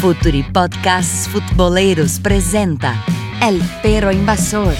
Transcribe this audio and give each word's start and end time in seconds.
Futuri 0.00 0.42
Podcasts 0.42 1.28
Futboleros 1.28 2.20
presenta 2.20 3.04
El 3.42 3.60
Perro 3.82 4.10
Invasor. 4.10 4.74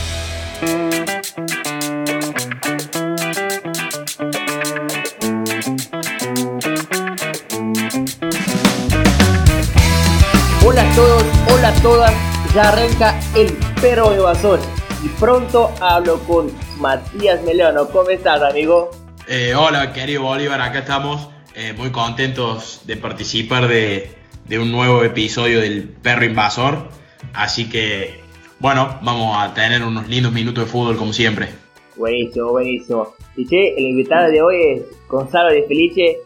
Hola 10.64 10.90
a 10.90 10.94
todos, 10.94 11.24
hola 11.52 11.68
a 11.68 11.74
todas, 11.82 12.14
ya 12.54 12.70
arranca 12.70 13.20
el 13.36 13.52
perro 13.82 14.14
invasor 14.14 14.58
y 15.04 15.08
pronto 15.20 15.70
hablo 15.82 16.18
con 16.20 16.50
Matías 16.78 17.42
Meleano. 17.42 17.88
¿Cómo 17.90 18.08
estás, 18.08 18.40
amigo? 18.40 18.90
Eh, 19.28 19.54
hola, 19.54 19.92
querido 19.92 20.22
Bolívar, 20.22 20.62
acá 20.62 20.78
estamos 20.78 21.28
eh, 21.54 21.74
muy 21.74 21.90
contentos 21.92 22.80
de 22.86 22.96
participar 22.96 23.68
de, 23.68 24.19
de 24.50 24.58
un 24.58 24.72
nuevo 24.72 25.04
episodio 25.04 25.60
del 25.60 25.84
perro 25.84 26.24
invasor. 26.24 26.88
Así 27.32 27.70
que, 27.70 28.18
bueno, 28.58 28.98
vamos 29.00 29.36
a 29.38 29.54
tener 29.54 29.80
unos 29.84 30.08
lindos 30.08 30.32
minutos 30.32 30.64
de 30.64 30.70
fútbol 30.70 30.96
como 30.96 31.12
siempre. 31.12 31.50
Buenísimo, 31.96 32.50
buenísimo. 32.50 33.14
Y 33.36 33.46
che, 33.46 33.74
el 33.78 33.86
invitado 33.86 34.28
de 34.28 34.42
hoy 34.42 34.56
es 34.62 34.82
Gonzalo 35.08 35.52
de 35.52 35.62
Felice 35.68 36.18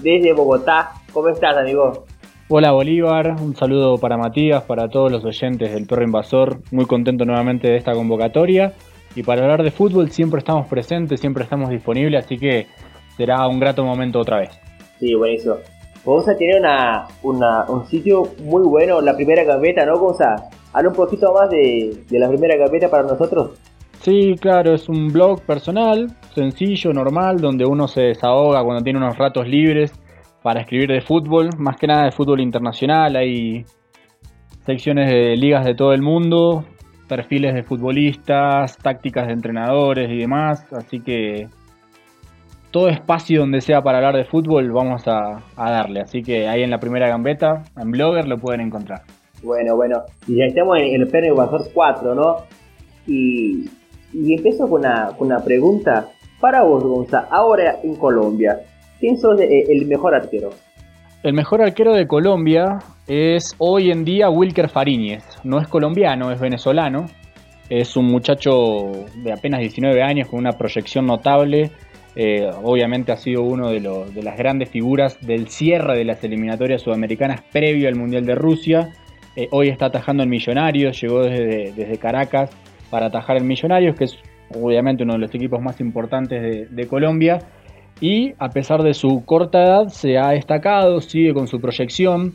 desde 0.00 0.32
Bogotá. 0.32 0.92
¿Cómo 1.12 1.28
estás, 1.28 1.56
amigo? 1.56 2.06
Hola 2.46 2.70
Bolívar, 2.70 3.34
un 3.40 3.56
saludo 3.56 3.98
para 3.98 4.16
Matías, 4.16 4.62
para 4.62 4.88
todos 4.88 5.10
los 5.10 5.24
oyentes 5.24 5.72
del 5.72 5.86
Perro 5.86 6.04
Invasor, 6.04 6.60
muy 6.70 6.86
contento 6.86 7.24
nuevamente 7.24 7.66
de 7.66 7.78
esta 7.78 7.94
convocatoria 7.94 8.74
y 9.16 9.22
para 9.22 9.42
hablar 9.42 9.62
de 9.64 9.70
fútbol 9.70 10.10
siempre 10.10 10.38
estamos 10.38 10.68
presentes, 10.68 11.18
siempre 11.18 11.44
estamos 11.44 11.70
disponibles, 11.70 12.26
así 12.26 12.38
que 12.38 12.66
será 13.16 13.48
un 13.48 13.58
grato 13.58 13.84
momento 13.84 14.20
otra 14.20 14.38
vez. 14.38 14.50
Sí, 15.00 15.14
buenísimo. 15.14 15.56
Gonza 16.04 16.36
tiene 16.36 16.58
una, 16.58 17.06
una, 17.22 17.64
un 17.68 17.86
sitio 17.86 18.28
muy 18.44 18.62
bueno, 18.64 19.00
la 19.00 19.14
primera 19.14 19.44
gaveta, 19.44 19.86
¿no, 19.86 19.98
Gonza? 19.98 20.34
Habla 20.72 20.88
un 20.88 20.96
poquito 20.96 21.32
más 21.32 21.50
de, 21.50 22.04
de 22.08 22.18
la 22.18 22.28
primera 22.28 22.56
gaveta 22.56 22.90
para 22.90 23.04
nosotros. 23.04 23.50
Sí, 24.00 24.34
claro, 24.40 24.74
es 24.74 24.88
un 24.88 25.12
blog 25.12 25.42
personal, 25.42 26.08
sencillo, 26.34 26.92
normal, 26.92 27.40
donde 27.40 27.64
uno 27.64 27.86
se 27.86 28.02
desahoga 28.02 28.64
cuando 28.64 28.82
tiene 28.82 28.98
unos 28.98 29.16
ratos 29.16 29.46
libres 29.46 29.92
para 30.42 30.62
escribir 30.62 30.88
de 30.88 31.00
fútbol, 31.00 31.50
más 31.56 31.76
que 31.76 31.86
nada 31.86 32.06
de 32.06 32.10
fútbol 32.10 32.40
internacional, 32.40 33.14
hay 33.14 33.64
secciones 34.66 35.08
de 35.08 35.36
ligas 35.36 35.64
de 35.64 35.76
todo 35.76 35.92
el 35.92 36.02
mundo, 36.02 36.64
perfiles 37.08 37.54
de 37.54 37.62
futbolistas, 37.62 38.76
tácticas 38.78 39.28
de 39.28 39.34
entrenadores 39.34 40.10
y 40.10 40.18
demás, 40.18 40.66
así 40.72 40.98
que 41.00 41.46
todo 42.72 42.88
espacio 42.88 43.40
donde 43.40 43.60
sea 43.60 43.82
para 43.82 43.98
hablar 43.98 44.16
de 44.16 44.24
fútbol 44.24 44.72
vamos 44.72 45.06
a, 45.06 45.42
a 45.56 45.70
darle, 45.70 46.00
así 46.00 46.22
que 46.22 46.48
ahí 46.48 46.62
en 46.62 46.70
la 46.70 46.80
primera 46.80 47.08
gambeta, 47.08 47.62
en 47.80 47.92
Blogger 47.92 48.26
lo 48.26 48.38
pueden 48.38 48.62
encontrar. 48.62 49.02
Bueno, 49.42 49.76
bueno, 49.76 50.02
y 50.26 50.36
ya 50.36 50.46
estamos 50.46 50.78
en 50.78 51.00
el 51.00 51.06
Perro 51.08 51.26
Invasor 51.26 51.68
4, 51.72 52.14
¿no? 52.14 52.36
Y, 53.06 53.68
y 54.12 54.34
empiezo 54.34 54.68
con 54.68 54.80
una, 54.80 55.10
con 55.16 55.28
una 55.28 55.44
pregunta 55.44 56.08
para 56.40 56.62
vos, 56.62 56.82
Gonza, 56.82 57.28
ahora 57.30 57.78
en 57.82 57.94
Colombia. 57.96 58.60
¿Quién 58.98 59.16
sos 59.16 59.40
eh, 59.40 59.64
el 59.68 59.86
mejor 59.86 60.14
arquero? 60.14 60.50
El 61.22 61.34
mejor 61.34 61.62
arquero 61.62 61.94
de 61.94 62.06
Colombia 62.06 62.78
es 63.06 63.54
hoy 63.58 63.90
en 63.90 64.04
día 64.04 64.28
Wilker 64.28 64.68
Fariñez. 64.68 65.24
No 65.44 65.60
es 65.60 65.68
colombiano, 65.68 66.32
es 66.32 66.40
venezolano. 66.40 67.06
Es 67.68 67.96
un 67.96 68.06
muchacho 68.06 68.90
de 69.22 69.32
apenas 69.32 69.60
19 69.60 70.02
años 70.02 70.28
con 70.28 70.40
una 70.40 70.52
proyección 70.52 71.06
notable. 71.06 71.70
Eh, 72.14 72.50
obviamente 72.62 73.10
ha 73.10 73.16
sido 73.16 73.42
uno 73.42 73.70
de, 73.70 73.80
de, 73.80 74.22
las 74.22 74.36
grandes 74.36 74.68
figuras 74.68 75.18
del 75.26 75.48
cierre 75.48 75.96
de 75.96 76.04
las 76.04 76.22
eliminatorias 76.22 76.82
sudamericanas 76.82 77.40
previo 77.50 77.88
al 77.88 77.96
Mundial 77.96 78.26
de 78.26 78.34
Rusia. 78.34 78.92
Eh, 79.34 79.48
hoy 79.50 79.68
está 79.68 79.86
atajando 79.86 80.22
en 80.22 80.28
Millonarios, 80.28 81.00
llegó 81.00 81.22
desde, 81.22 81.72
desde, 81.72 81.96
Caracas 81.96 82.50
para 82.90 83.06
atajar 83.06 83.38
en 83.38 83.46
Millonarios, 83.46 83.96
que 83.96 84.04
es 84.04 84.18
obviamente 84.54 85.04
uno 85.04 85.14
de 85.14 85.20
los 85.20 85.34
equipos 85.34 85.62
más 85.62 85.80
importantes 85.80 86.70
de, 86.70 86.86
Colombia 86.86 87.38
y 87.98 88.34
a 88.38 88.50
pesar 88.50 88.82
de 88.82 88.92
su 88.92 89.24
corta 89.24 89.62
edad 89.62 89.88
se 89.88 90.18
ha 90.18 90.30
destacado, 90.30 91.00
sigue 91.00 91.32
con 91.32 91.46
su 91.46 91.60
proyección. 91.60 92.34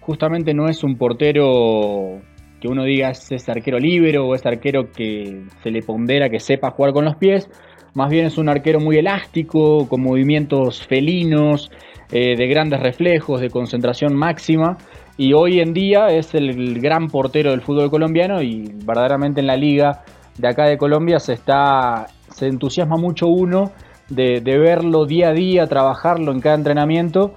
Justamente 0.00 0.54
no 0.54 0.68
es 0.68 0.82
un 0.82 0.96
portero 0.96 2.20
que 2.60 2.68
uno 2.68 2.84
diga 2.84 3.10
es 3.10 3.48
arquero 3.48 3.78
libre 3.78 4.18
o 4.18 4.34
es 4.34 4.46
arquero 4.46 4.90
que 4.90 5.42
se 5.62 5.70
le 5.70 5.82
pondera 5.82 6.30
que 6.30 6.40
sepa 6.40 6.70
jugar 6.70 6.92
con 6.94 7.04
los 7.04 7.16
pies. 7.16 7.50
Más 7.94 8.10
bien 8.10 8.26
es 8.26 8.38
un 8.38 8.48
arquero 8.48 8.80
muy 8.80 8.96
elástico, 8.96 9.88
con 9.88 10.02
movimientos 10.02 10.86
felinos, 10.86 11.70
eh, 12.10 12.36
de 12.36 12.46
grandes 12.46 12.80
reflejos, 12.80 13.40
de 13.40 13.50
concentración 13.50 14.14
máxima. 14.14 14.78
Y 15.18 15.34
hoy 15.34 15.60
en 15.60 15.74
día 15.74 16.08
es 16.08 16.34
el 16.34 16.80
gran 16.80 17.08
portero 17.08 17.50
del 17.50 17.60
fútbol 17.60 17.90
colombiano 17.90 18.40
y 18.40 18.72
verdaderamente 18.84 19.40
en 19.40 19.46
la 19.46 19.56
liga 19.56 20.04
de 20.38 20.48
acá 20.48 20.64
de 20.64 20.78
Colombia 20.78 21.18
se 21.18 21.34
está 21.34 22.06
se 22.30 22.46
entusiasma 22.46 22.96
mucho 22.96 23.28
uno 23.28 23.72
de, 24.08 24.40
de, 24.40 24.58
verlo 24.58 25.04
día 25.04 25.28
a 25.28 25.32
día, 25.32 25.66
trabajarlo 25.66 26.32
en 26.32 26.40
cada 26.40 26.56
entrenamiento, 26.56 27.34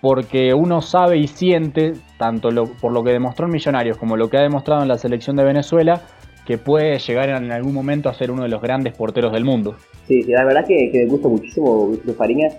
porque 0.00 0.54
uno 0.54 0.80
sabe 0.80 1.18
y 1.18 1.26
siente, 1.26 1.94
tanto 2.18 2.50
lo, 2.50 2.66
por 2.66 2.92
lo 2.92 3.02
que 3.02 3.10
demostró 3.10 3.46
en 3.46 3.52
Millonarios 3.52 3.98
como 3.98 4.16
lo 4.16 4.28
que 4.28 4.38
ha 4.38 4.42
demostrado 4.42 4.82
en 4.82 4.88
la 4.88 4.98
selección 4.98 5.36
de 5.36 5.44
Venezuela, 5.44 6.02
que 6.46 6.58
puede 6.58 6.98
llegar 6.98 7.28
en 7.28 7.50
algún 7.50 7.74
momento 7.74 8.08
a 8.08 8.14
ser 8.14 8.30
uno 8.30 8.42
de 8.44 8.48
los 8.48 8.62
grandes 8.62 8.94
porteros 8.94 9.32
del 9.32 9.44
mundo. 9.44 9.76
Sí, 10.06 10.22
la 10.22 10.44
verdad 10.44 10.64
que, 10.66 10.90
que 10.92 10.98
me 11.04 11.06
gusta 11.06 11.28
muchísimo 11.28 11.88
Víctor 11.88 12.14
Fariñas 12.14 12.56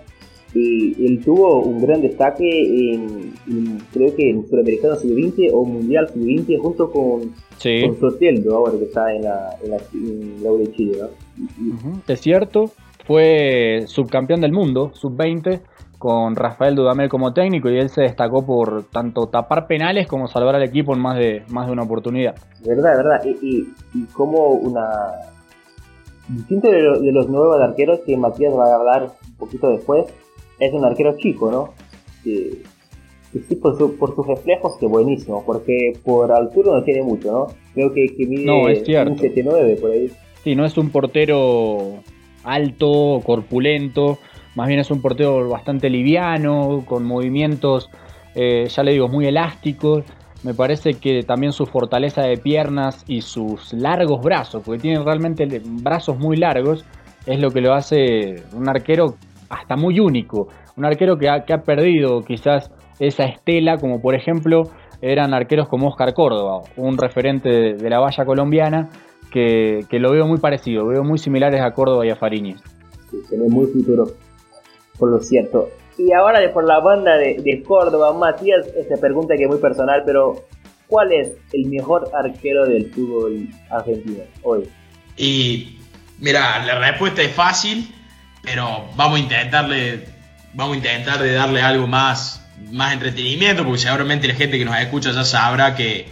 y 0.54 1.06
él 1.06 1.22
tuvo 1.24 1.62
un 1.62 1.80
gran 1.80 2.00
destaque 2.00 2.92
en, 2.94 3.32
en 3.48 3.78
creo 3.92 4.14
que 4.14 4.30
en 4.30 4.46
Sudamericano 4.48 4.96
Sub-20 4.96 5.50
o 5.52 5.64
Mundial 5.64 6.08
Sub-20 6.08 6.58
junto 6.58 6.90
con, 6.90 7.34
sí. 7.58 7.82
con 7.82 7.98
Soteldo 7.98 8.56
ahora 8.56 8.78
que 8.78 8.84
está 8.84 9.12
en 9.14 9.22
la, 9.24 9.56
en 9.62 9.70
la, 9.70 9.76
en 9.94 10.42
la 10.42 10.50
de 10.52 10.72
Chile, 10.72 10.98
¿no? 11.00 11.06
Uh 11.06 11.74
-huh. 11.74 12.00
Es 12.08 12.20
cierto, 12.20 12.70
fue 13.06 13.84
subcampeón 13.86 14.40
del 14.40 14.52
mundo, 14.52 14.90
sub-20, 14.94 15.60
con 15.98 16.36
Rafael 16.36 16.76
Dudamel 16.76 17.08
como 17.08 17.34
técnico 17.34 17.68
y 17.68 17.78
él 17.78 17.90
se 17.90 18.02
destacó 18.02 18.46
por 18.46 18.84
tanto 18.84 19.26
tapar 19.26 19.66
penales 19.66 20.06
como 20.06 20.28
salvar 20.28 20.54
al 20.54 20.62
equipo 20.62 20.94
en 20.94 21.00
más 21.00 21.18
de, 21.18 21.42
más 21.48 21.66
de 21.66 21.72
una 21.72 21.82
oportunidad. 21.82 22.36
Verdad, 22.64 22.96
verdad. 22.96 23.24
Y, 23.24 23.30
y, 23.42 23.74
y 23.94 24.04
como 24.12 24.50
una... 24.50 24.86
Distinto 26.28 26.70
de, 26.70 26.82
lo, 26.82 27.00
de, 27.00 27.10
los 27.10 27.28
nuevos 27.28 27.60
arqueros 27.60 28.00
que 28.06 28.16
Matías 28.16 28.52
va 28.54 28.70
a 28.70 28.74
hablar 28.76 29.12
un 29.28 29.36
poquito 29.36 29.68
después, 29.70 30.06
es 30.60 30.72
un 30.74 30.84
arquero 30.84 31.16
chico, 31.16 31.50
¿no? 31.50 31.72
Que, 32.22 32.62
que 33.32 33.38
sí, 33.40 33.56
por, 33.56 33.78
su, 33.78 33.96
por 33.96 34.14
sus 34.14 34.26
reflejos, 34.26 34.76
que 34.76 34.86
buenísimo, 34.86 35.42
porque 35.46 35.94
por 36.04 36.30
altura 36.30 36.72
no 36.72 36.84
tiene 36.84 37.02
mucho, 37.02 37.32
¿no? 37.32 37.46
Creo 37.72 37.94
que, 37.94 38.14
que 38.14 38.26
mide 38.26 38.44
no, 38.44 38.68
es 38.68 38.84
cierto. 38.84 39.12
un 39.12 39.18
79 39.18 39.78
por 39.80 39.90
ahí. 39.90 40.10
Sí, 40.44 40.54
no 40.54 40.66
es 40.66 40.76
un 40.76 40.90
portero 40.90 41.94
alto, 42.44 43.22
corpulento, 43.24 44.18
más 44.58 44.66
bien 44.66 44.80
es 44.80 44.90
un 44.90 45.00
portero 45.00 45.48
bastante 45.48 45.88
liviano, 45.88 46.82
con 46.84 47.04
movimientos, 47.04 47.88
eh, 48.34 48.66
ya 48.66 48.82
le 48.82 48.90
digo, 48.90 49.06
muy 49.06 49.24
elásticos. 49.24 50.02
Me 50.42 50.52
parece 50.52 50.94
que 50.94 51.22
también 51.22 51.52
su 51.52 51.64
fortaleza 51.64 52.22
de 52.22 52.38
piernas 52.38 53.04
y 53.06 53.20
sus 53.20 53.72
largos 53.72 54.20
brazos, 54.20 54.64
porque 54.66 54.80
tiene 54.82 55.00
realmente 55.00 55.46
brazos 55.64 56.18
muy 56.18 56.36
largos, 56.36 56.84
es 57.24 57.38
lo 57.38 57.52
que 57.52 57.60
lo 57.60 57.72
hace 57.72 58.42
un 58.52 58.68
arquero 58.68 59.14
hasta 59.48 59.76
muy 59.76 60.00
único. 60.00 60.48
Un 60.76 60.86
arquero 60.86 61.16
que 61.18 61.28
ha, 61.28 61.44
que 61.44 61.52
ha 61.52 61.62
perdido 61.62 62.22
quizás 62.22 62.72
esa 62.98 63.26
estela, 63.26 63.76
como 63.76 64.02
por 64.02 64.16
ejemplo 64.16 64.64
eran 65.00 65.34
arqueros 65.34 65.68
como 65.68 65.86
Oscar 65.86 66.14
Córdoba, 66.14 66.62
un 66.76 66.98
referente 66.98 67.74
de, 67.74 67.88
la 67.90 68.00
valla 68.00 68.24
colombiana, 68.24 68.88
que, 69.30 69.84
que, 69.88 70.00
lo 70.00 70.10
veo 70.10 70.26
muy 70.26 70.38
parecido, 70.38 70.84
veo 70.84 71.04
muy 71.04 71.18
similares 71.18 71.60
a 71.60 71.70
Córdoba 71.70 72.04
y 72.04 72.10
a 72.10 72.16
Fariñez. 72.16 72.60
Sí, 73.08 73.18
se 73.28 73.38
ve 73.38 73.48
muy 73.48 73.66
futuro, 73.66 74.08
por 74.98 75.10
lo 75.10 75.20
cierto. 75.20 75.70
Y 75.96 76.12
ahora 76.12 76.40
por 76.52 76.64
la 76.64 76.80
banda 76.80 77.16
de, 77.16 77.62
Córdoba, 77.66 78.12
Matías, 78.12 78.66
esta 78.76 78.96
pregunta 78.96 79.34
que 79.36 79.44
es 79.44 79.48
muy 79.48 79.58
personal, 79.58 80.02
pero 80.06 80.46
¿cuál 80.86 81.12
es 81.12 81.32
el 81.52 81.66
mejor 81.66 82.10
arquero 82.14 82.66
del 82.66 82.90
fútbol 82.92 83.48
argentino 83.68 84.22
hoy? 84.42 84.68
Y 85.16 85.78
mira, 86.20 86.64
la 86.64 86.78
respuesta 86.78 87.22
es 87.22 87.32
fácil, 87.32 87.92
pero 88.42 88.84
vamos 88.94 89.18
a 89.18 89.22
intentarle, 89.22 90.04
vamos 90.54 90.74
a 90.74 90.76
intentar 90.76 91.20
de 91.20 91.32
darle 91.32 91.62
algo 91.62 91.88
más, 91.88 92.46
más 92.70 92.92
entretenimiento, 92.92 93.64
porque 93.64 93.80
seguramente 93.80 94.28
la 94.28 94.34
gente 94.34 94.56
que 94.56 94.64
nos 94.64 94.78
escucha 94.78 95.10
ya 95.10 95.24
sabrá 95.24 95.74
que, 95.74 96.06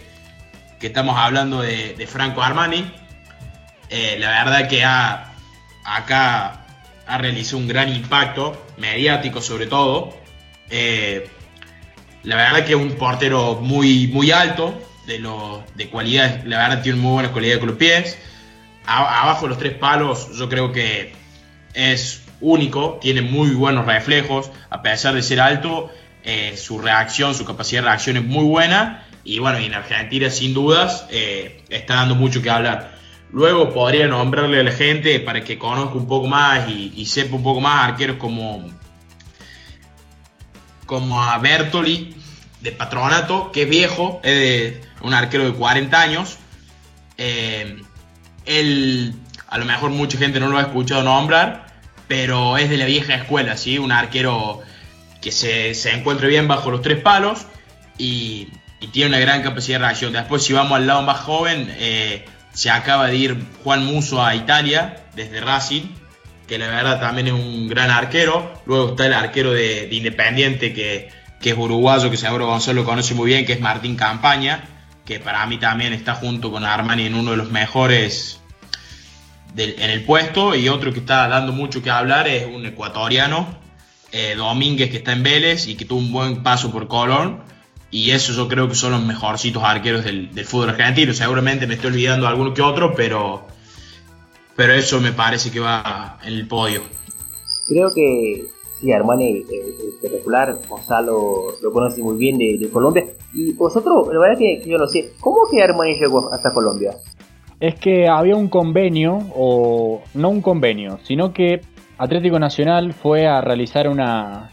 que 0.81 0.87
estamos 0.87 1.15
hablando 1.17 1.61
de, 1.61 1.93
de 1.93 2.07
Franco 2.07 2.41
Armani. 2.41 2.91
Eh, 3.89 4.17
la 4.19 4.43
verdad 4.43 4.67
que 4.67 4.83
ha, 4.83 5.31
acá 5.85 6.66
ha 7.07 7.17
realizado 7.17 7.57
un 7.57 7.67
gran 7.67 7.93
impacto, 7.93 8.65
mediático 8.77 9.41
sobre 9.41 9.67
todo. 9.67 10.15
Eh, 10.69 11.29
la 12.23 12.35
verdad 12.35 12.65
que 12.65 12.73
es 12.73 12.79
un 12.79 12.91
portero 12.91 13.55
muy, 13.61 14.07
muy 14.07 14.31
alto, 14.31 14.79
de, 15.07 15.19
lo, 15.19 15.63
de 15.75 15.89
cualidad, 15.89 16.43
la 16.43 16.57
verdad 16.57 16.83
tiene 16.83 16.99
muy 16.99 17.13
buenas 17.13 17.31
cualidades 17.31 17.59
con 17.59 17.69
los 17.69 17.77
pies. 17.77 18.17
Abajo 18.85 19.43
de 19.43 19.49
los 19.49 19.57
tres 19.57 19.73
palos 19.73 20.29
yo 20.37 20.47
creo 20.49 20.71
que 20.71 21.13
es 21.73 22.23
único, 22.41 22.99
tiene 23.01 23.21
muy 23.21 23.51
buenos 23.51 23.85
reflejos, 23.85 24.51
a 24.69 24.81
pesar 24.81 25.15
de 25.15 25.23
ser 25.23 25.39
alto, 25.39 25.89
eh, 26.23 26.55
su 26.57 26.79
reacción, 26.79 27.33
su 27.35 27.45
capacidad 27.45 27.81
de 27.81 27.87
reacción 27.87 28.17
es 28.17 28.23
muy 28.23 28.45
buena. 28.45 29.05
Y 29.23 29.39
bueno, 29.39 29.57
en 29.57 29.73
Argentina 29.73 30.29
sin 30.29 30.53
dudas 30.53 31.05
eh, 31.09 31.63
está 31.69 31.95
dando 31.95 32.15
mucho 32.15 32.41
que 32.41 32.49
hablar. 32.49 32.96
Luego 33.31 33.73
podría 33.73 34.07
nombrarle 34.07 34.61
a 34.61 34.63
la 34.63 34.71
gente 34.71 35.19
para 35.19 35.43
que 35.43 35.57
conozca 35.57 35.95
un 35.95 36.07
poco 36.07 36.27
más 36.27 36.69
y, 36.69 37.05
sepa 37.05 37.35
un 37.35 37.43
poco 37.43 37.59
más 37.59 37.89
arqueros 37.89 38.17
como, 38.17 38.69
como 40.85 41.21
a 41.21 41.37
Bertoli 41.37 42.15
de 42.61 42.71
Patronato, 42.71 43.51
que 43.51 43.63
es 43.63 43.69
viejo, 43.69 44.21
es 44.23 44.39
de, 44.39 44.81
un 45.01 45.13
arquero 45.13 45.45
de 45.45 45.53
40 45.53 46.01
años. 46.01 46.37
Eh, 47.17 47.81
él, 48.45 49.13
a 49.47 49.57
lo 49.57 49.65
mejor 49.65 49.91
mucha 49.91 50.17
gente 50.17 50.39
no 50.39 50.47
lo 50.47 50.57
ha 50.57 50.61
escuchado 50.61 51.03
nombrar, 51.03 51.67
pero 52.07 52.57
es 52.57 52.69
de 52.69 52.77
la 52.77 52.85
vieja 52.85 53.15
escuela, 53.15 53.57
¿sí? 53.57 53.77
Un 53.77 53.91
arquero 53.91 54.61
que 55.21 55.31
se, 55.31 55.73
se 55.75 55.91
encuentra 55.91 56.27
bien 56.27 56.47
bajo 56.47 56.71
los 56.71 56.81
tres 56.81 57.01
palos 57.01 57.45
y, 57.97 58.49
tiene 58.91 59.09
una 59.09 59.19
gran 59.19 59.41
capacidad 59.41 59.79
de 59.79 59.85
reacción. 59.85 60.13
Después, 60.13 60.43
si 60.43 60.53
vamos 60.53 60.77
al 60.77 60.85
lado 60.85 61.01
más 61.01 61.19
joven, 61.19 61.67
eh, 61.77 62.25
se 62.57 62.71
acaba 62.71 63.05
de 63.05 63.15
ir 63.15 63.37
Juan 63.63 63.85
Muso 63.85 64.25
a 64.25 64.33
Italia 64.33 65.03
desde 65.13 65.41
Racing, 65.41 65.83
que 66.47 66.57
la 66.57 66.65
verdad 66.65 66.99
también 66.99 67.27
es 67.27 67.33
un 67.33 67.67
gran 67.67 67.91
arquero. 67.91 68.51
Luego 68.65 68.89
está 68.89 69.05
el 69.05 69.13
arquero 69.13 69.51
de, 69.53 69.87
Independiente, 69.91 70.73
que, 70.73 71.11
que, 71.39 71.51
es 71.51 71.55
uruguayo, 71.55 72.09
que 72.09 72.17
seguro 72.17 72.47
Gonzalo 72.47 72.81
lo 72.81 72.87
conoce 72.87 73.13
muy 73.13 73.27
bien, 73.27 73.45
que 73.45 73.53
es 73.53 73.59
Martín 73.59 73.95
Campaña, 73.95 74.63
que 75.05 75.19
para 75.19 75.45
mí 75.45 75.59
también 75.59 75.93
está 75.93 76.15
junto 76.15 76.51
con 76.51 76.65
Armani 76.65 77.05
en 77.05 77.13
uno 77.13 77.29
de 77.29 77.37
los 77.37 77.51
mejores 77.51 78.39
en 79.55 79.91
el 79.91 80.03
puesto. 80.03 80.55
Y 80.55 80.67
otro 80.67 80.91
que 80.91 81.01
está 81.01 81.27
dando 81.27 81.53
mucho 81.53 81.83
que 81.83 81.91
hablar 81.91 82.27
es 82.27 82.47
un 82.47 82.65
ecuatoriano, 82.65 83.55
eh, 84.11 84.33
Domínguez, 84.35 84.89
que 84.89 84.97
está 84.97 85.11
en 85.11 85.21
Vélez 85.21 85.67
y 85.67 85.75
que 85.75 85.85
tuvo 85.85 85.99
un 85.99 86.11
buen 86.11 86.41
paso 86.41 86.71
por 86.71 86.87
Colón. 86.87 87.43
Y 87.97 88.11
eso 88.11 88.31
yo 88.31 88.47
creo 88.47 88.69
que 88.69 88.75
son 88.75 88.91
los 88.91 89.03
mejorcitos 89.03 89.63
arqueros 89.63 90.05
del, 90.05 90.29
fútbol 90.45 90.69
argentino. 90.69 91.13
Seguramente 91.13 91.65
me 91.65 91.73
estoy 91.73 91.89
olvidando 91.89 92.27
alguno 92.27 92.53
que 92.53 92.61
otro, 92.61 92.93
pero, 92.95 93.41
pero 94.55 94.73
eso 94.73 95.01
me 95.01 95.13
parece 95.13 95.49
que 95.49 95.59
va 95.59 96.19
en 96.23 96.33
el 96.35 96.47
podio. 96.47 96.81
Creo 97.67 97.91
que 97.95 98.43
sí, 98.79 98.91
Armani 98.91 99.39
es 99.39 99.95
espectacular. 99.95 100.59
Gonzalo 100.69 101.55
lo 101.59 101.71
conoce 101.71 102.03
muy 102.03 102.17
bien 102.17 102.37
de, 102.37 102.69
Colombia. 102.69 103.03
Y 103.33 103.53
vosotros, 103.53 104.09
la 104.13 104.19
verdad 104.19 104.37
que, 104.37 104.61
que, 104.63 104.69
yo 104.69 104.77
no 104.77 104.85
sé, 104.85 105.13
¿cómo 105.19 105.49
que 105.49 105.63
Armani 105.63 105.95
llegó 105.95 106.31
hasta 106.31 106.53
Colombia? 106.53 106.91
Es 107.59 107.79
que 107.79 108.07
había 108.07 108.35
un 108.35 108.47
convenio, 108.47 109.17
o 109.35 110.03
no 110.13 110.29
un 110.29 110.41
convenio, 110.41 110.99
sino 111.01 111.33
que 111.33 111.61
Atlético 111.97 112.37
Nacional 112.37 112.93
fue 112.93 113.25
a 113.25 113.41
realizar 113.41 113.89
una, 113.89 114.51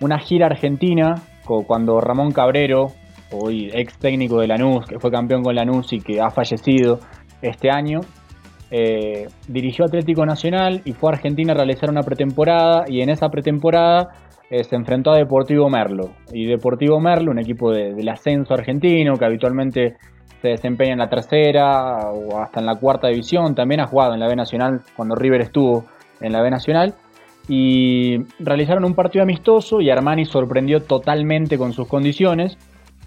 una 0.00 0.20
gira 0.20 0.46
argentina 0.46 1.24
cuando 1.66 2.00
Ramón 2.00 2.32
Cabrero, 2.32 2.92
hoy 3.32 3.70
ex 3.72 3.98
técnico 3.98 4.40
de 4.40 4.46
Lanús, 4.46 4.86
que 4.86 4.98
fue 4.98 5.10
campeón 5.10 5.42
con 5.42 5.54
Lanús 5.54 5.92
y 5.92 6.00
que 6.00 6.20
ha 6.20 6.30
fallecido 6.30 7.00
este 7.42 7.70
año, 7.70 8.00
eh, 8.70 9.28
dirigió 9.48 9.86
Atlético 9.86 10.26
Nacional 10.26 10.82
y 10.84 10.92
fue 10.92 11.10
a 11.10 11.14
Argentina 11.14 11.52
a 11.52 11.56
realizar 11.56 11.90
una 11.90 12.02
pretemporada 12.02 12.84
y 12.86 13.00
en 13.00 13.08
esa 13.08 13.30
pretemporada 13.30 14.10
eh, 14.50 14.62
se 14.64 14.76
enfrentó 14.76 15.10
a 15.10 15.16
Deportivo 15.16 15.68
Merlo. 15.70 16.10
Y 16.32 16.46
Deportivo 16.46 17.00
Merlo, 17.00 17.30
un 17.30 17.38
equipo 17.38 17.70
del 17.72 18.08
ascenso 18.08 18.54
argentino 18.54 19.16
que 19.16 19.24
habitualmente 19.24 19.96
se 20.42 20.48
desempeña 20.48 20.92
en 20.92 20.98
la 20.98 21.08
tercera 21.08 22.10
o 22.10 22.38
hasta 22.38 22.60
en 22.60 22.66
la 22.66 22.76
cuarta 22.76 23.08
división, 23.08 23.54
también 23.54 23.80
ha 23.80 23.86
jugado 23.86 24.14
en 24.14 24.20
la 24.20 24.28
B 24.28 24.36
Nacional 24.36 24.82
cuando 24.96 25.14
River 25.14 25.40
estuvo 25.40 25.84
en 26.20 26.32
la 26.32 26.42
B 26.42 26.50
Nacional 26.50 26.94
y 27.48 28.18
realizaron 28.38 28.84
un 28.84 28.94
partido 28.94 29.22
amistoso 29.22 29.80
y 29.80 29.90
Armani 29.90 30.26
sorprendió 30.26 30.80
totalmente 30.80 31.56
con 31.56 31.72
sus 31.72 31.88
condiciones. 31.88 32.58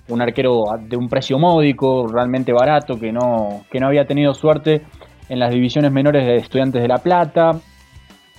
Un 0.10 0.22
arquero 0.22 0.64
de 0.82 0.98
un 0.98 1.08
precio 1.08 1.38
módico, 1.38 2.08
realmente 2.08 2.52
barato, 2.52 3.00
que 3.00 3.12
no, 3.12 3.64
que 3.72 3.80
no 3.80 3.88
había 3.88 4.06
tenido 4.06 4.34
suerte 4.34 4.82
en 5.30 5.40
las 5.40 5.54
divisiones 5.54 5.92
menores 5.92 6.26
de 6.26 6.38
Estudiantes 6.38 6.82
de 6.82 6.88
La 6.88 6.98
Plata. 6.98 7.52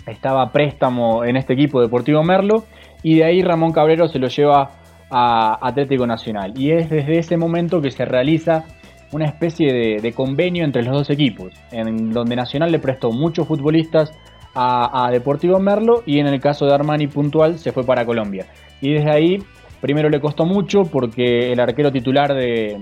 Estaba 0.07 0.51
préstamo 0.51 1.25
en 1.25 1.37
este 1.37 1.55
equipo 1.55 1.81
Deportivo 1.81 2.23
Merlo 2.25 2.65
y 3.05 3.17
de 3.17 3.25
ahí 3.25 3.41
Ramón 3.41 3.73
Cabrero 3.73 4.09
se 4.09 4.19
lo 4.19 4.27
lleva 4.27 4.73
a 5.09 5.67
Atlético 5.67 6.05
Nacional. 6.05 6.53
Y 6.57 6.73
es 6.73 6.91
desde 6.91 7.19
ese 7.19 7.37
momento 7.37 7.81
que 7.81 7.93
se 7.93 8.05
realiza 8.05 8.65
una 9.13 9.27
especie 9.27 9.73
de, 9.73 10.01
de 10.03 10.13
convenio 10.13 10.65
entre 10.65 10.83
los 10.83 10.95
dos 10.95 11.11
equipos, 11.11 11.55
en 11.71 12.11
donde 12.11 12.35
Nacional 12.35 12.73
le 12.73 12.81
prestó 12.81 13.13
muchos 13.13 13.47
futbolistas 13.47 14.13
a, 14.55 15.09
Deportivo 15.11 15.59
Merlo 15.59 16.03
y 16.07 16.19
en 16.19 16.27
el 16.27 16.41
caso 16.41 16.67
de 16.67 16.75
Armani 16.75 17.07
puntual 17.07 17.59
se 17.59 17.73
fue 17.73 17.85
para 17.85 18.05
Colombia. 18.05 18.47
Y 18.81 18.93
desde 18.93 19.11
ahí, 19.11 19.39
primero 19.81 20.09
le 20.09 20.21
costó 20.21 20.45
mucho 20.45 20.83
porque 20.83 21.53
el 21.53 21.61
arquero 21.61 21.91
titular 21.91 22.35
de, 22.35 22.79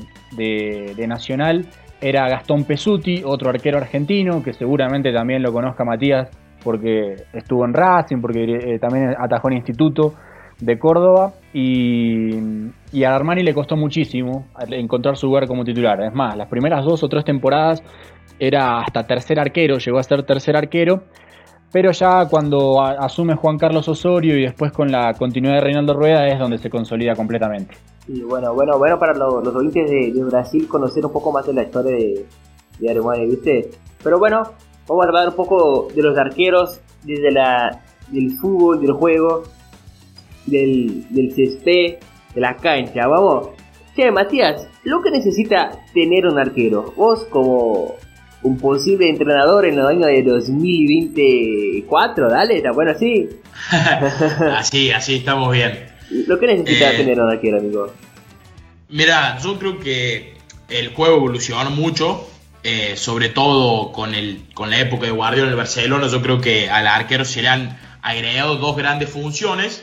Nacional 1.06 1.66
era 2.00 2.28
Gastón 2.28 2.64
Pesuti, 2.64 3.22
otro 3.24 3.50
arquero 3.50 3.78
argentino 3.78 4.42
que 4.42 4.52
seguramente 4.52 5.12
también 5.12 5.42
lo 5.42 5.52
conozca 5.52 5.84
Matías 5.84 6.30
porque 6.62 7.16
estuvo 7.32 7.64
en 7.64 7.72
Racing, 7.72 8.20
porque 8.20 8.44
eh, 8.44 8.78
también 8.78 9.14
atajó 9.18 9.48
en 9.48 9.56
Instituto 9.58 10.14
de 10.58 10.78
Córdoba 10.78 11.32
y, 11.54 12.34
y, 12.92 13.04
a 13.04 13.14
Armani 13.14 13.42
le 13.42 13.54
costó 13.54 13.76
muchísimo 13.76 14.46
encontrar 14.68 15.16
su 15.16 15.26
lugar 15.26 15.46
como 15.46 15.64
titular. 15.64 16.02
Es 16.02 16.14
más, 16.14 16.36
las 16.36 16.48
primeras 16.48 16.84
dos 16.84 17.02
o 17.02 17.08
tres 17.08 17.24
temporadas 17.24 17.82
era 18.38 18.80
hasta 18.80 19.06
tercer 19.06 19.40
arquero, 19.40 19.78
llegó 19.78 19.98
a 19.98 20.02
ser 20.02 20.22
tercer 20.24 20.56
arquero 20.56 21.04
pero 21.72 21.92
ya 21.92 22.26
cuando 22.28 22.80
asume 22.80 23.36
Juan 23.36 23.58
Carlos 23.58 23.88
Osorio 23.88 24.36
y 24.36 24.42
después 24.42 24.72
con 24.72 24.90
la 24.90 25.14
continuidad 25.14 25.56
de 25.56 25.60
Reinaldo 25.60 25.94
Rueda 25.94 26.26
es 26.26 26.38
donde 26.38 26.58
se 26.58 26.68
consolida 26.68 27.14
completamente. 27.14 27.76
Y 28.08 28.22
bueno, 28.22 28.52
bueno, 28.54 28.76
bueno 28.78 28.98
para 28.98 29.14
los, 29.14 29.44
los 29.44 29.54
oyentes 29.54 29.88
de, 29.88 30.24
Brasil 30.24 30.66
conocer 30.66 31.04
un 31.06 31.12
poco 31.12 31.30
más 31.30 31.46
de 31.46 31.52
la 31.52 31.62
historia 31.62 31.92
de, 31.92 32.26
de 32.78 32.90
Armani, 32.90 33.26
¿viste? 33.26 33.70
Pero 34.02 34.18
bueno, 34.18 34.42
vamos 34.88 35.04
a 35.04 35.08
hablar 35.08 35.28
un 35.28 35.36
poco 35.36 35.88
de 35.94 36.02
los 36.02 36.18
arqueros, 36.18 36.80
desde 37.04 37.30
la, 37.30 37.82
del 38.08 38.32
fútbol, 38.32 38.80
del 38.80 38.92
juego, 38.92 39.44
del, 40.46 41.06
del 41.10 41.32
césped, 41.32 41.98
de 42.34 42.40
la 42.40 42.56
cancha, 42.56 43.06
vamos. 43.06 43.50
Che, 43.94 44.10
Matías, 44.10 44.66
lo 44.84 45.02
que 45.02 45.10
necesita 45.10 45.70
tener 45.94 46.26
un 46.26 46.38
arquero, 46.38 46.92
vos 46.96 47.24
como 47.30 47.94
un 48.42 48.58
posible 48.58 49.08
entrenador 49.08 49.66
en 49.66 49.78
el 49.78 49.86
año 49.86 50.06
de 50.06 50.22
2024, 50.22 52.30
dale, 52.30 52.56
está 52.56 52.72
bueno 52.72 52.92
así. 52.92 53.28
así, 54.56 54.90
así 54.90 55.16
estamos 55.16 55.52
bien. 55.52 55.86
Lo 56.26 56.38
que 56.38 56.46
necesita 56.46 56.92
eh, 56.92 56.96
tener 56.96 57.20
un 57.20 57.30
arquero, 57.30 57.58
amigo. 57.58 57.92
Mira, 58.88 59.38
yo 59.38 59.58
creo 59.58 59.78
que 59.78 60.34
el 60.68 60.94
juego 60.94 61.16
evolucionó 61.16 61.70
mucho, 61.70 62.28
eh, 62.62 62.94
sobre 62.96 63.28
todo 63.28 63.92
con, 63.92 64.14
el, 64.14 64.44
con 64.54 64.70
la 64.70 64.80
época 64.80 65.06
de 65.06 65.12
Guardiola 65.12 65.48
en 65.48 65.50
el 65.50 65.56
Barcelona. 65.56 66.08
Yo 66.08 66.22
creo 66.22 66.40
que 66.40 66.70
al 66.70 66.86
arquero 66.86 67.24
se 67.24 67.42
le 67.42 67.48
han 67.48 67.78
agregado 68.02 68.56
dos 68.56 68.76
grandes 68.76 69.10
funciones, 69.10 69.82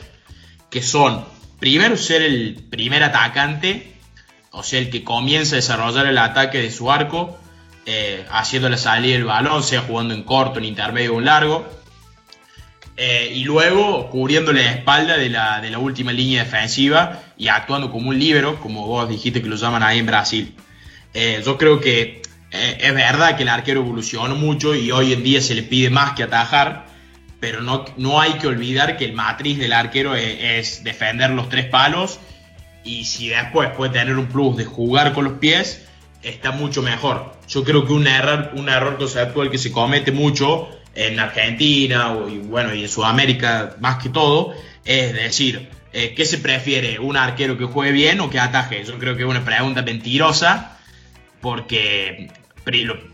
que 0.68 0.82
son, 0.82 1.24
primero, 1.60 1.96
ser 1.96 2.22
el 2.22 2.56
primer 2.68 3.04
atacante, 3.04 3.94
o 4.50 4.62
sea, 4.62 4.80
el 4.80 4.90
que 4.90 5.04
comienza 5.04 5.54
a 5.54 5.56
desarrollar 5.56 6.06
el 6.06 6.18
ataque 6.18 6.58
de 6.58 6.70
su 6.70 6.90
arco 6.90 7.38
eh, 7.90 8.26
haciéndole 8.30 8.76
salir 8.76 9.16
el 9.16 9.24
balón, 9.24 9.62
sea 9.62 9.80
jugando 9.80 10.12
en 10.12 10.22
corto, 10.22 10.58
en 10.58 10.66
intermedio 10.66 11.14
o 11.14 11.20
en 11.20 11.24
largo. 11.24 11.66
Eh, 12.98 13.32
y 13.34 13.44
luego 13.44 14.10
cubriéndole 14.10 14.62
la 14.62 14.72
espalda 14.72 15.16
de 15.16 15.30
la, 15.30 15.78
última 15.78 16.12
línea 16.12 16.44
defensiva 16.44 17.22
y 17.38 17.48
actuando 17.48 17.90
como 17.90 18.10
un 18.10 18.18
líbero, 18.18 18.60
como 18.60 18.86
vos 18.86 19.08
dijiste 19.08 19.40
que 19.40 19.48
lo 19.48 19.56
llaman 19.56 19.82
ahí 19.82 20.00
en 20.00 20.04
Brasil. 20.04 20.54
Eh, 21.14 21.40
yo 21.42 21.56
creo 21.56 21.80
que 21.80 22.20
es 22.50 22.94
verdad 22.94 23.38
que 23.38 23.44
el 23.44 23.48
arquero 23.48 23.80
evolucionó 23.80 24.34
mucho 24.34 24.74
y 24.74 24.90
hoy 24.90 25.14
en 25.14 25.22
día 25.22 25.40
se 25.40 25.54
le 25.54 25.62
pide 25.62 25.88
más 25.88 26.12
que 26.12 26.24
atajar, 26.24 26.88
pero 27.40 27.62
no, 27.62 27.86
no 27.96 28.20
hay 28.20 28.34
que 28.34 28.48
olvidar 28.48 28.98
que 28.98 29.06
el 29.06 29.14
matriz 29.14 29.58
del 29.58 29.72
arquero 29.72 30.14
es 30.14 30.84
defender 30.84 31.30
los 31.30 31.48
tres 31.48 31.64
palos 31.64 32.20
y 32.84 33.06
si 33.06 33.28
después 33.28 33.70
puede 33.70 33.92
tener 33.94 34.18
un 34.18 34.26
plus 34.26 34.58
de 34.58 34.66
jugar 34.66 35.14
con 35.14 35.24
los 35.24 35.38
pies, 35.38 35.86
está 36.22 36.50
mucho 36.50 36.82
mejor. 36.82 37.37
Yo 37.48 37.64
creo 37.64 37.86
que 37.86 37.92
un 37.92 38.06
error, 38.06 38.50
un 38.54 38.68
error 38.68 38.98
conceptual 38.98 39.50
que 39.50 39.58
se 39.58 39.72
comete 39.72 40.12
mucho 40.12 40.68
en 40.94 41.18
Argentina 41.18 42.14
y, 42.28 42.38
bueno, 42.38 42.74
y 42.74 42.82
en 42.82 42.88
Sudamérica 42.88 43.76
más 43.80 44.02
que 44.02 44.10
todo, 44.10 44.52
es 44.84 45.14
decir, 45.14 45.68
eh, 45.92 46.14
¿qué 46.14 46.24
se 46.24 46.38
prefiere? 46.38 46.98
¿Un 46.98 47.16
arquero 47.16 47.56
que 47.56 47.64
juegue 47.64 47.92
bien 47.92 48.20
o 48.20 48.28
que 48.28 48.38
ataje? 48.38 48.84
Yo 48.84 48.98
creo 48.98 49.16
que 49.16 49.22
es 49.22 49.28
una 49.28 49.44
pregunta 49.44 49.82
mentirosa 49.82 50.78
porque 51.40 52.30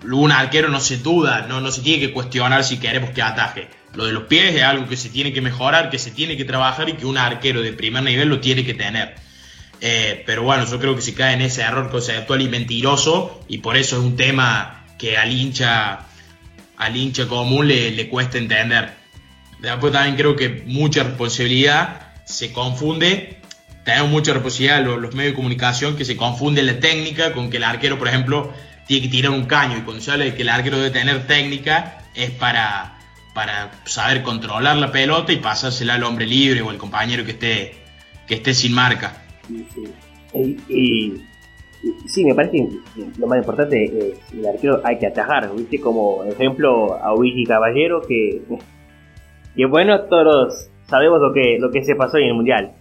un 0.03 0.33
arquero 0.33 0.69
no 0.69 0.81
se 0.81 0.99
duda, 0.99 1.47
no, 1.49 1.61
no 1.61 1.71
se 1.71 1.83
tiene 1.83 2.07
que 2.07 2.13
cuestionar 2.13 2.65
si 2.65 2.79
queremos 2.79 3.11
que 3.11 3.23
ataje. 3.23 3.69
Lo 3.95 4.07
de 4.07 4.13
los 4.13 4.25
pies 4.25 4.55
es 4.55 4.63
algo 4.63 4.89
que 4.89 4.97
se 4.97 5.11
tiene 5.11 5.33
que 5.33 5.41
mejorar, 5.41 5.91
que 5.91 5.99
se 5.99 6.11
tiene 6.11 6.37
que 6.37 6.45
trabajar 6.45 6.89
y 6.89 6.95
que 6.95 7.07
un 7.07 7.17
arquero 7.17 7.63
de 7.63 7.73
primer 7.73 8.03
nivel 8.03 8.29
lo 8.29 8.41
tiene 8.41 8.65
que 8.65 8.75
tener. 8.75 9.15
Eh, 9.81 10.23
pero 10.27 10.43
bueno, 10.43 10.65
yo 10.67 10.79
creo 10.79 10.95
que 10.95 11.03
se 11.03 11.15
cae 11.15 11.35
en 11.35 11.43
ese 11.43 11.63
error 11.63 11.91
conceptual 11.91 12.41
y 12.41 12.49
mentiroso 12.49 13.45
y 13.49 13.59
por 13.59 13.77
eso 13.77 13.97
es 13.99 14.03
un 14.03 14.17
tema 14.17 14.87
que 14.99 15.17
al 15.17 15.33
hincha, 15.33 16.07
al 16.77 16.97
hincha 16.97 17.27
común 17.27 17.69
le, 17.69 17.91
le 17.91 18.09
cuesta 18.09 18.39
entender. 18.39 18.95
Después 19.61 19.93
también 19.93 20.17
creo 20.17 20.37
que 20.37 20.63
mucha 20.67 21.03
responsabilidad 21.03 22.13
se 22.25 22.53
confunde 22.53 23.41
tenemos 23.85 24.11
mucha 24.11 24.33
responsabilidad 24.33 24.83
los, 24.83 25.01
los 25.01 25.15
medios 25.15 25.33
de 25.33 25.37
comunicación 25.37 25.97
que 25.97 26.05
se 26.05 26.17
confunde 26.17 26.63
la 26.63 26.81
técnica 26.81 27.33
con 27.33 27.51
que 27.51 27.59
el 27.59 27.65
arquero, 27.65 27.99
por 27.99 28.09
ejemplo, 28.09 28.53
tiene 28.87 29.03
que 29.03 29.09
tirar 29.11 29.33
un 29.33 29.45
caño. 29.45 29.77
Y 29.79 29.83
cuando 29.83 30.03
se 30.03 30.11
habla 30.11 30.25
de 30.25 30.35
que 30.35 30.43
el 30.43 30.49
arquero 30.49 30.79
debe 30.79 30.91
tener 30.91 31.27
técnica, 31.27 31.99
es 32.15 32.31
para, 32.31 32.99
para 33.35 33.71
saber 33.85 34.23
controlar 34.23 34.77
la 34.77 34.91
pelota 34.91 35.33
y 35.33 35.37
pasársela 35.37 35.95
al 35.95 36.05
hombre 36.05 36.27
libre 36.27 36.63
o 36.63 36.71
al 36.71 36.79
compañero 36.79 37.25
que 37.25 37.33
esté, 37.33 37.85
que 38.27 38.37
esté 38.37 38.55
sin 38.55 38.73
marca. 38.73 39.24
Y, 39.49 41.15
sí, 42.07 42.25
me 42.25 42.35
parece 42.35 42.69
que 42.95 43.07
lo 43.19 43.27
más 43.27 43.39
importante 43.39 43.85
es 43.85 44.33
el 44.33 44.47
arquero 44.47 44.81
hay 44.85 44.99
que 44.99 45.07
atajar, 45.07 45.51
¿viste? 45.55 45.81
Como 45.81 46.25
ejemplo 46.25 46.95
a 46.95 47.15
Luigi 47.15 47.45
Caballero, 47.45 48.01
que, 48.03 48.43
que 49.57 49.67
bueno, 49.67 50.03
todos 50.03 50.71
sabemos 50.87 51.21
lo 51.21 51.33
que, 51.33 51.59
lo 51.59 51.71
que 51.71 51.85
se 51.85 51.95
pasó 51.95 52.19
en 52.19 52.25
el 52.25 52.35
Mundial. 52.35 52.73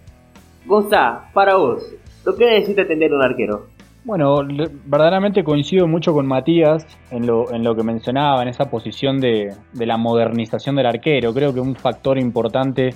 Gonza, 0.66 1.30
para 1.34 1.56
vos, 1.56 1.94
¿lo 2.24 2.34
que 2.34 2.46
necesita 2.46 2.86
tener 2.86 3.12
un 3.12 3.22
arquero? 3.22 3.66
Bueno, 4.04 4.42
verdaderamente 4.84 5.42
coincido 5.42 5.86
mucho 5.86 6.12
con 6.12 6.26
Matías 6.26 6.86
en 7.10 7.26
lo, 7.26 7.50
en 7.50 7.64
lo 7.64 7.74
que 7.74 7.82
mencionaba, 7.82 8.42
en 8.42 8.48
esa 8.48 8.68
posición 8.68 9.18
de, 9.18 9.54
de 9.72 9.86
la 9.86 9.96
modernización 9.96 10.76
del 10.76 10.86
arquero. 10.86 11.32
Creo 11.32 11.54
que 11.54 11.60
un 11.60 11.74
factor 11.74 12.18
importante 12.18 12.94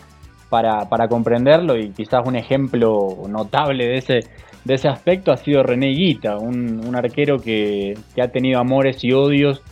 para, 0.48 0.88
para, 0.88 1.08
comprenderlo 1.08 1.76
y 1.76 1.90
quizás 1.90 2.26
un 2.26 2.36
ejemplo 2.36 3.16
notable 3.28 3.86
de 3.86 3.96
ese, 3.98 4.20
de 4.64 4.74
ese 4.74 4.88
aspecto 4.88 5.32
ha 5.32 5.36
sido 5.36 5.62
René 5.62 5.88
Guita, 5.88 6.36
un, 6.36 6.84
un 6.86 6.96
arquero 6.96 7.38
que, 7.38 7.96
que, 8.14 8.22
ha 8.22 8.28
tenido 8.28 8.58
amores 8.60 9.02
y 9.04 9.12
odios 9.12 9.62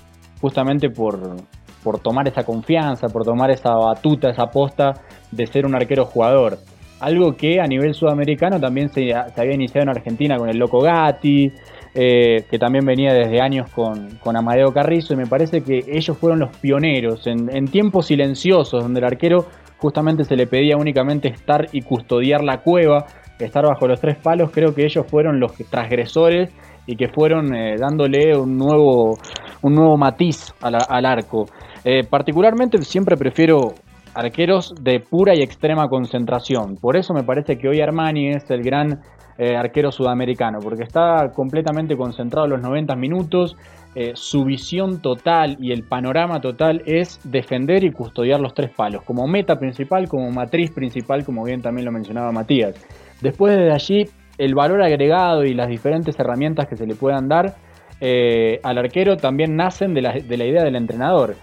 justamente 0.40 0.90
por, 0.90 1.36
por 1.82 2.00
tomar 2.00 2.26
esa 2.28 2.44
confianza, 2.44 3.08
por 3.08 3.24
tomar 3.24 3.50
esa 3.50 3.74
batuta, 3.74 4.30
esa 4.30 4.46
posta 4.46 4.94
de 5.30 5.46
ser 5.46 5.66
un 5.66 5.74
arquero 5.74 6.04
jugador. 6.04 6.58
Algo 6.98 7.36
que 7.36 7.60
a 7.60 7.66
nivel 7.66 7.94
sudamericano 7.94 8.58
también 8.58 8.88
se, 8.88 9.14
había 9.14 9.54
iniciado 9.54 9.82
en 9.82 9.90
Argentina 9.90 10.36
con 10.36 10.48
el 10.48 10.56
Loco 10.56 10.80
Gatti, 10.80 11.52
eh, 11.94 12.44
que 12.50 12.58
también 12.58 12.84
venía 12.84 13.12
desde 13.12 13.40
años 13.40 13.70
con, 13.70 14.18
con, 14.22 14.36
Amadeo 14.36 14.72
Carrizo, 14.72 15.14
y 15.14 15.16
me 15.16 15.26
parece 15.26 15.62
que 15.62 15.84
ellos 15.88 16.16
fueron 16.18 16.40
los 16.40 16.56
pioneros 16.56 17.26
en, 17.26 17.54
en, 17.54 17.68
tiempos 17.68 18.06
silenciosos, 18.06 18.82
donde 18.82 19.00
el 19.00 19.06
arquero 19.06 19.46
justamente 19.78 20.24
se 20.24 20.36
le 20.36 20.46
pedía 20.46 20.76
únicamente 20.76 21.28
estar 21.28 21.66
y 21.72 21.82
custodiar 21.82 22.42
la 22.42 22.58
cueva, 22.58 23.06
estar 23.38 23.66
bajo 23.66 23.86
los 23.86 24.00
tres 24.00 24.16
palos, 24.16 24.50
creo 24.52 24.74
que 24.74 24.84
ellos 24.84 25.06
fueron 25.06 25.40
los 25.40 25.52
transgresores 25.70 26.50
y 26.86 26.96
que 26.96 27.08
fueron 27.08 27.54
eh, 27.54 27.76
dándole 27.78 28.36
un 28.36 28.56
nuevo, 28.56 29.18
un 29.62 29.74
nuevo 29.74 29.96
matiz 29.96 30.54
al, 30.60 31.04
arco. 31.04 31.46
Eh, 31.84 32.04
particularmente 32.04 32.80
siempre 32.82 33.16
prefiero 33.16 33.74
arqueros 34.14 34.74
de 34.80 35.00
pura 35.00 35.34
y 35.34 35.42
extrema 35.42 35.88
concentración. 35.88 36.76
Por 36.76 36.96
eso 36.96 37.12
me 37.12 37.22
parece 37.22 37.58
que 37.58 37.68
hoy 37.68 37.80
Armani 37.80 38.30
es 38.30 38.50
el 38.50 38.62
gran 38.62 39.02
eh, 39.36 39.54
arquero 39.54 39.92
sudamericano, 39.92 40.60
porque 40.62 40.84
está 40.84 41.30
completamente 41.34 41.96
concentrado 41.96 42.46
los 42.46 42.62
90 42.62 42.96
minutos. 42.96 43.56
Eh, 43.98 44.12
su 44.14 44.44
visión 44.44 45.00
total 45.00 45.56
y 45.58 45.72
el 45.72 45.82
panorama 45.82 46.38
total 46.42 46.82
es 46.84 47.18
defender 47.24 47.82
y 47.82 47.92
custodiar 47.92 48.38
los 48.38 48.52
tres 48.52 48.70
palos, 48.70 49.02
como 49.04 49.26
meta 49.26 49.58
principal, 49.58 50.06
como 50.06 50.30
matriz 50.30 50.70
principal, 50.70 51.24
como 51.24 51.42
bien 51.44 51.62
también 51.62 51.86
lo 51.86 51.92
mencionaba 51.92 52.30
Matías. 52.30 52.74
Después 53.22 53.56
de 53.56 53.72
allí, 53.72 54.04
el 54.36 54.54
valor 54.54 54.82
agregado 54.82 55.46
y 55.46 55.54
las 55.54 55.68
diferentes 55.68 56.18
herramientas 56.18 56.68
que 56.68 56.76
se 56.76 56.86
le 56.86 56.94
puedan 56.94 57.26
dar 57.26 57.54
eh, 58.02 58.60
al 58.62 58.76
arquero 58.76 59.16
también 59.16 59.56
nacen 59.56 59.94
de 59.94 60.02
la, 60.02 60.12
de 60.12 60.36
la 60.36 60.44
idea 60.44 60.62
del 60.62 60.76
entrenador. 60.76 61.34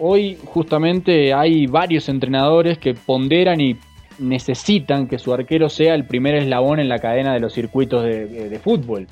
Hoy 0.00 0.36
justamente 0.44 1.32
hay 1.32 1.68
varios 1.68 2.08
entrenadores 2.08 2.78
que 2.78 2.94
ponderan 2.94 3.60
y 3.60 3.76
necesitan 4.18 5.06
que 5.06 5.18
su 5.18 5.32
arquero 5.32 5.68
sea 5.68 5.94
el 5.94 6.06
primer 6.06 6.34
eslabón 6.34 6.80
en 6.80 6.88
la 6.88 6.98
cadena 6.98 7.32
de 7.32 7.38
los 7.38 7.52
circuitos 7.52 8.02
de, 8.02 8.58
fútbol. 8.58 9.06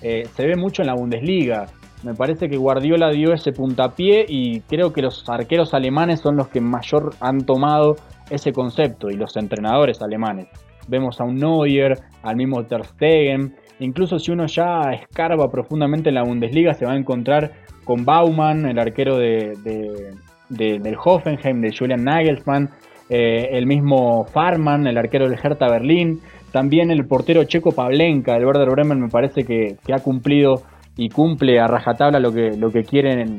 Eh, 0.00 0.28
se 0.36 0.46
ve 0.46 0.54
mucho 0.54 0.82
en 0.82 0.86
la 0.86 0.94
Bundesliga. 0.94 1.66
Me 2.02 2.14
parece 2.14 2.48
que 2.48 2.56
Guardiola 2.56 3.10
dio 3.10 3.32
ese 3.32 3.52
puntapié 3.52 4.26
y 4.28 4.60
creo 4.60 4.92
que 4.92 5.02
los 5.02 5.28
arqueros 5.28 5.74
alemanes 5.74 6.20
son 6.20 6.36
los 6.36 6.48
que 6.48 6.60
mayor 6.60 7.14
han 7.20 7.44
tomado 7.44 7.96
ese 8.30 8.52
concepto 8.52 9.10
y 9.10 9.16
los 9.16 9.36
entrenadores 9.36 10.02
alemanes. 10.02 10.48
Vemos 10.88 11.20
a 11.20 11.24
un 11.24 11.36
Neuer, 11.36 11.98
al 12.22 12.36
mismo 12.36 12.64
Ter 12.64 12.84
Stegen, 12.84 13.56
incluso 13.80 14.18
si 14.18 14.30
uno 14.30 14.46
ya 14.46 14.92
escarba 14.92 15.50
profundamente 15.50 16.10
en 16.10 16.14
la 16.16 16.22
Bundesliga 16.22 16.74
se 16.74 16.86
va 16.86 16.92
a 16.92 16.96
encontrar 16.96 17.52
con 17.84 18.04
Baumann, 18.04 18.66
el 18.66 18.78
arquero 18.78 19.16
de, 19.16 19.54
de, 19.64 20.14
de, 20.48 20.78
del 20.78 20.96
Hoffenheim, 21.02 21.60
de 21.60 21.74
Julian 21.76 22.04
Nagelsmann, 22.04 22.70
eh, 23.08 23.50
el 23.52 23.66
mismo 23.66 24.24
Farman, 24.24 24.86
el 24.86 24.98
arquero 24.98 25.28
del 25.28 25.38
Hertha 25.40 25.68
Berlín, 25.68 26.20
también 26.50 26.90
el 26.90 27.06
portero 27.06 27.44
checo 27.44 27.70
Pavlenka 27.70 28.34
del 28.34 28.46
Werder 28.46 28.70
Bremen 28.70 29.00
me 29.00 29.08
parece 29.08 29.44
que, 29.44 29.76
ha 29.92 29.98
cumplido 30.00 30.62
y 30.96 31.08
cumple 31.10 31.60
a 31.60 31.66
rajatabla 31.66 32.18
lo 32.18 32.32
que, 32.32 32.56
lo 32.56 32.70
que 32.70 32.82
quieren 32.82 33.38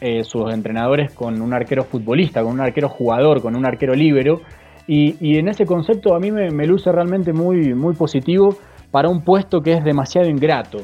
eh, 0.00 0.24
sus 0.24 0.52
entrenadores 0.52 1.12
con 1.14 1.40
un 1.40 1.54
arquero 1.54 1.84
futbolista, 1.84 2.42
con 2.42 2.52
un 2.52 2.60
arquero 2.60 2.88
jugador, 2.88 3.40
con 3.40 3.56
un 3.56 3.64
arquero 3.64 3.94
libero. 3.94 4.40
Y, 4.86 5.16
y 5.20 5.38
en 5.38 5.48
ese 5.48 5.64
concepto 5.64 6.14
a 6.14 6.18
mí 6.18 6.30
me, 6.30 6.66
luce 6.66 6.90
realmente 6.90 7.32
muy, 7.32 7.72
muy 7.74 7.94
positivo 7.94 8.56
para 8.90 9.08
un 9.08 9.22
puesto 9.22 9.62
que 9.62 9.74
es 9.74 9.84
demasiado 9.84 10.28
ingrato. 10.28 10.78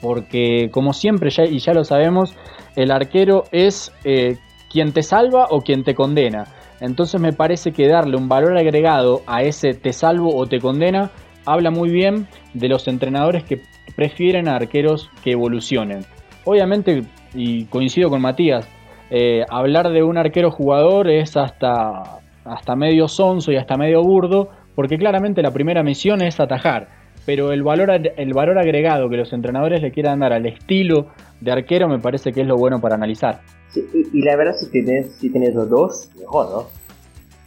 Porque 0.00 0.70
como 0.72 0.92
siempre, 0.92 1.30
y 1.50 1.58
ya 1.58 1.74
lo 1.74 1.84
sabemos, 1.84 2.34
el 2.76 2.90
arquero 2.90 3.44
es 3.52 3.92
eh, 4.04 4.38
quien 4.70 4.92
te 4.92 5.02
salva 5.02 5.48
o 5.50 5.60
quien 5.60 5.84
te 5.84 5.94
condena. 5.94 6.44
Entonces 6.80 7.20
me 7.20 7.34
parece 7.34 7.72
que 7.72 7.86
darle 7.88 8.16
un 8.16 8.28
valor 8.28 8.56
agregado 8.56 9.20
a 9.26 9.42
ese 9.42 9.74
te 9.74 9.92
salvo 9.92 10.34
o 10.34 10.46
te 10.46 10.60
condena 10.60 11.10
habla 11.46 11.70
muy 11.70 11.90
bien 11.90 12.26
de 12.54 12.68
los 12.68 12.88
entrenadores 12.88 13.44
que 13.44 13.60
prefieren 13.94 14.48
a 14.48 14.56
arqueros 14.56 15.10
que 15.22 15.32
evolucionen. 15.32 16.04
Obviamente, 16.44 17.04
y 17.34 17.64
coincido 17.66 18.10
con 18.10 18.20
Matías, 18.20 18.66
eh, 19.10 19.44
hablar 19.50 19.90
de 19.90 20.02
un 20.02 20.16
arquero 20.16 20.50
jugador 20.50 21.08
es 21.08 21.36
hasta, 21.36 22.20
hasta 22.44 22.76
medio 22.76 23.08
sonso 23.08 23.52
y 23.52 23.56
hasta 23.56 23.76
medio 23.76 24.02
burdo, 24.02 24.48
porque 24.74 24.98
claramente 24.98 25.42
la 25.42 25.50
primera 25.50 25.82
misión 25.82 26.22
es 26.22 26.40
atajar, 26.40 26.88
pero 27.26 27.52
el 27.52 27.62
valor, 27.62 27.90
el 27.90 28.32
valor 28.32 28.58
agregado 28.58 29.08
que 29.08 29.16
los 29.16 29.32
entrenadores 29.32 29.82
le 29.82 29.90
quieran 29.90 30.20
dar 30.20 30.32
al 30.32 30.46
estilo 30.46 31.08
de 31.40 31.52
arquero 31.52 31.88
me 31.88 31.98
parece 31.98 32.32
que 32.32 32.42
es 32.42 32.46
lo 32.46 32.56
bueno 32.56 32.80
para 32.80 32.94
analizar. 32.94 33.40
Sí, 33.70 33.84
y, 33.92 34.18
y, 34.18 34.22
la 34.22 34.36
verdad, 34.36 34.54
si 34.54 34.70
tenés, 34.70 35.12
si 35.12 35.30
tenés 35.30 35.54
los 35.54 35.68
dos, 35.68 36.10
mejor, 36.18 36.50
¿no? 36.50 36.66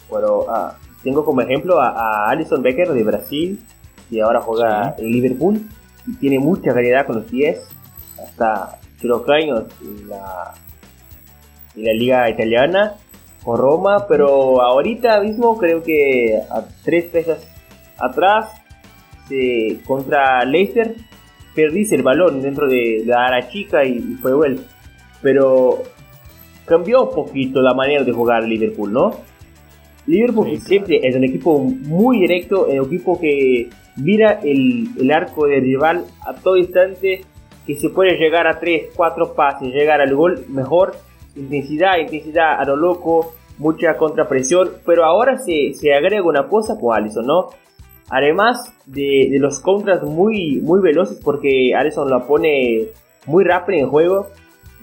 Bueno, 0.09 0.45
ah, 0.47 0.77
tengo 1.03 1.25
como 1.25 1.41
ejemplo 1.41 1.81
a, 1.81 1.89
a, 1.89 2.29
Alison 2.29 2.61
Becker 2.61 2.89
de 2.89 3.03
Brasil, 3.03 3.59
y 4.09 4.19
ahora 4.19 4.41
juega 4.41 4.95
sí. 4.95 5.03
en 5.03 5.11
Liverpool, 5.11 5.61
y 6.07 6.15
tiene 6.15 6.39
mucha 6.39 6.73
calidad 6.73 7.05
con 7.05 7.17
los 7.17 7.25
pies, 7.25 7.61
hasta 8.21 8.79
los 9.01 9.27
años 9.29 9.65
en 9.81 10.07
la, 10.07 10.53
en 11.75 11.83
la 11.83 11.93
liga 11.93 12.29
italiana, 12.29 12.93
con 13.43 13.57
Roma, 13.57 14.05
pero 14.07 14.61
ahorita 14.61 15.19
mismo 15.21 15.57
creo 15.57 15.83
que 15.83 16.39
a 16.49 16.63
tres 16.83 17.05
pesas 17.05 17.45
atrás, 17.97 18.49
se, 19.27 19.79
contra 19.85 20.43
Leicester, 20.45 20.95
perdiste 21.53 21.95
el 21.95 22.03
balón 22.03 22.41
dentro 22.41 22.67
de 22.67 23.03
la 23.05 23.27
área 23.27 23.49
chica 23.49 23.85
y, 23.85 23.97
y 23.97 24.15
fue 24.21 24.33
gol. 24.33 24.65
Pero 25.21 25.83
cambió 26.65 27.03
un 27.09 27.15
poquito 27.15 27.61
la 27.61 27.73
manera 27.73 28.03
de 28.03 28.11
jugar 28.11 28.43
Liverpool, 28.43 28.91
¿no? 28.91 29.11
Liverpool 30.05 30.49
sí, 30.49 30.57
siempre 30.59 30.99
claro. 30.99 31.09
es 31.09 31.15
un 31.15 31.23
equipo 31.23 31.59
muy 31.59 32.19
directo, 32.19 32.65
un 32.65 32.85
equipo 32.85 33.19
que 33.19 33.69
mira 33.97 34.39
el, 34.43 34.89
el, 34.99 35.11
arco 35.11 35.47
del 35.47 35.61
rival 35.61 36.05
a 36.25 36.33
todo 36.33 36.57
instante, 36.57 37.21
que 37.65 37.75
se 37.75 37.89
puede 37.89 38.17
llegar 38.17 38.47
a 38.47 38.59
3, 38.59 38.91
4 38.95 39.33
pases, 39.35 39.73
llegar 39.73 40.01
al 40.01 40.15
gol 40.15 40.45
mejor, 40.49 40.95
intensidad, 41.35 41.97
intensidad 41.97 42.59
a 42.59 42.65
lo 42.65 42.75
loco, 42.75 43.33
mucha 43.57 43.97
contrapresión, 43.97 44.71
pero 44.85 45.05
ahora 45.05 45.37
se, 45.37 45.73
se 45.73 45.93
agrega 45.93 46.23
una 46.23 46.47
cosa 46.47 46.79
con 46.79 46.95
Allison, 46.95 47.25
¿no? 47.25 47.49
Además 48.09 48.75
de, 48.85 49.29
de, 49.31 49.39
los 49.39 49.59
contras 49.59 50.03
muy, 50.03 50.59
muy 50.61 50.81
veloces, 50.81 51.19
porque 51.23 51.73
Allison 51.75 52.09
la 52.09 52.25
pone 52.27 52.87
muy 53.25 53.43
rápido 53.43 53.79
en 53.79 53.89
juego, 53.89 54.27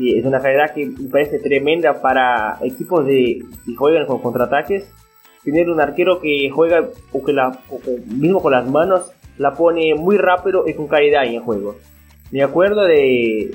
y 0.00 0.18
es 0.18 0.24
una 0.24 0.40
calidad 0.40 0.72
que 0.72 0.86
me 0.86 1.10
parece 1.10 1.38
tremenda 1.38 2.00
para 2.00 2.58
equipos 2.62 3.04
de, 3.04 3.44
que 3.66 3.76
juegan 3.76 4.06
con 4.06 4.20
contraataques. 4.20 4.90
Tener 5.50 5.68
un 5.68 5.80
arquero 5.80 6.20
que 6.20 6.48
juega 6.50 6.88
o 7.12 7.24
que, 7.24 7.32
la, 7.32 7.58
o 7.70 7.80
que 7.80 7.98
mismo 8.06 8.40
con 8.40 8.52
las 8.52 8.68
manos 8.68 9.10
la 9.36 9.54
pone 9.54 9.94
muy 9.94 10.16
rápido 10.16 10.64
y 10.68 10.74
con 10.74 10.86
calidad 10.86 11.24
en 11.24 11.34
el 11.34 11.40
juego. 11.40 11.76
Me 12.30 12.42
acuerdo 12.42 12.82
de, 12.82 13.54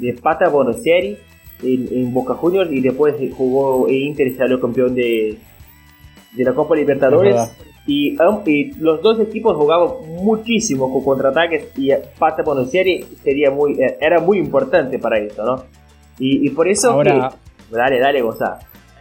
de 0.00 0.12
Pata 0.14 0.48
Bonosieri 0.48 1.18
en, 1.62 1.88
en, 1.90 2.14
Boca 2.14 2.34
Juniors 2.34 2.72
y 2.72 2.80
después 2.80 3.14
jugó 3.36 3.88
en 3.88 3.94
Inter 3.96 4.28
y 4.28 4.34
salió 4.34 4.60
campeón 4.60 4.94
de, 4.94 5.36
de 6.32 6.44
la 6.44 6.54
Copa 6.54 6.76
Libertadores. 6.76 7.54
Y, 7.86 8.16
y, 8.46 8.72
los 8.80 9.02
dos 9.02 9.18
equipos 9.20 9.56
jugaban 9.56 9.88
muchísimo 10.22 10.92
con 10.92 11.02
contraataques 11.02 11.76
y 11.76 11.90
Pata 12.18 12.42
Bonosieri 12.42 13.04
sería 13.22 13.50
muy, 13.50 13.72
eh, 13.72 13.98
era 14.00 14.20
muy 14.20 14.38
importante 14.38 14.98
para 14.98 15.18
eso, 15.18 15.44
¿no? 15.44 15.64
Y, 16.18 16.46
y 16.46 16.50
por 16.50 16.68
eso 16.68 16.92
Ahora, 16.92 17.30
que, 17.70 17.76
dale, 17.76 17.98
dale, 17.98 18.22
goza. 18.22 18.58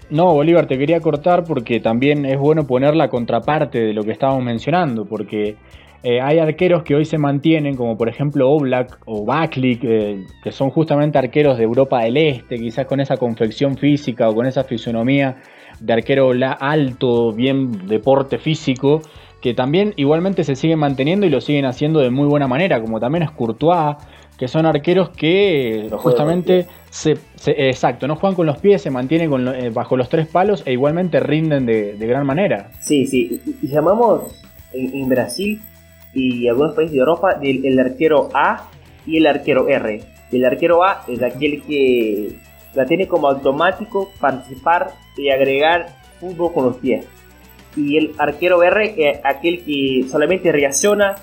No, 0.09 0.33
Bolívar, 0.33 0.67
te 0.67 0.77
quería 0.77 1.01
cortar 1.01 1.43
porque 1.43 1.81
también 1.81 2.25
es 2.25 2.39
bueno 2.39 2.65
poner 2.65 2.95
la 2.95 3.09
contraparte 3.09 3.79
de 3.79 3.93
lo 3.93 4.03
que 4.03 4.11
estábamos 4.11 4.41
mencionando, 4.41 5.03
porque 5.03 5.57
eh, 6.01 6.21
hay 6.21 6.39
arqueros 6.39 6.83
que 6.83 6.95
hoy 6.95 7.03
se 7.03 7.17
mantienen, 7.17 7.75
como 7.75 7.97
por 7.97 8.07
ejemplo 8.07 8.49
Oblak 8.49 8.99
o 9.05 9.25
Baklik, 9.25 9.83
eh, 9.83 10.23
que 10.41 10.51
son 10.53 10.69
justamente 10.69 11.17
arqueros 11.17 11.57
de 11.57 11.65
Europa 11.65 12.03
del 12.03 12.15
Este, 12.15 12.57
quizás 12.57 12.85
con 12.85 13.01
esa 13.01 13.17
confección 13.17 13.75
física 13.75 14.29
o 14.29 14.33
con 14.33 14.45
esa 14.45 14.63
fisonomía 14.63 15.41
de 15.81 15.93
arquero 15.93 16.31
alto, 16.59 17.33
bien 17.33 17.87
deporte 17.87 18.37
físico, 18.37 19.01
que 19.41 19.53
también 19.53 19.93
igualmente 19.97 20.45
se 20.45 20.55
siguen 20.55 20.79
manteniendo 20.79 21.25
y 21.25 21.29
lo 21.29 21.41
siguen 21.41 21.65
haciendo 21.65 21.99
de 21.99 22.11
muy 22.11 22.27
buena 22.27 22.47
manera, 22.47 22.79
como 22.79 23.01
también 23.01 23.23
es 23.23 23.31
Courtois, 23.31 23.97
que 24.37 24.47
son 24.47 24.65
arqueros 24.65 25.09
que 25.09 25.89
justamente 25.91 26.67
se, 26.89 27.17
exacto, 27.45 28.07
no 28.07 28.15
juegan 28.15 28.35
con 28.35 28.45
los 28.45 28.59
pies, 28.59 28.81
se 28.81 28.91
mantienen 28.91 29.47
eh, 29.47 29.69
bajo 29.71 29.97
los 29.97 30.09
tres 30.09 30.27
palos 30.27 30.63
e 30.65 30.73
igualmente 30.73 31.19
rinden 31.19 31.65
de, 31.65 31.95
gran 31.97 32.25
manera. 32.25 32.69
Sí, 32.81 33.05
sí, 33.07 33.41
y 33.61 33.67
llamamos 33.67 34.39
en, 34.73 35.09
Brasil 35.09 35.61
y 36.13 36.47
algunos 36.47 36.75
países 36.75 36.93
de 36.93 36.99
Europa 36.99 37.39
el 37.41 37.79
arquero 37.79 38.29
A 38.33 38.69
y 39.05 39.17
el 39.17 39.27
arquero 39.27 39.67
R. 39.67 40.01
El 40.31 40.45
arquero 40.45 40.83
A 40.83 41.03
es 41.07 41.21
aquel 41.23 41.63
que 41.63 42.35
la 42.75 42.85
tiene 42.85 43.07
como 43.07 43.27
automático 43.27 44.11
participar 44.19 44.91
y 45.17 45.29
agregar 45.29 45.87
fútbol 46.19 46.53
con 46.53 46.65
los 46.65 46.77
pies. 46.77 47.05
Y 47.75 47.97
el 47.97 48.11
arquero 48.17 48.61
R 48.61 48.95
es 48.97 49.19
aquel 49.23 49.63
que 49.63 50.05
solamente 50.09 50.51
reacciona 50.51 51.15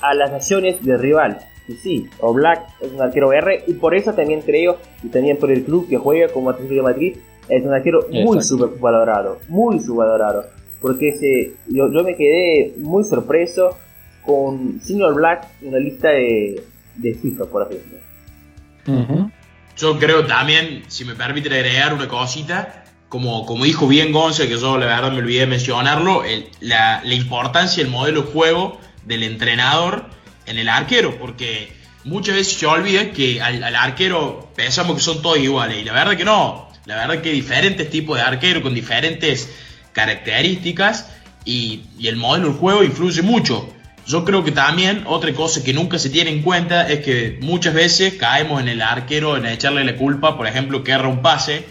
a 0.00 0.14
las 0.14 0.32
acciones 0.32 0.84
del 0.84 0.98
rival. 0.98 1.38
Y 1.68 1.74
sí, 1.74 2.08
Black 2.20 2.66
es 2.80 2.92
un 2.92 3.00
arquero 3.00 3.32
R 3.32 3.64
y 3.66 3.74
por 3.74 3.94
eso 3.94 4.12
también 4.14 4.42
creo, 4.42 4.78
y 5.02 5.08
también 5.08 5.36
por 5.36 5.50
el 5.50 5.64
club 5.64 5.88
que 5.88 5.96
juega 5.96 6.28
como 6.28 6.50
Atlético 6.50 6.74
de 6.74 6.82
Madrid, 6.82 7.16
es 7.48 7.64
un 7.64 7.72
arquero 7.72 8.06
muy 8.10 8.42
subvalorado, 8.42 9.38
muy 9.48 9.80
subvalorado. 9.80 10.44
Porque 10.80 11.10
ese, 11.10 11.54
yo, 11.68 11.88
me 11.88 12.16
quedé 12.16 12.74
muy 12.78 13.04
sorpreso 13.04 13.76
con 14.24 14.80
Senior 14.80 15.14
Black 15.14 15.46
en 15.62 15.72
la 15.72 15.78
lista 15.78 16.08
de, 16.08 16.64
de 16.96 17.14
FIFA, 17.14 17.46
por 17.46 17.70
ejemplo. 17.70 19.30
Yo 19.76 19.98
creo 19.98 20.26
también, 20.26 20.82
si 20.88 21.04
me 21.04 21.14
permite 21.14 21.48
agregar 21.48 21.94
una 21.94 22.08
cosita, 22.08 22.84
como, 23.08 23.46
como 23.46 23.64
dijo 23.64 23.86
bien 23.86 24.12
Gonza, 24.12 24.48
que 24.48 24.56
yo 24.56 24.76
la 24.76 24.86
verdad 24.86 25.12
me 25.12 25.18
olvidé 25.18 25.40
de 25.40 25.46
mencionarlo, 25.46 26.22
la, 26.60 27.02
la 27.04 27.14
importancia 27.14 27.82
del 27.82 27.92
modelo 27.92 28.22
de 28.22 28.32
juego 28.32 28.78
del 29.04 29.22
entrenador 29.22 30.06
en 30.46 30.58
el 30.58 30.68
arquero, 30.68 31.18
porque 31.18 31.72
muchas 32.04 32.36
veces 32.36 32.58
se 32.58 32.66
olvida 32.66 33.10
que 33.12 33.40
al, 33.40 33.62
arquero 33.76 34.50
pensamos 34.54 34.96
que 34.96 35.02
son 35.02 35.22
todos 35.22 35.38
iguales, 35.38 35.78
y 35.78 35.84
la 35.84 35.92
verdad 35.92 36.16
que 36.16 36.24
no, 36.24 36.68
la 36.86 36.96
verdad 36.96 37.22
que 37.22 37.30
hay 37.30 37.34
diferentes 37.36 37.88
tipos 37.90 38.16
de 38.16 38.22
arquero 38.22 38.62
con 38.62 38.74
diferentes 38.74 39.48
características 39.92 41.10
y, 41.44 41.82
el 42.02 42.16
modelo 42.16 42.48
del 42.48 42.56
juego 42.56 42.82
influye 42.82 43.22
mucho. 43.22 43.72
Yo 44.04 44.24
creo 44.24 44.42
que 44.42 44.50
también 44.50 45.04
otra 45.06 45.32
cosa 45.32 45.62
que 45.62 45.72
nunca 45.72 45.98
se 45.98 46.10
tiene 46.10 46.30
en 46.30 46.42
cuenta 46.42 46.88
es 46.88 47.04
que 47.04 47.38
muchas 47.40 47.72
veces 47.72 48.14
caemos 48.14 48.60
en 48.60 48.68
el 48.68 48.82
arquero 48.82 49.36
en 49.36 49.46
echarle 49.46 49.84
la 49.84 49.96
culpa, 49.96 50.36
por 50.36 50.48
ejemplo, 50.48 50.82
que 50.82 50.90
erra 50.90 51.06
un 51.06 51.22
pase 51.22 51.64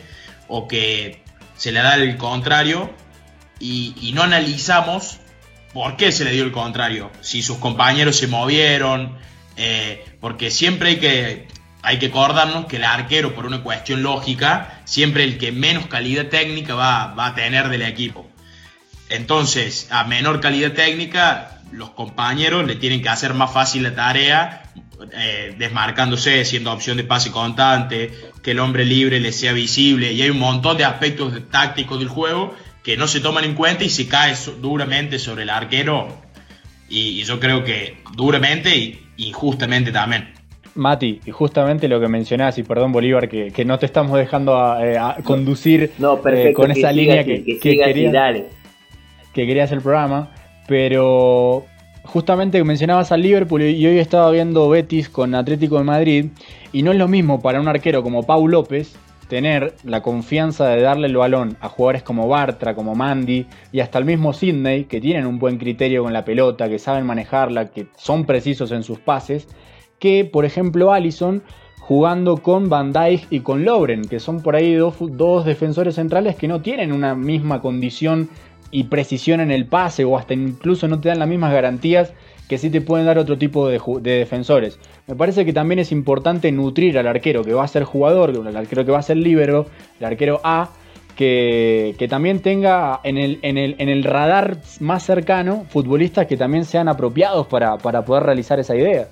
o 0.47 0.67
que 0.67 1.23
se 1.57 1.73
le 1.73 1.81
da 1.81 1.95
el 1.95 2.15
contrario 2.15 2.89
y, 3.59 3.93
y 4.01 4.13
no 4.13 4.23
analizamos 4.23 5.19
por 5.73 5.95
qué 5.95 6.11
se 6.11 6.25
le 6.25 6.31
dio 6.31 6.43
el 6.43 6.51
contrario, 6.51 7.11
si 7.21 7.41
sus 7.41 7.57
compañeros 7.57 8.17
se 8.17 8.27
movieron, 8.27 9.17
eh, 9.57 10.03
porque 10.19 10.51
siempre 10.51 10.89
hay 10.89 10.97
que, 10.97 11.47
hay 11.81 11.99
que 11.99 12.07
acordarnos 12.07 12.65
que 12.65 12.77
el 12.77 12.83
arquero, 12.83 13.33
por 13.33 13.45
una 13.45 13.63
cuestión 13.63 14.03
lógica, 14.03 14.81
siempre 14.85 15.23
el 15.23 15.37
que 15.37 15.51
menos 15.51 15.87
calidad 15.87 16.27
técnica 16.27 16.75
va, 16.75 17.13
a 17.25 17.35
tener 17.35 17.69
del 17.69 17.83
equipo. 17.83 18.27
Entonces, 19.09 19.87
a 19.91 20.03
menor 20.03 20.39
calidad 20.39 20.73
técnica, 20.73 21.59
los 21.71 21.91
compañeros 21.91 22.65
le 22.65 22.75
tienen 22.75 23.01
que 23.01 23.09
hacer 23.09 23.33
más 23.33 23.51
fácil 23.51 23.83
la 23.83 23.95
tarea, 23.95 24.63
eh, 25.13 25.55
desmarcándose, 25.57 26.45
siendo 26.45 26.71
opción 26.71 26.97
de 26.97 27.03
pase 27.03 27.31
constante, 27.31 28.13
que 28.43 28.51
el 28.51 28.59
hombre 28.59 28.85
libre 28.85 29.19
le 29.19 29.31
sea 29.31 29.53
visible, 29.53 30.11
y 30.11 30.21
hay 30.21 30.29
un 30.29 30.39
montón 30.39 30.77
de 30.77 30.85
aspectos 30.85 31.33
tácticos 31.49 31.99
del 31.99 32.09
juego 32.09 32.55
que 32.83 32.97
no 32.97 33.07
se 33.07 33.19
toman 33.19 33.43
en 33.43 33.55
cuenta 33.55 33.83
y 33.83 33.89
se 33.89 34.07
cae 34.07 34.33
duramente 34.59 35.19
sobre 35.19 35.43
el 35.43 35.49
arquero. 35.49 36.07
Y, 36.89 37.23
yo 37.23 37.39
creo 37.39 37.63
que 37.63 37.97
duramente 38.15 38.75
y 38.75 38.99
injustamente 39.17 39.91
también. 39.91 40.33
Mati, 40.75 41.19
y 41.25 41.31
justamente 41.31 41.87
lo 41.87 41.99
que 41.99 42.07
mencionás, 42.07 42.57
y 42.57 42.63
perdón 42.63 42.91
Bolívar, 42.91 43.29
que, 43.29 43.65
no 43.65 43.77
te 43.77 43.85
estamos 43.85 44.17
dejando 44.17 44.57
a, 44.57 44.85
eh, 44.85 44.99
conducir 45.23 45.91
eh, 45.99 46.53
con 46.53 46.71
esa 46.71 46.91
línea 46.91 47.23
que, 47.23 47.43
que, 47.43 47.59
quería, 47.59 48.33
que 49.33 49.45
querías 49.45 49.71
el 49.71 49.81
programa, 49.81 50.33
pero 50.67 51.65
justamente 52.03 52.63
mencionabas 52.63 53.11
al 53.11 53.21
Liverpool 53.21 53.61
y 53.63 53.85
hoy 53.85 53.99
estaba 53.99 54.31
viendo 54.31 54.69
Betis 54.69 55.09
con 55.09 55.35
Atlético 55.35 55.77
de 55.77 55.83
Madrid, 55.83 56.25
y 56.71 56.83
no 56.83 56.91
es 56.91 56.97
lo 56.97 57.07
mismo 57.07 57.41
para 57.41 57.59
un 57.59 57.67
arquero 57.67 58.01
como 58.01 58.23
Pau 58.23 58.47
López, 58.47 58.95
tener 59.31 59.75
la 59.85 60.01
confianza 60.01 60.67
de 60.67 60.81
darle 60.81 61.07
el 61.07 61.15
balón 61.15 61.55
a 61.61 61.69
jugadores 61.69 62.03
como 62.03 62.27
Bartra, 62.27 62.75
como 62.75 62.95
Mandy 62.95 63.47
y 63.71 63.79
hasta 63.79 63.97
el 63.97 64.03
mismo 64.03 64.33
Sidney, 64.33 64.83
que 64.83 64.99
tienen 64.99 65.25
un 65.25 65.39
buen 65.39 65.57
criterio 65.57 66.03
con 66.03 66.11
la 66.11 66.25
pelota, 66.25 66.67
que 66.67 66.77
saben 66.79 67.05
manejarla, 67.05 67.67
que 67.67 67.87
son 67.95 68.25
precisos 68.25 68.73
en 68.73 68.83
sus 68.83 68.99
pases, 68.99 69.47
que 69.99 70.25
por 70.25 70.43
ejemplo 70.43 70.91
Allison 70.91 71.43
jugando 71.79 72.39
con 72.43 72.67
Van 72.67 72.91
Dijk 72.91 73.27
y 73.29 73.39
con 73.39 73.63
Lobren, 73.63 74.01
que 74.01 74.19
son 74.19 74.41
por 74.41 74.57
ahí 74.57 74.73
dos, 74.73 74.95
dos 74.99 75.45
defensores 75.45 75.95
centrales 75.95 76.35
que 76.35 76.49
no 76.49 76.61
tienen 76.61 76.91
una 76.91 77.15
misma 77.15 77.61
condición 77.61 78.27
y 78.69 78.83
precisión 78.83 79.39
en 79.39 79.49
el 79.49 79.65
pase 79.65 80.03
o 80.03 80.17
hasta 80.17 80.33
incluso 80.33 80.89
no 80.89 80.99
te 80.99 81.07
dan 81.07 81.19
las 81.19 81.29
mismas 81.29 81.53
garantías 81.53 82.11
que 82.51 82.57
sí 82.57 82.69
te 82.69 82.81
pueden 82.81 83.05
dar 83.05 83.17
otro 83.17 83.37
tipo 83.37 83.69
de, 83.69 83.79
defensores. 84.01 84.77
Me 85.07 85.15
parece 85.15 85.45
que 85.45 85.53
también 85.53 85.79
es 85.79 85.93
importante 85.93 86.51
nutrir 86.51 86.99
al 86.99 87.07
arquero 87.07 87.45
que 87.45 87.53
va 87.53 87.63
a 87.63 87.67
ser 87.69 87.85
jugador, 87.85 88.45
al 88.45 88.57
arquero 88.57 88.83
que 88.83 88.91
va 88.91 88.99
a 88.99 89.03
ser 89.03 89.15
libero, 89.15 89.67
el 90.01 90.05
arquero 90.05 90.41
A, 90.43 90.69
que, 91.15 91.95
también 92.09 92.41
tenga 92.41 92.99
en 93.05 93.17
el, 93.17 93.39
en, 93.41 93.57
el, 93.57 93.77
en 93.79 93.87
el, 93.87 94.03
radar 94.03 94.57
más 94.81 95.03
cercano 95.03 95.65
futbolistas 95.69 96.27
que 96.27 96.35
también 96.35 96.65
sean 96.65 96.89
apropiados 96.89 97.47
para, 97.47 97.77
poder 97.77 98.23
realizar 98.23 98.59
esa 98.59 98.75
idea. 98.75 99.07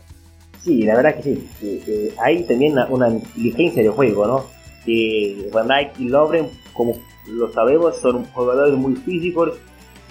Sí, 0.60 0.82
la 0.84 0.98
verdad 0.98 1.16
que 1.16 1.24
sí. 1.24 2.10
hay 2.22 2.44
también 2.44 2.76
una, 2.90 3.08
inteligencia 3.08 3.84
de 3.84 3.88
juego, 3.88 4.28
¿no? 4.28 4.44
Que 4.84 5.50
Van 5.54 5.70
Dijk 5.70 5.98
y 5.98 6.10
Lovren, 6.10 6.50
como 6.74 6.98
lo 7.26 7.50
sabemos, 7.54 8.02
son 8.02 8.26
jugadores 8.34 8.76
muy 8.76 8.98
físicos, 8.98 9.54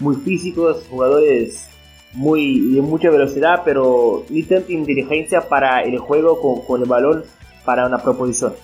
muy 0.01 0.17
físicos, 0.17 0.83
jugadores 0.88 1.69
muy 2.14 2.73
de 2.73 2.81
mucha 2.81 3.11
velocidad, 3.11 3.62
pero 3.64 4.25
ni 4.31 4.42
tanta 4.42 4.73
inteligencia 4.73 5.49
para 5.49 5.83
el 5.83 5.99
juego 5.99 6.64
con, 6.66 6.83
el 6.83 6.88
balón 6.88 7.25
para 7.64 7.87
una 7.87 7.99
proposición. 7.99 8.55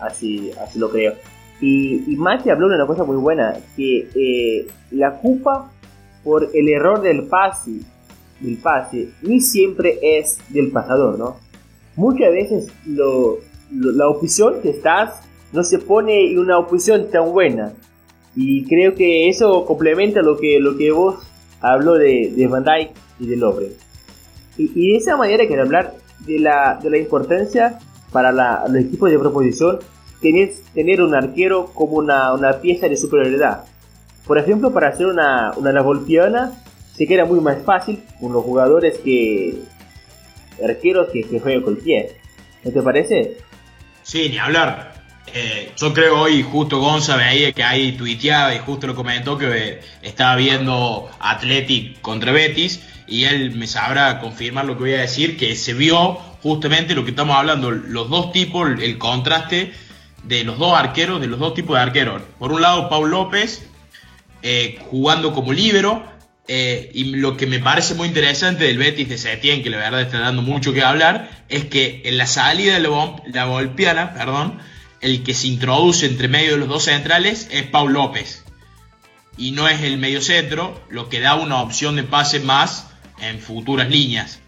Así, 0.00 0.50
así 0.60 0.78
lo 0.78 0.90
creo. 0.90 1.14
Y, 1.60 2.12
y 2.12 2.16
Mati 2.16 2.50
habló 2.50 2.68
de 2.68 2.76
una 2.76 2.86
cosa 2.86 3.04
muy 3.04 3.16
buena, 3.16 3.54
que 3.76 4.08
eh, 4.14 4.66
la 4.90 5.18
culpa 5.18 5.70
por 6.22 6.50
el 6.52 6.68
error 6.68 7.00
del 7.00 7.24
pase, 7.24 7.80
del 8.40 8.56
pase, 8.56 9.10
ni 9.22 9.40
siempre 9.40 9.98
es 10.02 10.38
del 10.48 10.70
pasador, 10.70 11.18
¿no? 11.18 11.36
Muchas 11.96 12.32
veces 12.32 12.72
lo, 12.86 13.38
la 13.70 14.08
opción 14.08 14.60
que 14.62 14.70
estás 14.70 15.20
no 15.52 15.62
se 15.62 15.78
pone 15.78 16.32
en 16.32 16.38
una 16.38 16.58
opción 16.58 17.10
tan 17.10 17.30
buena. 17.30 17.72
Y 18.34 18.64
creo 18.64 18.94
que 18.94 19.28
eso 19.28 19.64
complementa 19.64 20.20
lo 20.20 20.36
que, 20.36 20.58
lo 20.58 20.76
que 20.76 20.90
vos 20.90 21.18
habló 21.72 21.94
de, 21.94 22.32
de 22.36 22.46
Van 22.46 22.64
Dyke 22.64 22.92
y 23.18 23.26
de 23.26 23.36
Lobre. 23.36 23.72
Y, 24.56 24.92
de 24.92 24.96
esa 24.96 25.16
manera 25.16 25.46
quiero 25.46 25.62
hablar 25.62 25.94
de 26.20 26.38
la, 26.38 26.78
de 26.82 26.90
la 26.90 26.98
importancia 26.98 27.78
para 28.12 28.30
la, 28.30 28.64
los 28.68 28.82
equipos 28.82 29.10
de 29.10 29.18
proposición 29.18 29.80
tener, 30.20 30.52
tener 30.72 31.02
un 31.02 31.14
arquero 31.14 31.66
como 31.74 31.96
una, 31.96 32.32
una, 32.32 32.60
pieza 32.60 32.88
de 32.88 32.96
superioridad. 32.96 33.64
Por 34.26 34.38
ejemplo, 34.38 34.72
para 34.72 34.88
hacer 34.88 35.06
una, 35.06 35.52
una 35.56 35.72
la 35.72 35.82
volpiana 35.82 36.52
se 36.94 37.06
queda 37.06 37.24
muy 37.24 37.40
más 37.40 37.62
fácil 37.62 38.02
con 38.20 38.32
los 38.32 38.44
jugadores 38.44 38.98
que 38.98 39.58
arqueros 40.62 41.08
que, 41.12 41.24
que 41.24 41.40
juegan 41.40 41.62
con 41.62 41.74
el 41.74 41.82
pie. 41.82 42.16
¿No 42.62 42.70
te 42.70 42.80
parece? 42.80 43.38
Sí, 44.02 44.28
ni 44.30 44.38
hablar. 44.38 44.93
Eh, 45.26 45.72
yo 45.76 45.92
creo 45.94 46.20
hoy 46.20 46.42
justo 46.42 46.78
Gonza 46.78 47.16
veía 47.16 47.52
que 47.52 47.64
ahí 47.64 47.92
tuiteaba 47.92 48.54
y 48.54 48.58
justo 48.58 48.86
lo 48.86 48.94
comentó 48.94 49.38
que 49.38 49.80
estaba 50.02 50.36
viendo 50.36 51.10
Athletic 51.18 52.00
contra 52.02 52.30
Betis 52.30 52.80
y 53.06 53.24
él 53.24 53.56
me 53.56 53.66
sabrá 53.66 54.20
confirmar 54.20 54.64
lo 54.64 54.74
que 54.74 54.80
voy 54.80 54.94
a 54.94 55.00
decir, 55.00 55.36
que 55.36 55.56
se 55.56 55.74
vio 55.74 56.14
justamente 56.42 56.94
lo 56.94 57.04
que 57.04 57.10
estamos 57.10 57.36
hablando, 57.36 57.70
los 57.70 58.08
dos 58.10 58.32
tipos, 58.32 58.70
el 58.80 58.98
contraste 58.98 59.72
de 60.22 60.44
los 60.44 60.58
dos 60.58 60.76
arqueros, 60.76 61.20
de 61.20 61.26
los 61.26 61.38
dos 61.38 61.54
tipos 61.54 61.76
de 61.76 61.82
arqueros. 61.82 62.22
Por 62.38 62.52
un 62.52 62.62
lado, 62.62 62.88
Paul 62.88 63.10
López 63.10 63.66
eh, 64.42 64.78
jugando 64.90 65.32
como 65.32 65.52
líbero, 65.52 66.04
eh, 66.46 66.90
y 66.92 67.16
lo 67.16 67.38
que 67.38 67.46
me 67.46 67.58
parece 67.58 67.94
muy 67.94 68.08
interesante 68.08 68.64
del 68.64 68.76
Betis 68.76 69.08
de 69.08 69.16
Setien, 69.16 69.62
que 69.62 69.70
la 69.70 69.78
verdad 69.78 70.02
está 70.02 70.18
dando 70.20 70.42
mucho 70.42 70.74
que 70.74 70.82
hablar, 70.82 71.30
es 71.48 71.64
que 71.64 72.02
en 72.04 72.18
la 72.18 72.26
salida 72.26 72.74
de 72.74 72.80
la, 72.80 73.16
la 73.26 73.46
Volpiana, 73.46 74.12
perdón, 74.12 74.58
el 75.04 75.22
que 75.22 75.34
se 75.34 75.48
introduce 75.48 76.06
entre 76.06 76.28
medio 76.28 76.52
de 76.52 76.56
los 76.56 76.68
dos 76.68 76.84
centrales 76.84 77.46
es 77.50 77.64
Paul 77.64 77.92
López. 77.92 78.42
Y 79.36 79.50
no 79.50 79.68
es 79.68 79.82
el 79.82 79.98
medio 79.98 80.22
centro, 80.22 80.82
lo 80.88 81.10
que 81.10 81.20
da 81.20 81.34
una 81.34 81.60
opción 81.60 81.94
de 81.96 82.04
pase 82.04 82.40
más 82.40 82.86
en 83.20 83.38
futuras 83.38 83.90
líneas. 83.90 84.40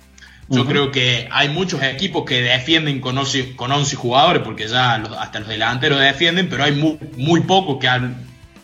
Yo 0.49 0.64
creo 0.64 0.92
que 0.92 1.29
hay 1.31 1.51
muchos 1.51 1.83
equipos 1.83 2.25
que 2.25 2.40
defienden 2.40 3.01
con 3.01 3.19
11, 3.19 3.55
con 3.55 3.71
11 3.71 3.97
jugadores, 3.97 4.42
porque 4.42 4.66
ya 4.66 4.95
hasta 4.95 5.40
los 5.40 5.49
delanteros 5.49 6.01
defienden, 6.01 6.49
pero 6.49 6.64
hay 6.64 6.73
muy, 6.73 6.99
muy 7.16 7.40
pocos 7.40 7.79
que, 7.79 7.90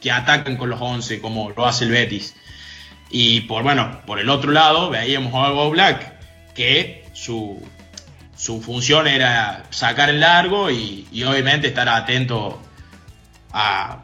que 0.00 0.10
atacan 0.12 0.56
con 0.56 0.70
los 0.70 0.80
11, 0.80 1.20
como 1.20 1.50
lo 1.50 1.66
hace 1.66 1.84
el 1.84 1.90
Betis. 1.90 2.34
Y 3.10 3.42
por 3.42 3.64
bueno, 3.64 4.00
por 4.06 4.18
el 4.18 4.30
otro 4.30 4.50
lado, 4.50 4.88
veíamos 4.88 5.34
a 5.34 5.50
Black, 5.68 6.14
que 6.54 7.04
su, 7.12 7.60
su 8.42 8.60
función 8.60 9.06
era 9.06 9.66
sacar 9.70 10.10
el 10.10 10.18
largo 10.18 10.68
y, 10.68 11.06
y 11.12 11.22
obviamente 11.22 11.68
estar 11.68 11.88
atento 11.88 12.58
a, 13.52 14.02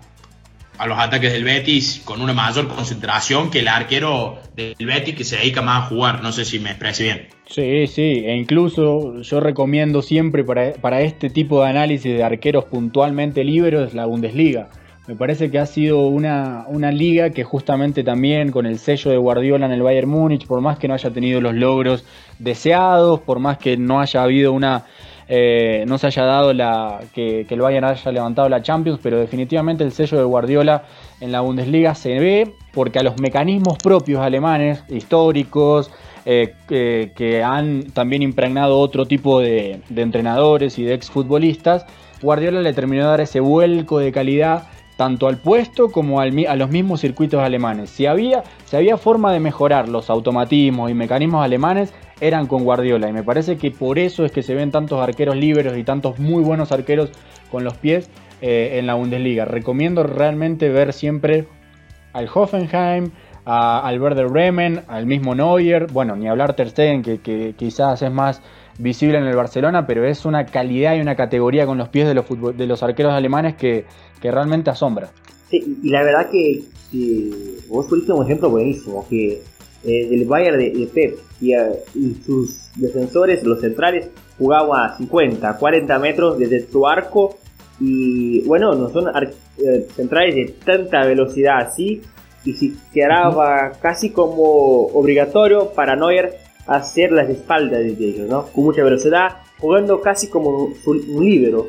a 0.79 0.87
los 0.87 0.97
ataques 0.97 1.33
del 1.33 1.43
Betis 1.43 2.03
con 2.05 2.23
una 2.23 2.33
mayor 2.33 2.69
concentración 2.69 3.51
que 3.51 3.59
el 3.59 3.67
arquero 3.67 4.39
del 4.55 4.77
Betis 4.79 5.17
que 5.17 5.25
se 5.25 5.39
dedica 5.39 5.61
más 5.61 5.83
a 5.83 5.87
jugar. 5.89 6.23
No 6.23 6.31
sé 6.31 6.45
si 6.45 6.61
me 6.61 6.71
expresé 6.71 7.03
bien. 7.03 7.27
Sí, 7.47 7.89
sí, 7.89 8.23
e 8.27 8.37
incluso 8.37 9.23
yo 9.23 9.41
recomiendo 9.41 10.03
siempre 10.03 10.45
para, 10.45 10.75
para 10.75 11.01
este 11.01 11.31
tipo 11.31 11.61
de 11.65 11.71
análisis 11.71 12.17
de 12.17 12.23
arqueros 12.23 12.67
puntualmente 12.67 13.43
libres 13.43 13.93
la 13.93 14.07
Bundesliga. 14.07 14.69
Me 15.09 15.17
parece 15.17 15.51
que 15.51 15.59
ha 15.59 15.65
sido 15.65 16.07
una, 16.07 16.67
una 16.69 16.93
liga 16.93 17.31
que 17.31 17.43
justamente 17.43 18.05
también 18.05 18.53
con 18.53 18.67
el 18.67 18.79
sello 18.79 19.11
de 19.11 19.17
Guardiola 19.17 19.65
en 19.65 19.73
el 19.73 19.81
Bayern 19.81 20.07
Múnich, 20.07 20.47
por 20.47 20.61
más 20.61 20.79
que 20.79 20.87
no 20.87 20.93
haya 20.93 21.11
tenido 21.11 21.41
los 21.41 21.55
logros 21.55 22.05
deseados, 22.39 23.21
por 23.21 23.39
más 23.39 23.57
que 23.57 23.79
no 23.79 24.03
haya 24.03 24.23
habido 24.23 24.53
una 24.53 24.85
eh, 25.27 25.85
no 25.89 25.97
se 25.97 26.09
haya 26.09 26.25
dado 26.25 26.53
la 26.53 27.01
que, 27.15 27.47
el 27.49 27.61
Bayern 27.61 27.87
haya 27.87 28.13
levantado 28.13 28.51
la 28.51 28.61
Champions, 28.61 29.01
pero 29.03 29.19
definitivamente 29.19 29.83
el 29.83 29.93
sello 29.93 30.19
de 30.19 30.25
Guardiola 30.25 30.85
en 31.23 31.33
la 31.33 31.41
Bundesliga 31.41 31.95
se 31.95 32.19
ve 32.19 32.53
porque 32.75 32.99
a 32.99 33.03
los 33.03 33.19
mecanismos 33.19 33.79
propios 33.79 34.21
alemanes, 34.21 34.85
históricos, 34.91 35.91
eh, 36.27 36.53
que, 36.69 37.43
han 37.43 37.85
también 37.95 38.21
impregnado 38.21 38.79
otro 38.79 39.07
tipo 39.07 39.41
de, 39.41 39.81
entrenadores 39.97 40.79
y 40.79 40.85
de 40.85 40.93
exfutbolistas, 40.93 41.87
Guardiola 42.21 42.61
le 42.61 42.75
terminó 42.75 43.05
de 43.05 43.09
dar 43.09 43.21
ese 43.23 43.41
vuelco 43.41 44.01
de 44.01 44.13
calidad 44.13 44.65
tanto 44.99 45.29
al 45.29 45.37
puesto 45.37 45.93
como 45.93 46.21
a 46.21 46.27
los 46.27 46.71
mismos 46.71 47.03
circuitos 47.03 47.41
alemanes. 47.41 47.89
Si 47.89 48.07
había, 48.07 48.43
si 48.65 48.75
había 48.75 48.97
forma 48.97 49.33
de 49.33 49.39
mejorar 49.39 49.89
los 49.89 50.11
automatismos 50.11 50.91
y 50.91 50.95
mecanismos 50.95 51.45
alemanes, 51.45 51.95
eran 52.21 52.49
con 52.49 52.65
Guardiola. 52.65 53.09
Y 53.09 53.13
me 53.13 53.23
parece 53.23 53.59
que 53.59 53.71
por 53.71 54.01
eso 54.01 54.25
es 54.25 54.33
que 54.33 54.43
se 54.43 54.57
ven 54.57 54.73
tantos 54.73 55.01
arqueros 55.01 55.37
libres 55.37 55.79
y 55.79 55.85
tantos 55.85 56.19
muy 56.19 56.43
buenos 56.43 56.73
arqueros 56.73 57.13
con 57.49 57.63
los 57.63 57.75
pies 57.75 58.11
eh, 58.41 58.79
en 58.81 58.89
la 58.89 58.95
Bundesliga. 58.95 59.45
Recomiendo 59.45 60.03
realmente 60.03 60.69
ver 60.69 60.93
siempre 60.93 61.47
al 62.13 62.29
Hoffenheim, 62.35 63.13
al 63.45 64.01
Werder 64.01 64.27
Bremen, 64.27 64.83
al 64.89 65.07
mismo 65.07 65.33
Neuer, 65.37 65.87
bueno, 65.93 66.17
ni 66.17 66.27
hablar 66.27 66.55
Ter 66.55 66.71
Stegen, 66.71 67.03
que, 67.03 67.55
quizás 67.57 68.03
es 68.03 68.11
más 68.11 68.43
visible 68.79 69.19
en 69.19 69.25
el 69.25 69.37
Barcelona, 69.37 69.87
pero 69.87 70.05
es 70.05 70.25
una 70.25 70.47
calidad 70.47 70.95
y 70.95 71.01
una 71.01 71.17
categoría 71.17 71.67
con 71.67 71.79
los 71.79 71.89
pies 71.89 72.07
de 72.07 72.15
los, 72.15 72.27
de 72.57 72.67
los 72.67 72.83
arqueros 72.83 73.13
alemanes 73.13 73.57
que, 73.57 73.85
realmente 74.23 74.71
asombra. 74.71 75.11
Sí, 75.51 75.79
y 75.83 75.91
la 75.91 76.03
verdad 76.03 76.31
que, 76.31 76.63
vos 77.69 77.89
fuiste 77.89 78.13
un 78.13 78.25
ejemplo 78.25 78.51
buenísimo, 78.51 79.07
que 79.09 79.43
eh, 79.85 80.09
del 80.09 80.25
Bayern 80.25 80.59
de, 80.59 80.89
Pep 80.93 81.19
eh, 81.43 81.85
y, 81.95 82.15
sus 82.25 82.71
defensores, 82.77 83.43
los 83.45 83.61
centrales, 83.61 84.09
jugaban 84.39 84.91
a 84.91 84.97
50, 84.97 85.57
40 85.57 85.99
metros 85.99 86.39
desde 86.39 86.67
su 86.69 86.87
arco 86.87 87.37
y 87.81 88.41
bueno, 88.43 88.75
no 88.75 88.89
son 88.89 89.07
eh, 89.17 89.87
centrales 89.95 90.35
de 90.35 90.55
tanta 90.65 91.05
velocidad 91.05 91.59
así 91.59 92.03
y 92.45 92.53
si 92.55 92.77
quedaba 92.93 93.73
casi 93.81 94.11
como 94.11 94.87
obligatorio 94.87 95.71
para 95.71 95.97
Neuer 95.97 96.48
hacer 96.69 97.13
las 97.13 97.29
espaldas 97.29 97.81
de 97.81 97.93
ellos, 97.93 98.29
¿no? 98.29 98.47
Con 98.47 98.65
mucha 98.65 98.85
velocidad, 98.85 99.39
jugando 99.59 100.01
casi 100.01 100.29
como 100.29 100.73
un 100.87 101.25
líbero. 101.25 101.69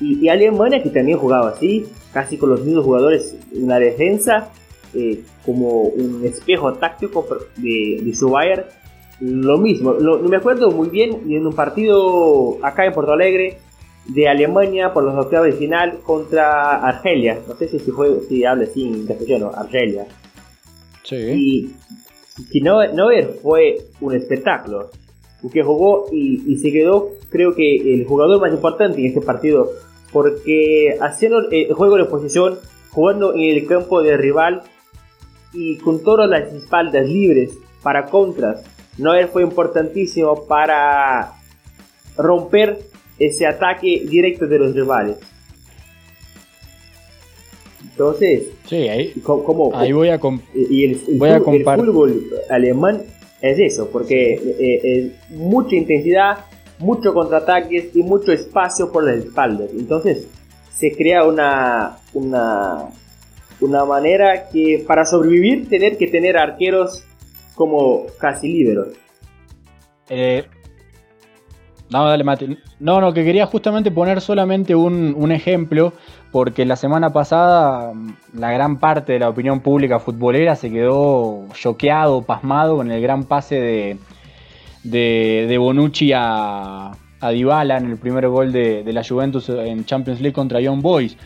Y, 0.00 0.24
y 0.24 0.28
Alemania 0.28 0.82
que 0.82 0.90
también 0.90 1.18
jugaba 1.18 1.50
así, 1.50 1.86
casi 2.12 2.36
con 2.36 2.50
los 2.50 2.64
mismos 2.64 2.84
jugadores 2.84 3.36
en 3.52 3.68
la 3.68 3.78
defensa 3.78 4.50
eh, 4.92 5.22
como 5.46 5.82
un 5.82 6.24
espejo 6.24 6.72
táctico 6.74 7.26
de, 7.56 8.00
de 8.02 8.14
su 8.14 8.30
Bayern. 8.30 8.64
Lo 9.20 9.58
mismo, 9.58 9.92
no 9.94 10.18
me 10.18 10.36
acuerdo 10.36 10.70
muy 10.70 10.88
bien 10.88 11.30
en 11.30 11.46
un 11.46 11.52
partido 11.52 12.56
acá 12.64 12.86
en 12.86 12.92
Porto 12.92 13.12
Alegre 13.12 13.58
de 14.06 14.28
Alemania 14.28 14.92
por 14.92 15.04
los 15.04 15.14
octavos 15.14 15.46
de 15.46 15.52
final 15.52 15.98
contra 16.02 16.76
Argelia. 16.76 17.38
No 17.46 17.54
sé 17.54 17.68
si, 17.68 17.78
fue, 17.78 18.20
si 18.28 18.44
habla 18.44 18.64
así 18.64 18.86
en 18.86 19.06
castellano, 19.06 19.52
Argelia. 19.54 20.06
Sí. 21.04 21.16
Y, 21.16 21.76
no, 22.62 23.06
ver 23.08 23.38
fue 23.42 23.78
un 24.00 24.14
espectáculo. 24.14 24.90
Que 25.52 25.62
jugó 25.62 26.06
y, 26.12 26.56
se 26.56 26.70
quedó, 26.70 27.10
creo 27.30 27.54
que 27.54 27.94
el 27.94 28.04
jugador 28.04 28.40
más 28.40 28.52
importante 28.52 29.00
en 29.00 29.06
este 29.06 29.20
partido. 29.20 29.70
Porque 30.12 30.98
haciendo 31.00 31.48
el 31.50 31.72
juego 31.72 31.96
de 31.96 32.04
posición, 32.04 32.58
jugando 32.90 33.32
en 33.34 33.56
el 33.56 33.66
campo 33.66 34.02
de 34.02 34.16
rival, 34.16 34.62
y 35.52 35.76
con 35.78 36.02
todas 36.02 36.28
las 36.28 36.52
espaldas 36.52 37.06
libres 37.08 37.56
para 37.82 38.06
contras. 38.06 38.62
Noel 38.98 39.28
fue 39.28 39.42
importantísimo 39.42 40.46
para 40.46 41.32
romper 42.16 42.78
ese 43.18 43.46
ataque 43.46 44.04
directo 44.08 44.46
de 44.46 44.58
los 44.58 44.74
rivales. 44.74 45.18
Entonces, 48.00 48.48
sí, 48.66 48.88
ahí, 48.88 49.12
ahí 49.74 49.92
voy 49.92 50.08
a, 50.08 50.18
y 50.54 50.84
el, 50.84 50.96
fútbol 50.96 52.30
alemán 52.48 53.02
es 53.42 53.58
eso, 53.58 53.90
porque 53.90 54.34
eh, 54.34 54.80
es 54.82 55.30
mucha 55.30 55.76
intensidad, 55.76 56.46
mucho 56.78 57.12
contraataques 57.12 57.94
y 57.94 58.02
mucho 58.02 58.32
espacio 58.32 58.90
por 58.90 59.04
las 59.04 59.18
espaldas. 59.18 59.68
Entonces, 59.76 60.28
se 60.74 60.96
crea 60.96 61.24
una, 61.24 61.98
una 62.14 62.88
una 63.60 63.84
manera 63.84 64.48
que 64.48 64.82
para 64.86 65.04
sobrevivir 65.04 65.68
tener 65.68 65.98
que 65.98 66.06
tener 66.06 66.38
arqueros 66.38 67.04
como 67.54 68.06
casi 68.18 68.48
líderos. 68.48 68.88
Eh, 70.08 70.44
no, 71.90 72.06
dale, 72.06 72.22
Mati. 72.22 72.56
No, 72.78 73.00
no, 73.00 73.12
que 73.12 73.24
quería 73.24 73.46
justamente 73.46 73.90
poner 73.90 74.20
solamente 74.20 74.74
un, 74.76 75.32
ejemplo, 75.32 75.92
porque 76.30 76.64
la 76.64 76.76
semana 76.76 77.12
pasada 77.12 77.92
la 78.32 78.52
gran 78.52 78.78
parte 78.78 79.14
de 79.14 79.18
la 79.18 79.28
opinión 79.28 79.60
pública 79.60 79.98
futbolera 79.98 80.54
se 80.54 80.70
quedó 80.70 81.46
choqueado, 81.54 82.22
pasmado 82.22 82.76
con 82.76 82.90
el 82.92 83.02
gran 83.02 83.24
pase 83.24 83.56
de, 83.56 85.46
de, 85.46 85.58
Bonucci 85.58 86.12
a, 86.12 86.92
a 87.20 87.30
Dybala 87.30 87.78
en 87.78 87.90
el 87.90 87.96
primer 87.96 88.28
gol 88.28 88.52
de, 88.52 88.84
de, 88.84 88.92
la 88.92 89.02
Juventus 89.02 89.48
en 89.48 89.84
Champions 89.84 90.20
League 90.20 90.34
contra 90.34 90.60
Young 90.60 90.82
Boys. 90.82 91.16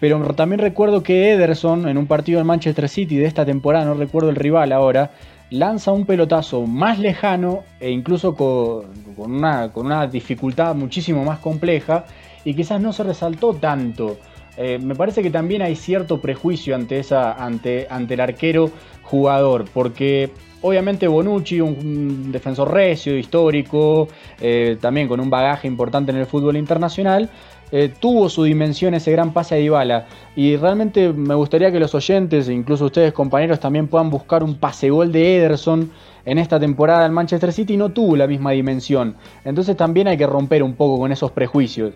Pero 0.00 0.18
también 0.34 0.60
recuerdo 0.60 1.02
que 1.02 1.32
Ederson, 1.32 1.88
en 1.88 1.96
un 1.98 2.06
partido 2.06 2.38
del 2.38 2.46
Manchester 2.46 2.88
City 2.88 3.16
de 3.16 3.26
esta 3.26 3.44
temporada, 3.46 3.84
no 3.86 3.94
recuerdo 3.94 4.30
el 4.30 4.36
rival 4.36 4.72
ahora, 4.72 5.10
lanza 5.50 5.92
un 5.92 6.06
pelotazo 6.06 6.66
más 6.66 6.98
lejano 6.98 7.64
e 7.80 7.90
incluso 7.90 8.34
con, 8.34 8.86
una, 9.16 10.06
dificultad 10.06 10.74
muchísimo 10.74 11.24
más 11.24 11.40
compleja 11.40 12.04
y 12.44 12.54
quizás 12.54 12.80
no 12.80 12.92
se 12.92 13.02
resaltó 13.02 13.54
tanto. 13.54 14.18
Eh, 14.56 14.78
me 14.78 14.94
parece 14.94 15.22
que 15.22 15.30
también 15.30 15.62
hay 15.62 15.76
cierto 15.76 16.20
prejuicio 16.20 16.74
ante, 16.74 16.98
esa, 16.98 17.32
ante, 17.32 17.86
ante 17.90 18.14
el 18.14 18.20
arquero 18.20 18.70
jugador, 19.02 19.64
porque 19.72 20.30
obviamente 20.62 21.08
Bonucci, 21.08 21.60
un, 21.60 22.30
defensor 22.30 22.72
recio, 22.72 23.16
histórico, 23.16 24.08
eh, 24.40 24.76
también 24.80 25.08
con 25.08 25.20
un 25.20 25.30
bagaje 25.30 25.66
importante 25.66 26.12
en 26.12 26.18
el 26.18 26.26
fútbol 26.26 26.56
internacional, 26.56 27.30
eh, 27.72 27.92
tuvo 28.00 28.28
su 28.28 28.44
dimensión 28.44 28.94
ese 28.94 29.12
gran 29.12 29.32
pase 29.32 29.54
a 29.54 29.58
Dybala 29.58 30.06
y 30.36 30.56
realmente 30.56 31.12
me 31.12 31.34
gustaría 31.34 31.70
que 31.70 31.80
los 31.80 31.94
oyentes 31.94 32.48
e 32.48 32.52
incluso 32.52 32.86
ustedes 32.86 33.12
compañeros 33.12 33.60
también 33.60 33.88
puedan 33.88 34.10
buscar 34.10 34.42
un 34.42 34.56
pase 34.56 34.90
gol 34.90 35.12
de 35.12 35.36
Ederson 35.36 35.90
en 36.24 36.38
esta 36.38 36.60
temporada 36.60 37.02
del 37.02 37.12
Manchester 37.12 37.52
City 37.52 37.76
no 37.76 37.90
tuvo 37.90 38.16
la 38.16 38.26
misma 38.26 38.52
dimensión 38.52 39.16
entonces 39.44 39.76
también 39.76 40.08
hay 40.08 40.16
que 40.16 40.26
romper 40.26 40.62
un 40.62 40.74
poco 40.74 40.98
con 40.98 41.12
esos 41.12 41.30
prejuicios 41.30 41.94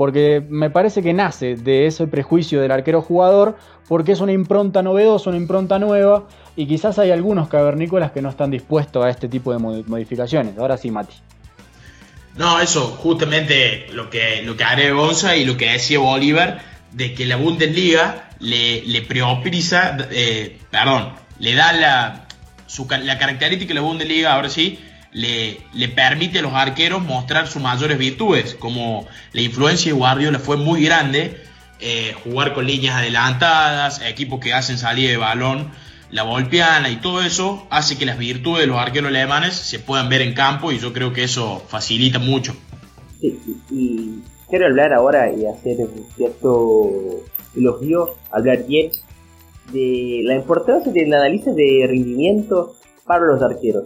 porque 0.00 0.42
me 0.48 0.70
parece 0.70 1.02
que 1.02 1.12
nace 1.12 1.56
de 1.56 1.84
ese 1.84 2.06
prejuicio 2.06 2.62
del 2.62 2.70
arquero 2.70 3.02
jugador 3.02 3.56
porque 3.86 4.12
es 4.12 4.20
una 4.22 4.32
impronta 4.32 4.82
novedosa, 4.82 5.28
una 5.28 5.38
impronta 5.38 5.78
nueva 5.78 6.24
y 6.56 6.66
quizás 6.66 6.98
hay 6.98 7.10
algunos 7.10 7.48
cavernícolas 7.48 8.10
que 8.10 8.22
no 8.22 8.30
están 8.30 8.50
dispuestos 8.50 9.04
a 9.04 9.10
este 9.10 9.28
tipo 9.28 9.52
de 9.52 9.58
modificaciones. 9.58 10.56
Ahora 10.56 10.78
sí, 10.78 10.90
Mati. 10.90 11.16
No, 12.40 12.58
eso, 12.58 12.96
justamente 12.96 13.88
lo 13.92 14.08
que, 14.08 14.40
lo 14.42 14.56
que 14.56 14.64
haré 14.64 14.92
Gonza 14.92 15.36
y 15.36 15.44
lo 15.44 15.58
que 15.58 15.72
decía 15.72 15.98
Bolívar, 15.98 16.62
de 16.90 17.12
que 17.12 17.26
la 17.26 17.36
Bundesliga 17.36 18.30
le, 18.38 18.80
le 18.80 19.02
prioriza, 19.02 19.98
eh, 20.10 20.58
perdón, 20.70 21.12
le 21.38 21.54
da 21.54 21.74
la, 21.74 22.24
su, 22.66 22.88
la 22.88 23.18
característica 23.18 23.68
de 23.68 23.74
la 23.74 23.82
Bundesliga, 23.82 24.32
ahora 24.32 24.48
sí, 24.48 24.78
le, 25.12 25.60
le, 25.74 25.88
permite 25.88 26.38
a 26.38 26.42
los 26.42 26.54
arqueros 26.54 27.02
mostrar 27.02 27.46
sus 27.46 27.60
mayores 27.60 27.98
virtudes, 27.98 28.54
como 28.54 29.06
la 29.34 29.42
influencia 29.42 29.92
de 29.92 29.98
Guardiola 29.98 30.38
fue 30.38 30.56
muy 30.56 30.82
grande, 30.82 31.44
eh, 31.78 32.14
jugar 32.24 32.54
con 32.54 32.66
líneas 32.66 32.96
adelantadas, 32.96 34.00
equipos 34.00 34.40
que 34.40 34.54
hacen 34.54 34.78
salida 34.78 35.10
de 35.10 35.18
balón, 35.18 35.70
la 36.10 36.24
volpiana 36.24 36.90
y 36.90 36.96
todo 36.96 37.22
eso 37.22 37.66
hace 37.70 37.96
que 37.96 38.04
las 38.04 38.18
virtudes 38.18 38.62
de 38.62 38.66
los 38.66 38.78
arqueros 38.78 39.08
alemanes 39.08 39.54
se 39.54 39.78
puedan 39.78 40.08
ver 40.08 40.22
en 40.22 40.34
campo 40.34 40.72
y 40.72 40.78
yo 40.78 40.92
creo 40.92 41.12
que 41.12 41.24
eso 41.24 41.62
facilita 41.68 42.18
mucho. 42.18 42.54
Sí, 43.20 43.38
y 43.70 44.18
quiero 44.48 44.66
hablar 44.66 44.92
ahora 44.92 45.32
y 45.32 45.46
hacer 45.46 45.78
un 45.80 46.06
cierto 46.16 46.90
elogio, 47.56 48.16
hablar 48.30 48.66
bien 48.66 48.90
de 49.72 50.22
la 50.24 50.34
importancia 50.34 50.92
del 50.92 51.14
análisis 51.14 51.54
de 51.54 51.86
rendimiento 51.86 52.74
para 53.04 53.26
los 53.26 53.42
arqueros. 53.42 53.84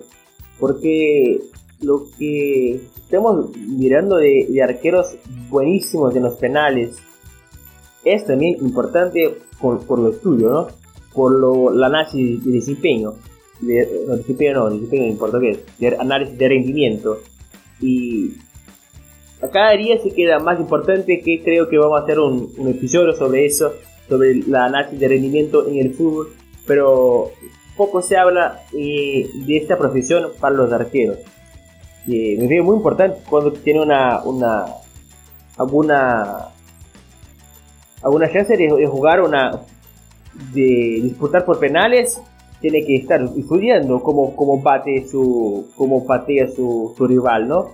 Porque 0.58 1.40
lo 1.82 2.06
que 2.18 2.80
estamos 2.96 3.54
mirando 3.56 4.16
de, 4.16 4.62
arqueros 4.62 5.16
buenísimos 5.50 6.14
en 6.16 6.22
los 6.22 6.34
penales 6.34 6.96
es 8.04 8.24
también 8.24 8.56
importante 8.60 9.36
por, 9.60 9.84
por 9.86 9.98
lo 9.98 10.10
estudio, 10.10 10.48
¿no? 10.50 10.83
Por 11.14 11.32
lo, 11.38 11.72
el 11.72 11.82
análisis 11.82 12.44
de 12.44 12.52
desempeño. 12.52 13.14
De, 13.60 14.04
no, 14.06 14.16
desempeño 14.16 14.54
no, 14.54 14.70
desempeño 14.70 15.04
en 15.04 15.18
portugués. 15.18 15.60
De 15.78 15.96
análisis 15.98 16.36
de 16.36 16.48
rendimiento. 16.48 17.18
Y 17.80 18.32
a 19.40 19.48
cada 19.48 19.72
día 19.72 19.98
se 20.02 20.10
queda 20.10 20.38
más 20.38 20.58
importante 20.58 21.20
que 21.20 21.42
creo 21.42 21.68
que 21.68 21.78
vamos 21.78 22.00
a 22.00 22.04
hacer 22.04 22.18
un, 22.18 22.52
un 22.56 22.68
episodio 22.68 23.12
sobre 23.14 23.46
eso 23.46 23.72
sobre 24.08 24.34
la 24.46 24.66
análisis 24.66 24.98
de 24.98 25.08
rendimiento 25.08 25.66
en 25.66 25.78
el 25.78 25.94
fútbol, 25.94 26.28
pero 26.66 27.30
poco 27.76 28.02
se 28.02 28.16
habla 28.16 28.60
eh, 28.76 29.28
de 29.46 29.56
esta 29.56 29.76
profesión 29.78 30.30
para 30.40 30.54
los 30.54 30.72
arqueros. 30.72 31.18
me 32.06 32.36
parece 32.36 32.62
muy 32.62 32.76
importante 32.76 33.18
cuando 33.28 33.52
tiene 33.52 33.82
una, 33.82 34.22
una 34.22 34.66
alguna 35.56 36.48
alguna 38.02 38.30
chance 38.30 38.56
de, 38.56 38.86
jugar 38.86 39.22
una 39.22 39.60
de 40.52 41.00
disputar 41.02 41.44
por 41.44 41.58
penales 41.58 42.20
tiene 42.60 42.84
que 42.84 42.96
estar 42.96 43.20
estudiando 43.36 44.02
cómo, 44.02 44.34
cómo 44.34 44.60
bate 44.62 45.06
su 45.10 45.70
cómo 45.76 46.06
patea 46.06 46.48
su, 46.48 46.94
su 46.96 47.06
rival, 47.06 47.48
¿no? 47.48 47.72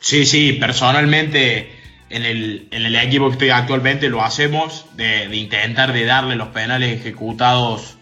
Sí, 0.00 0.26
sí, 0.26 0.54
personalmente 0.54 1.68
en 2.10 2.24
el, 2.24 2.68
en 2.70 2.86
el 2.86 2.96
equipo 2.96 3.26
que 3.26 3.32
estoy 3.32 3.50
actualmente 3.50 4.08
lo 4.08 4.22
hacemos, 4.22 4.86
de, 4.96 5.24
intentar 5.34 5.92
de 5.92 6.04
darle 6.04 6.36
los 6.36 6.48
penales 6.48 7.00
ejecutados 7.00 7.96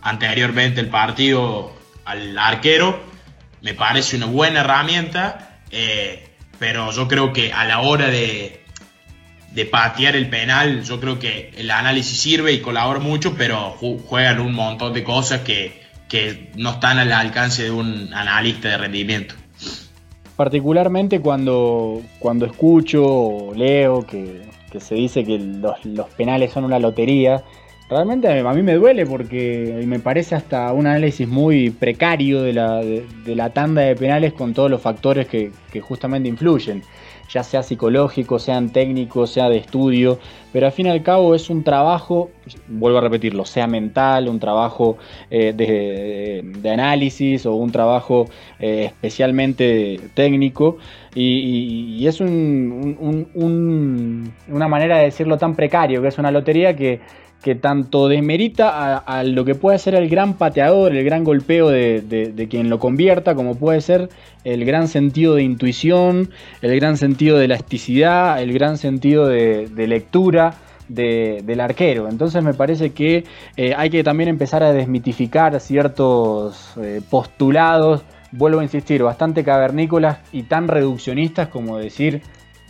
anteriormente 0.00 0.80
el 0.80 0.88
partido 0.88 1.72
al 2.04 2.38
arquero. 2.38 3.00
Me 3.62 3.74
parece 3.74 4.16
una 4.16 4.26
buena 4.26 4.60
herramienta, 4.60 5.60
eh, 5.70 6.28
pero 6.58 6.90
yo 6.92 7.08
creo 7.08 7.32
que 7.32 7.52
a 7.52 7.64
la 7.64 7.80
hora 7.80 8.08
de, 8.08 8.64
de 9.58 9.66
patear 9.66 10.14
el 10.14 10.30
penal, 10.30 10.84
yo 10.84 11.00
creo 11.00 11.18
que 11.18 11.50
el 11.56 11.72
análisis 11.72 12.16
sirve 12.16 12.52
y 12.52 12.60
colabora 12.60 13.00
mucho, 13.00 13.34
pero 13.36 13.70
juegan 14.06 14.38
un 14.38 14.54
montón 14.54 14.92
de 14.94 15.02
cosas 15.02 15.40
que, 15.40 15.82
que 16.08 16.52
no 16.54 16.70
están 16.70 17.00
al 17.00 17.12
alcance 17.12 17.64
de 17.64 17.72
un 17.72 18.14
analista 18.14 18.68
de 18.68 18.78
rendimiento. 18.78 19.34
Particularmente 20.36 21.18
cuando, 21.18 22.00
cuando 22.20 22.46
escucho 22.46 23.04
o 23.04 23.52
leo 23.52 24.06
que, 24.06 24.42
se 24.78 24.94
dice 24.94 25.24
que 25.24 25.40
los, 25.40 26.08
penales 26.16 26.52
son 26.52 26.62
una 26.62 26.78
lotería, 26.78 27.42
realmente 27.90 28.28
a 28.28 28.52
mí 28.52 28.62
me 28.62 28.74
duele 28.74 29.06
porque 29.06 29.82
me 29.88 29.98
parece 29.98 30.36
hasta 30.36 30.72
un 30.72 30.86
análisis 30.86 31.26
muy 31.26 31.70
precario 31.70 32.42
de 32.42 32.52
la, 32.52 32.76
de, 32.76 33.34
la 33.34 33.50
tanda 33.50 33.82
de 33.82 33.96
penales 33.96 34.34
con 34.34 34.54
todos 34.54 34.70
los 34.70 34.80
factores 34.80 35.26
que, 35.26 35.50
que 35.72 35.80
justamente 35.80 36.28
influyen 36.28 36.84
ya 37.28 37.42
sea 37.42 37.62
psicológico, 37.62 38.38
sean 38.38 38.70
técnicos, 38.70 39.30
sea 39.30 39.48
de 39.48 39.58
estudio, 39.58 40.18
pero 40.52 40.66
al 40.66 40.72
fin 40.72 40.86
y 40.86 40.90
al 40.90 41.02
cabo 41.02 41.34
es 41.34 41.50
un 41.50 41.62
trabajo, 41.62 42.30
vuelvo 42.68 42.98
a 42.98 43.00
repetirlo, 43.02 43.44
sea 43.44 43.66
mental, 43.66 44.28
un 44.28 44.40
trabajo 44.40 44.96
eh, 45.30 45.52
de, 45.54 46.70
análisis 46.70 47.44
o 47.46 47.54
un 47.54 47.70
trabajo 47.70 48.26
eh, 48.58 48.86
especialmente 48.86 50.00
técnico 50.14 50.78
y, 51.14 52.06
es 52.06 52.20
una 52.20 52.68
manera 54.68 54.98
de 54.98 55.04
decirlo 55.04 55.36
tan 55.36 55.54
precario, 55.54 56.00
que 56.00 56.08
es 56.08 56.18
una 56.18 56.30
lotería 56.30 56.74
que 56.74 57.00
que 57.42 57.54
tanto 57.54 58.08
desmerita 58.08 58.98
a, 58.98 59.22
lo 59.22 59.44
que 59.44 59.54
puede 59.54 59.78
ser 59.78 59.94
el 59.94 60.08
gran 60.08 60.34
pateador, 60.34 60.94
el 60.94 61.04
gran 61.04 61.22
golpeo 61.22 61.68
de, 61.68 62.46
quien 62.50 62.68
lo 62.68 62.78
convierta, 62.78 63.34
como 63.34 63.54
puede 63.54 63.80
ser 63.80 64.08
el 64.44 64.64
gran 64.64 64.88
sentido 64.88 65.36
de 65.36 65.42
intuición, 65.42 66.30
el 66.62 66.74
gran 66.78 66.96
sentido 66.96 67.38
de 67.38 67.44
elasticidad, 67.44 68.42
el 68.42 68.52
gran 68.52 68.76
sentido 68.76 69.26
de, 69.26 69.68
lectura. 69.86 70.54
del 70.88 71.60
arquero. 71.60 72.08
Entonces 72.08 72.42
me 72.42 72.54
parece 72.54 72.90
que 72.90 73.24
eh, 73.56 73.74
hay 73.76 73.90
que 73.90 74.02
también 74.02 74.30
empezar 74.30 74.62
a 74.62 74.72
desmitificar 74.72 75.60
ciertos 75.60 76.72
eh, 76.82 77.02
postulados, 77.10 78.02
vuelvo 78.32 78.60
a 78.60 78.62
insistir, 78.62 79.02
bastante 79.02 79.44
cavernícolas 79.44 80.18
y 80.32 80.44
tan 80.44 80.66
reduccionistas 80.66 81.48
como 81.48 81.76
decir 81.76 82.22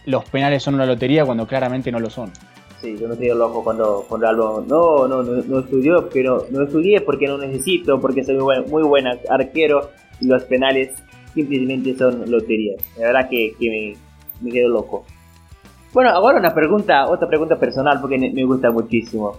los 0.04 0.24
penales 0.24 0.62
son 0.62 0.74
una 0.74 0.87
lotería 0.87 1.24
cuando 1.24 1.46
claramente 1.46 1.92
no 1.92 2.00
lo 2.00 2.11
son. 2.11 2.33
Sí, 2.81 2.97
yo 2.97 3.09
no 3.09 3.14
estoy 3.14 3.29
loco 3.29 3.64
cuando, 3.64 4.05
cuando 4.09 4.29
algo, 4.29 4.64
no, 4.67 5.09
no, 5.09 5.23
no, 5.23 5.43
no 5.43 5.59
estudió, 5.59 6.09
pero 6.09 6.47
no 6.51 6.62
estudié 6.62 7.01
porque 7.01 7.27
no 7.27 7.37
necesito, 7.37 8.01
porque 8.01 8.23
soy 8.23 8.37
muy 8.37 8.45
buen, 8.45 8.71
muy 8.71 8.83
buen 8.85 9.07
arquero 9.29 9.91
y 10.21 10.27
los 10.27 10.45
penales 10.45 10.95
simplemente 11.35 11.97
son 11.97 12.31
loterías. 12.31 12.83
La 12.97 13.07
verdad 13.07 13.29
que, 13.29 13.55
que 13.59 13.69
me, 13.69 13.97
me 14.41 14.53
quedo 14.53 14.69
loco. 14.69 15.05
Bueno, 15.93 16.11
ahora 16.11 16.38
una 16.38 16.55
pregunta, 16.55 17.09
otra 17.09 17.27
pregunta 17.27 17.59
personal 17.59 17.99
porque 18.01 18.19
me 18.19 18.45
gusta 18.45 18.71
muchísimo. 18.71 19.38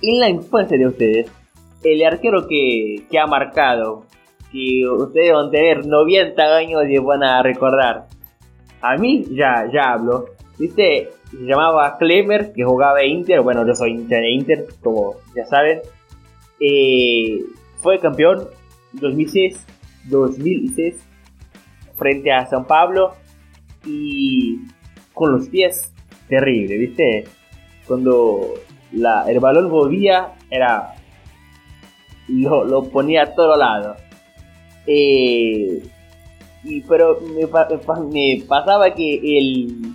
En 0.00 0.18
la 0.18 0.30
infancia 0.30 0.78
de 0.78 0.86
ustedes, 0.86 1.30
el 1.82 2.02
arquero 2.04 2.46
que, 2.46 3.04
que 3.10 3.18
ha 3.18 3.26
marcado, 3.26 4.04
que 4.50 4.82
ustedes 4.88 5.32
van 5.32 5.48
a 5.48 5.50
tener 5.50 5.86
90 5.86 6.42
años 6.56 6.82
y 6.88 6.98
van 6.98 7.22
a 7.22 7.42
recordar. 7.42 8.06
A 8.80 8.96
mí 8.96 9.24
ya, 9.30 9.68
ya 9.72 9.92
hablo. 9.92 10.26
¿Viste? 10.58 11.10
Se 11.30 11.44
llamaba 11.44 11.96
Klemer, 11.98 12.52
que 12.52 12.64
jugaba 12.64 13.04
Inter, 13.04 13.40
bueno, 13.40 13.66
yo 13.66 13.74
soy 13.74 13.92
Inter 13.92 14.20
de 14.20 14.30
Inter, 14.30 14.66
como 14.82 15.14
ya 15.34 15.46
saben. 15.46 15.80
Eh, 16.60 17.40
fue 17.76 17.98
campeón 17.98 18.48
2006, 18.92 19.66
2006 20.08 20.96
frente 21.96 22.32
a 22.32 22.46
San 22.46 22.66
Pablo 22.66 23.14
y 23.84 24.60
con 25.14 25.32
los 25.32 25.48
pies 25.48 25.92
terrible, 26.28 26.76
¿viste? 26.76 27.24
Cuando 27.86 28.54
la, 28.92 29.30
el 29.30 29.40
balón 29.40 29.70
volvía 29.70 30.32
era 30.50 30.94
lo, 32.28 32.64
lo 32.64 32.84
ponía 32.84 33.22
a 33.22 33.34
todo 33.34 33.56
lado. 33.56 33.96
Eh, 34.86 35.82
y, 36.64 36.80
pero 36.82 37.20
me 37.20 37.46
pasaba 37.46 38.94
que 38.94 39.38
el 39.38 39.94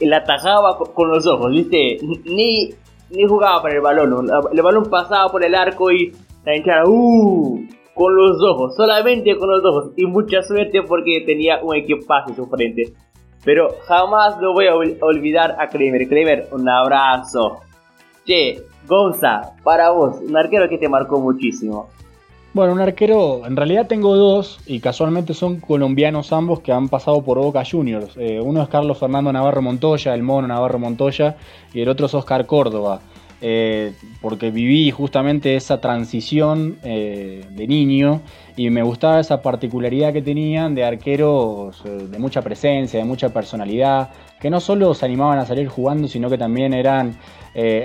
la 0.00 0.18
atajaba 0.18 0.78
con 0.78 1.08
los 1.08 1.26
ojos, 1.26 1.50
¿viste? 1.50 1.98
Ni, 2.24 2.70
ni 3.10 3.26
jugaba 3.28 3.62
para 3.62 3.74
el 3.74 3.80
balón, 3.80 4.28
el 4.52 4.62
balón 4.62 4.84
pasaba 4.90 5.30
por 5.30 5.44
el 5.44 5.54
arco 5.54 5.90
y 5.90 6.12
la 6.44 6.56
hinchada, 6.56 6.84
¡uh! 6.86 7.60
Con 7.94 8.16
los 8.16 8.42
ojos, 8.42 8.74
solamente 8.74 9.36
con 9.36 9.50
los 9.50 9.64
ojos. 9.64 9.92
Y 9.96 10.06
mucha 10.06 10.42
suerte 10.42 10.82
porque 10.82 11.22
tenía 11.26 11.62
un 11.62 11.76
equipaje 11.76 12.30
en 12.30 12.36
su 12.36 12.46
frente. 12.46 12.94
Pero 13.44 13.68
jamás 13.86 14.40
lo 14.40 14.52
voy 14.52 14.66
a 14.66 14.74
olvidar 14.74 15.56
a 15.58 15.68
Kramer. 15.68 16.08
Kramer, 16.08 16.48
un 16.52 16.68
abrazo. 16.68 17.60
Che, 18.24 18.62
Gonza, 18.86 19.52
para 19.62 19.90
vos, 19.90 20.20
un 20.20 20.36
arquero 20.36 20.68
que 20.68 20.78
te 20.78 20.88
marcó 20.88 21.20
muchísimo. 21.20 21.88
Bueno, 22.54 22.74
un 22.74 22.80
arquero, 22.80 23.46
en 23.46 23.56
realidad 23.56 23.86
tengo 23.86 24.14
dos 24.14 24.60
y 24.66 24.80
casualmente 24.80 25.32
son 25.32 25.58
colombianos 25.58 26.34
ambos 26.34 26.60
que 26.60 26.70
han 26.70 26.90
pasado 26.90 27.22
por 27.22 27.38
Boca 27.38 27.62
Juniors. 27.64 28.14
Eh, 28.18 28.42
uno 28.42 28.62
es 28.62 28.68
Carlos 28.68 28.98
Fernando 28.98 29.32
Navarro 29.32 29.62
Montoya, 29.62 30.12
el 30.12 30.22
mono 30.22 30.46
Navarro 30.46 30.78
Montoya, 30.78 31.36
y 31.72 31.80
el 31.80 31.88
otro 31.88 32.04
es 32.04 32.14
Oscar 32.14 32.44
Córdoba. 32.44 33.00
Eh, 33.40 33.94
porque 34.20 34.50
viví 34.50 34.90
justamente 34.90 35.56
esa 35.56 35.80
transición 35.80 36.76
eh, 36.84 37.42
de 37.50 37.66
niño 37.66 38.20
y 38.54 38.68
me 38.68 38.82
gustaba 38.82 39.18
esa 39.18 39.40
particularidad 39.40 40.12
que 40.12 40.20
tenían 40.20 40.74
de 40.74 40.84
arqueros 40.84 41.82
de 41.82 42.18
mucha 42.18 42.42
presencia, 42.42 43.00
de 43.00 43.06
mucha 43.06 43.30
personalidad, 43.30 44.10
que 44.38 44.50
no 44.50 44.60
solo 44.60 44.92
se 44.92 45.06
animaban 45.06 45.38
a 45.38 45.46
salir 45.46 45.68
jugando, 45.68 46.06
sino 46.06 46.28
que 46.28 46.36
también 46.36 46.74
eran 46.74 47.16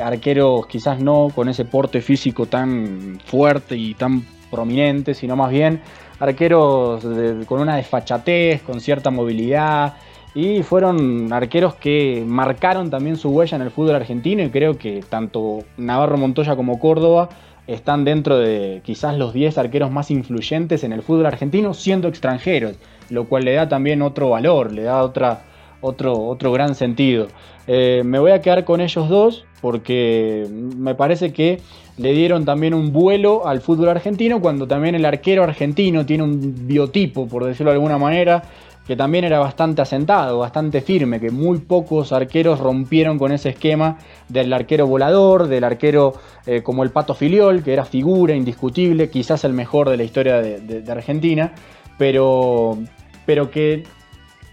arqueros 0.03 0.67
quizás 0.67 0.99
no 0.99 1.29
con 1.33 1.47
ese 1.49 1.65
porte 1.65 2.01
físico 2.01 2.45
tan 2.45 3.19
fuerte 3.25 3.75
y 3.75 3.93
tan 3.95 4.23
prominentes, 4.49 5.17
sino 5.17 5.35
más 5.35 5.51
bien 5.51 5.81
arqueros 6.19 7.05
con 7.45 7.61
una 7.61 7.75
desfachatez, 7.75 8.61
con 8.61 8.79
cierta 8.81 9.09
movilidad. 9.11 9.95
Y 10.35 10.61
fueron 10.61 11.33
arqueros 11.33 11.75
que 11.75 12.23
marcaron 12.27 12.89
también 12.91 13.15
su 13.15 13.29
huella 13.29 13.55
en 13.55 13.63
el 13.63 13.71
fútbol 13.71 13.95
argentino 13.95 14.43
y 14.43 14.49
creo 14.49 14.77
que 14.77 15.03
tanto 15.07 15.59
Navarro 15.77 16.17
Montoya 16.17 16.55
como 16.55 16.79
Córdoba 16.79 17.29
están 17.65 18.05
dentro 18.05 18.37
de 18.37 18.81
quizás 18.83 19.17
los 19.17 19.33
10 19.33 19.57
arqueros 19.57 19.91
más 19.91 20.09
influyentes 20.09 20.83
en 20.83 20.93
el 20.93 21.01
fútbol 21.01 21.25
argentino 21.25 21.73
siendo 21.73 22.07
extranjeros, 22.07 22.75
lo 23.09 23.25
cual 23.25 23.45
le 23.45 23.53
da 23.53 23.67
también 23.67 24.01
otro 24.01 24.29
valor, 24.29 24.71
le 24.71 24.83
da 24.83 25.03
otra, 25.03 25.41
otro, 25.81 26.13
otro 26.13 26.51
gran 26.51 26.75
sentido. 26.75 27.27
Eh, 27.67 28.01
me 28.05 28.19
voy 28.19 28.31
a 28.31 28.41
quedar 28.41 28.63
con 28.63 28.81
ellos 28.81 29.09
dos 29.09 29.45
porque 29.61 30.47
me 30.49 30.95
parece 30.95 31.33
que 31.33 31.59
le 31.97 32.13
dieron 32.13 32.45
también 32.45 32.73
un 32.73 32.93
vuelo 32.93 33.47
al 33.47 33.61
fútbol 33.61 33.89
argentino 33.89 34.39
cuando 34.39 34.67
también 34.67 34.95
el 34.95 35.05
arquero 35.05 35.43
argentino 35.43 36.05
tiene 36.05 36.23
un 36.23 36.67
biotipo, 36.67 37.27
por 37.27 37.43
decirlo 37.45 37.71
de 37.71 37.75
alguna 37.75 37.97
manera, 37.97 38.43
que 38.87 38.95
también 38.95 39.25
era 39.25 39.39
bastante 39.39 39.81
asentado, 39.81 40.39
bastante 40.39 40.79
firme, 40.79 41.19
que 41.19 41.29
muy 41.29 41.57
pocos 41.59 42.13
arqueros 42.13 42.59
rompieron 42.59 43.19
con 43.19 43.33
ese 43.33 43.49
esquema 43.49 43.97
del 44.29 44.53
arquero 44.53 44.87
volador, 44.87 45.47
del 45.47 45.65
arquero 45.65 46.13
eh, 46.45 46.63
como 46.63 46.83
el 46.83 46.91
Pato 46.91 47.13
Filiol, 47.13 47.63
que 47.63 47.73
era 47.73 47.83
figura 47.83 48.33
indiscutible, 48.33 49.09
quizás 49.09 49.43
el 49.43 49.51
mejor 49.51 49.89
de 49.89 49.97
la 49.97 50.03
historia 50.03 50.41
de, 50.41 50.83
Argentina, 50.89 51.53
pero, 51.97 52.77
pero 53.25 53.51
que, 53.51 53.83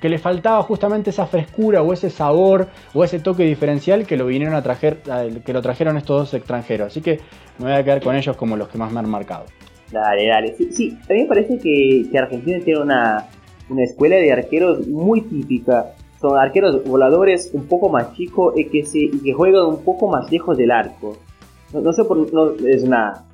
que, 0.04 0.08
le 0.10 0.18
faltaba 0.18 0.62
justamente 0.62 1.10
esa 1.10 1.26
frescura 1.26 1.82
o 1.82 1.92
ese 1.92 2.10
sabor 2.10 2.68
o 2.92 3.04
ese 3.04 3.20
toque 3.20 3.44
diferencial 3.44 4.06
que 4.06 4.16
lo 4.16 4.26
vinieron 4.26 4.54
a 4.54 4.62
traer, 4.62 4.98
que 5.44 5.52
lo 5.52 5.62
trajeron 5.62 5.96
estos 5.96 6.20
dos 6.20 6.34
extranjeros. 6.34 6.88
Así 6.88 7.00
que 7.00 7.20
me 7.58 7.66
voy 7.66 7.74
a 7.74 7.82
quedar 7.82 8.02
con 8.02 8.14
ellos 8.14 8.36
como 8.36 8.56
los 8.56 8.68
que 8.68 8.78
más 8.78 8.92
me 8.92 9.00
han 9.00 9.08
marcado. 9.08 9.46
Dale, 9.90 10.26
dale. 10.26 10.54
Sí, 10.70 10.98
me 11.08 11.24
parece 11.26 11.58
que 11.58 12.10
Argentina 12.18 12.58
tiene 12.64 12.80
una 12.80 13.28
una 13.68 13.84
escuela 13.84 14.16
de 14.16 14.32
arqueros 14.32 14.86
muy 14.86 15.22
típica. 15.22 15.94
Son 16.20 16.38
arqueros 16.38 16.84
voladores 16.84 17.50
un 17.52 17.66
poco 17.66 17.88
más 17.88 18.14
chicos 18.14 18.54
y 18.56 18.66
que, 18.66 18.84
se, 18.84 19.10
que 19.22 19.32
juegan 19.32 19.66
un 19.66 19.84
poco 19.84 20.08
más 20.08 20.30
lejos 20.30 20.56
del 20.56 20.70
arco. 20.70 21.16
No, 21.72 21.92
sé 21.92 22.04
por 22.04 22.32
no, 22.32 22.52
es 22.66 22.82
una 22.84 23.24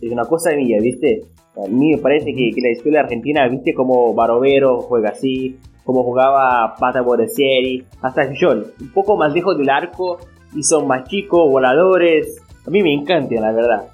es 0.00 0.10
una 0.10 0.24
cosa 0.24 0.52
mía, 0.54 0.78
¿viste? 0.80 1.22
A 1.56 1.68
mí 1.68 1.90
me 1.90 1.98
parece 1.98 2.32
que, 2.34 2.52
la 2.62 2.70
escuela 2.70 3.00
argentina, 3.00 3.46
¿viste? 3.48 3.74
Como 3.74 4.14
Barovero 4.14 4.80
juega 4.80 5.10
así, 5.10 5.58
como 5.88 6.04
jugaba 6.04 6.74
Pata 6.78 7.00
Boresieri, 7.00 7.82
hasta 8.02 8.30
yo, 8.34 8.50
un 8.50 8.92
poco 8.92 9.16
más 9.16 9.32
lejos 9.32 9.56
del 9.56 9.70
arco 9.70 10.18
y 10.54 10.62
son 10.62 10.86
más 10.86 11.08
chicos, 11.08 11.48
voladores. 11.48 12.42
A 12.66 12.68
mí 12.68 12.82
me 12.82 12.92
encantan, 12.92 13.40
la 13.40 13.52
verdad. 13.52 13.84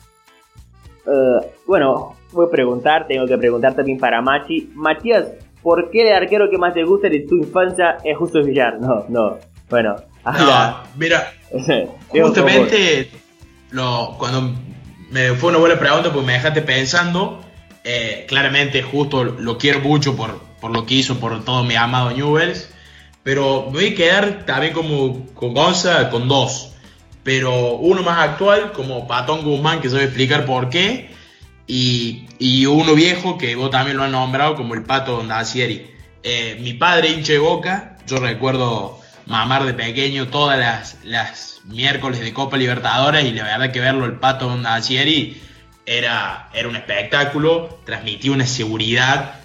Eh, 1.07 1.53
bueno, 1.69 2.17
voy 2.33 2.49
a 2.49 2.51
preguntar, 2.51 3.07
tengo 3.07 3.27
que 3.27 3.39
preguntar 3.39 3.75
también 3.75 4.01
para 4.01 4.21
Machi. 4.21 4.73
Matías, 4.75 5.35
¿por 5.63 5.89
qué 5.93 6.03
el 6.03 6.13
arquero 6.15 6.51
que 6.51 6.59
más 6.59 6.75
te 6.75 6.83
gusta 6.83 7.09
de 7.09 7.21
tu 7.29 7.37
infancia 7.37 7.99
es 8.03 8.19
Justo 8.19 8.43
Villar? 8.43 8.81
No, 8.81 9.05
no. 9.09 9.39
Bueno, 9.71 9.95
no, 10.25 10.77
mira, 10.97 11.33
justamente 12.09 13.09
lo, 13.71 14.17
cuando 14.19 14.51
me 15.13 15.29
fue 15.35 15.51
una 15.51 15.59
buena 15.59 15.79
pregunta 15.79 16.11
porque 16.11 16.27
me 16.27 16.33
dejaste 16.33 16.61
pensando. 16.61 17.41
Eh, 17.85 18.25
claramente, 18.27 18.83
justo 18.83 19.23
lo 19.23 19.59
quiero 19.59 19.79
mucho 19.79 20.17
por, 20.17 20.41
por 20.65 20.73
lo 20.73 20.87
que 20.87 20.95
hizo, 20.95 21.21
por 21.21 21.45
todo 21.45 21.63
mi 21.63 21.75
amado 21.75 22.11
Newells. 22.11 22.71
Pero 23.23 23.67
me 23.67 23.73
voy 23.73 23.87
a 23.89 23.95
quedar 23.95 24.47
también 24.47 24.73
como 24.73 25.27
con 25.35 25.53
Gonza 25.53 26.09
con 26.09 26.27
dos. 26.27 26.73
Pero 27.23 27.75
uno 27.75 28.03
más 28.03 28.31
actual, 28.31 28.73
como 28.73 29.07
Patón 29.07 29.43
Guzmán, 29.43 29.83
que 29.83 29.91
se 29.91 29.97
va 29.97 30.01
a 30.01 30.05
explicar 30.07 30.47
por 30.47 30.71
qué. 30.71 31.11
Y, 31.67 32.65
uno 32.65 32.95
viejo 32.95 33.37
que 33.37 33.57
vos 33.57 33.69
también 33.69 33.99
lo 33.99 34.05
has 34.05 34.11
nombrado 34.11 34.55
como 34.57 34.73
el 34.73 34.85
Pato 34.85 35.23
Dacieri. 35.23 35.87
Eh, 36.23 36.57
mi 36.63 36.73
padre 36.73 37.11
hincha 37.11 37.35
de 37.35 37.41
boca, 37.41 37.99
yo 38.07 38.17
recuerdo 38.17 38.99
mamar 39.27 39.67
de 39.67 39.75
pequeño 39.75 40.29
todas 40.29 40.59
las, 40.59 40.97
las 41.05 41.61
miércoles 41.67 42.21
de 42.21 42.33
Copa 42.33 42.57
Libertadores 42.57 43.23
y 43.27 43.33
la 43.33 43.45
verdad 43.45 43.71
que 43.71 43.81
verlo 43.81 44.07
el 44.07 44.15
Pato 44.15 44.57
Dacieri 44.57 45.43
era, 45.85 46.49
era 46.55 46.69
un 46.71 46.77
espectáculo, 46.77 47.81
transmitía 47.85 48.33
una 48.33 48.47
seguridad 48.47 49.44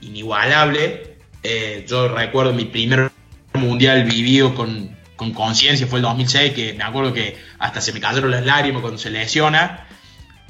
inigualable. 0.00 1.16
Eh, 1.42 1.84
yo 1.88 2.08
recuerdo 2.08 2.52
mi 2.52 2.64
primer 2.64 3.10
mundial 3.54 4.04
vivido 4.04 4.54
con, 4.54 4.96
con 5.16 5.32
conciencia 5.32 5.86
fue 5.86 5.98
el 5.98 6.02
2006, 6.04 6.52
que 6.52 6.74
me 6.74 6.84
acuerdo 6.84 7.12
que 7.12 7.36
hasta 7.58 7.80
se 7.80 7.92
me 7.92 8.00
cayeron 8.00 8.30
las 8.30 8.44
lágrimas 8.44 8.82
cuando 8.82 8.98
se 8.98 9.10
lesiona. 9.10 9.86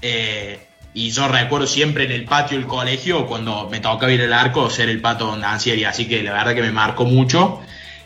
Eh, 0.03 0.67
y 0.95 1.11
yo 1.11 1.29
recuerdo 1.29 1.67
siempre 1.67 2.05
en 2.05 2.13
el 2.13 2.25
patio 2.25 2.57
del 2.57 2.67
colegio, 2.67 3.27
cuando 3.27 3.69
me 3.71 3.81
tocaba 3.81 4.11
ir 4.13 4.23
al 4.23 4.33
arco, 4.33 4.71
ser 4.71 4.89
el 4.89 5.01
pato 5.01 5.37
Nancieri. 5.37 5.85
Así 5.85 6.07
que 6.09 6.23
la 6.23 6.33
verdad 6.33 6.55
que 6.55 6.63
me 6.63 6.73
marcó 6.73 7.05
mucho. 7.05 7.61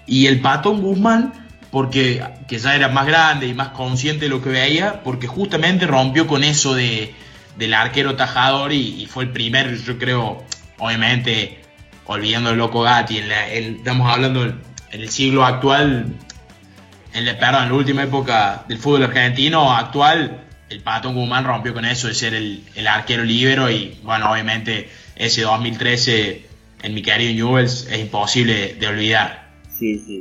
Y 0.06 0.26
el 0.26 0.40
pato 0.40 0.72
Guzmán, 0.72 1.32
porque 1.70 2.20
que 2.48 2.58
ya 2.58 2.74
era 2.74 2.88
más 2.88 3.06
grande 3.06 3.46
y 3.46 3.54
más 3.54 3.68
consciente 3.68 4.24
de 4.24 4.28
lo 4.28 4.42
que 4.42 4.48
veía, 4.48 5.04
porque 5.04 5.28
justamente 5.28 5.86
rompió 5.86 6.26
con 6.26 6.42
eso 6.42 6.74
de, 6.74 7.14
del 7.56 7.74
arquero 7.74 8.16
tajador 8.16 8.72
y, 8.72 9.06
fue 9.06 9.24
el 9.24 9.30
primer, 9.30 9.76
yo 9.82 9.98
creo, 9.98 10.44
obviamente, 10.80 11.58
olvidando 12.06 12.50
el 12.50 12.58
loco 12.58 12.82
Gatti, 12.82 13.18
en 13.18 13.76
estamos 13.76 14.12
hablando 14.12 14.44
en 14.44 14.60
el 14.90 15.08
siglo 15.10 15.44
actual, 15.44 16.06
en 17.12 17.24
la, 17.24 17.38
perdón, 17.38 17.64
en 17.64 17.68
la 17.68 17.74
última 17.74 18.02
época 18.02 18.64
del 18.68 18.78
fútbol 18.78 19.04
argentino 19.04 19.72
actual, 19.72 20.44
el 20.68 20.80
Pato 20.80 21.12
Guzmán 21.12 21.44
rompió 21.44 21.74
con 21.74 21.84
eso 21.84 22.08
de 22.08 22.14
ser 22.14 22.34
el, 22.34 22.62
arquero 22.86 23.24
libero 23.24 23.70
y 23.70 23.98
bueno, 24.04 24.30
obviamente 24.30 24.88
ese 25.16 25.42
2013 25.42 26.44
en 26.82 26.94
mi 26.94 27.02
querido 27.02 27.34
Newells 27.34 27.88
es 27.90 27.98
imposible 27.98 28.74
de 28.74 28.86
olvidar. 28.86 29.48
Sí, 29.68 29.98
sí. 29.98 30.20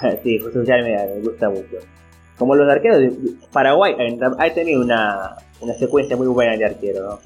Sí, 0.22 0.38
José 0.38 0.64
ya 0.66 0.76
me, 0.76 1.20
gusta 1.20 1.48
mucho. 1.48 1.78
Como 2.36 2.56
los 2.56 2.68
arqueros 2.68 2.98
de 2.98 3.12
Paraguay 3.52 3.94
ha 4.38 4.50
tenido 4.54 4.82
una, 4.82 5.36
secuencia 5.78 6.16
muy 6.16 6.26
buena 6.26 6.56
de 6.56 6.64
arquero, 6.64 7.02
¿no? 7.02 7.20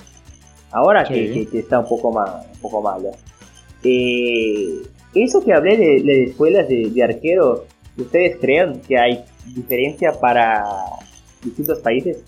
Ahora 0.73 1.05
que, 1.05 1.49
está 1.53 1.81
un 1.81 1.89
poco 1.89 2.13
más 2.13 2.47
un 2.55 2.61
poco 2.61 2.83
malo. 2.83 3.11
Eh, 3.83 4.83
eso 5.15 5.43
que 5.43 5.53
hablé 5.53 5.77
de, 5.77 6.03
de 6.03 6.25
escuelas 6.25 6.69
de, 6.69 6.91
de 6.91 7.03
arquero, 7.03 7.65
¿ustedes 7.97 8.37
creen 8.41 8.81
que 8.87 8.99
hay 8.99 9.25
diferencia 9.55 10.13
para 10.21 10.65
distintos 11.43 11.79
países? 11.79 12.23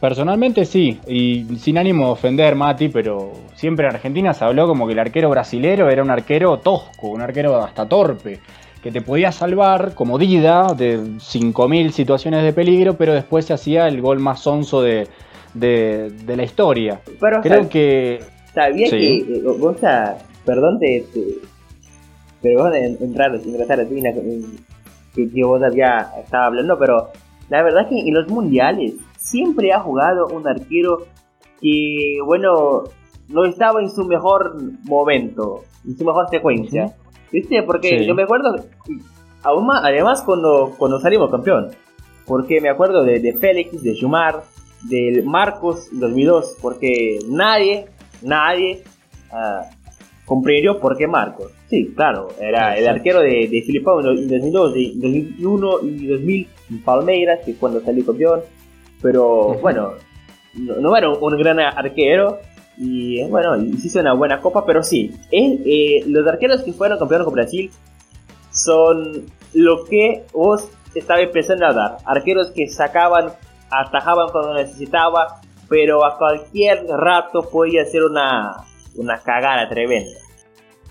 Personalmente 0.00 0.66
sí, 0.66 0.98
y 1.06 1.46
sin 1.58 1.78
ánimo 1.78 2.06
de 2.06 2.12
ofender, 2.12 2.54
Mati, 2.54 2.88
pero 2.88 3.32
siempre 3.54 3.86
en 3.86 3.94
Argentina 3.94 4.34
se 4.34 4.44
habló 4.44 4.66
como 4.66 4.86
que 4.86 4.92
el 4.92 4.98
arquero 4.98 5.30
brasilero 5.30 5.88
era 5.88 6.02
un 6.02 6.10
arquero 6.10 6.58
tosco, 6.58 7.08
un 7.08 7.22
arquero 7.22 7.56
hasta 7.64 7.88
torpe, 7.88 8.40
que 8.82 8.92
te 8.92 9.00
podía 9.00 9.32
salvar 9.32 9.94
como 9.94 10.18
Dida 10.18 10.74
de 10.74 10.98
5.000 10.98 11.90
situaciones 11.92 12.42
de 12.44 12.52
peligro, 12.52 12.94
pero 12.98 13.14
después 13.14 13.46
se 13.46 13.54
hacía 13.54 13.88
el 13.88 14.02
gol 14.02 14.18
más 14.18 14.40
sonso 14.40 14.82
de, 14.82 15.08
la 15.54 16.42
historia. 16.42 17.00
Pero, 17.20 17.40
Creo 17.42 17.68
que... 17.68 18.20
Sabía 18.54 18.88
que, 18.88 19.16
eh, 19.18 19.42
vos, 19.58 19.76
perdón, 20.44 20.78
te, 20.78 21.04
pero 22.40 22.62
vos 22.62 22.74
entrar, 22.74 23.34
ingresar 23.44 23.80
a 23.80 23.86
que, 23.86 25.30
que 25.30 25.44
vos 25.44 25.60
ya 25.74 26.12
estaba 26.22 26.46
hablando, 26.46 26.78
pero 26.78 27.10
la 27.48 27.62
verdad 27.62 27.82
es 27.82 27.88
que 27.88 28.08
en 28.08 28.14
los 28.14 28.28
mundiales 28.28 28.94
siempre 29.18 29.72
ha 29.72 29.80
jugado 29.80 30.28
un 30.28 30.46
arquero 30.46 31.06
que, 31.60 32.18
bueno, 32.24 32.84
no 33.28 33.44
estaba 33.44 33.82
en 33.82 33.90
su 33.90 34.04
mejor 34.04 34.56
momento, 34.84 35.64
en 35.86 35.96
su 35.96 36.04
mejor 36.04 36.28
secuencia. 36.30 36.94
¿Viste? 37.32 37.62
Porque 37.64 38.06
yo 38.06 38.14
me 38.14 38.22
acuerdo, 38.22 38.54
aún 39.42 39.66
más, 39.66 39.84
además 39.84 40.22
cuando, 40.22 40.74
cuando 40.78 41.00
salimos 41.00 41.30
campeón, 41.30 41.70
porque 42.24 42.60
me 42.60 42.68
acuerdo 42.68 43.02
de, 43.02 43.18
de 43.18 43.32
Félix, 43.32 43.82
de 43.82 43.98
Jumar, 44.00 44.44
de 44.88 45.22
Marcos 45.24 45.88
2002, 45.92 46.56
porque 46.60 47.18
nadie, 47.28 47.86
nadie 48.22 48.82
uh, 49.32 49.64
comprendió 50.24 50.78
por 50.80 50.96
qué 50.96 51.06
Marcos. 51.06 51.52
Sí, 51.68 51.92
claro, 51.94 52.28
era 52.40 52.76
el 52.76 52.86
arquero 52.86 53.20
de, 53.20 53.48
de 53.48 53.62
Filipao 53.62 54.00
en 54.00 54.28
2002, 54.28 54.72
2001 54.72 55.78
y 55.82 56.06
2000 56.06 56.48
en 56.70 56.82
Palmeiras, 56.82 57.40
que 57.44 57.54
cuando 57.54 57.80
salió 57.80 58.04
campeón. 58.06 58.40
Pero 59.02 59.54
bueno, 59.60 59.92
no, 60.54 60.96
era 60.96 61.10
un, 61.10 61.38
gran 61.38 61.60
arquero. 61.60 62.40
Y 62.78 63.22
bueno, 63.28 63.56
hizo 63.56 64.00
una 64.00 64.12
buena 64.12 64.40
copa, 64.40 64.66
pero 64.66 64.82
sí, 64.82 65.12
eh, 65.30 66.04
los 66.06 66.26
arqueros 66.26 66.62
que 66.62 66.72
fueron 66.72 66.98
campeones 66.98 67.24
con 67.24 67.34
Brasil 67.34 67.70
son 68.50 69.26
lo 69.54 69.84
que 69.84 70.24
vos 70.32 70.68
estabas 70.94 71.24
empezando 71.24 71.66
a 71.66 71.72
dar. 71.72 71.96
Arqueros 72.04 72.50
que 72.50 72.68
sacaban, 72.68 73.32
atajaban 73.70 74.28
cuando 74.30 74.54
necesitaba, 74.54 75.40
pero 75.68 76.04
a 76.04 76.16
cualquier 76.16 76.86
rato 76.86 77.48
podía 77.50 77.84
ser 77.84 78.04
una, 78.04 78.52
una 78.96 79.18
cagada 79.18 79.68
tremenda. 79.68 80.18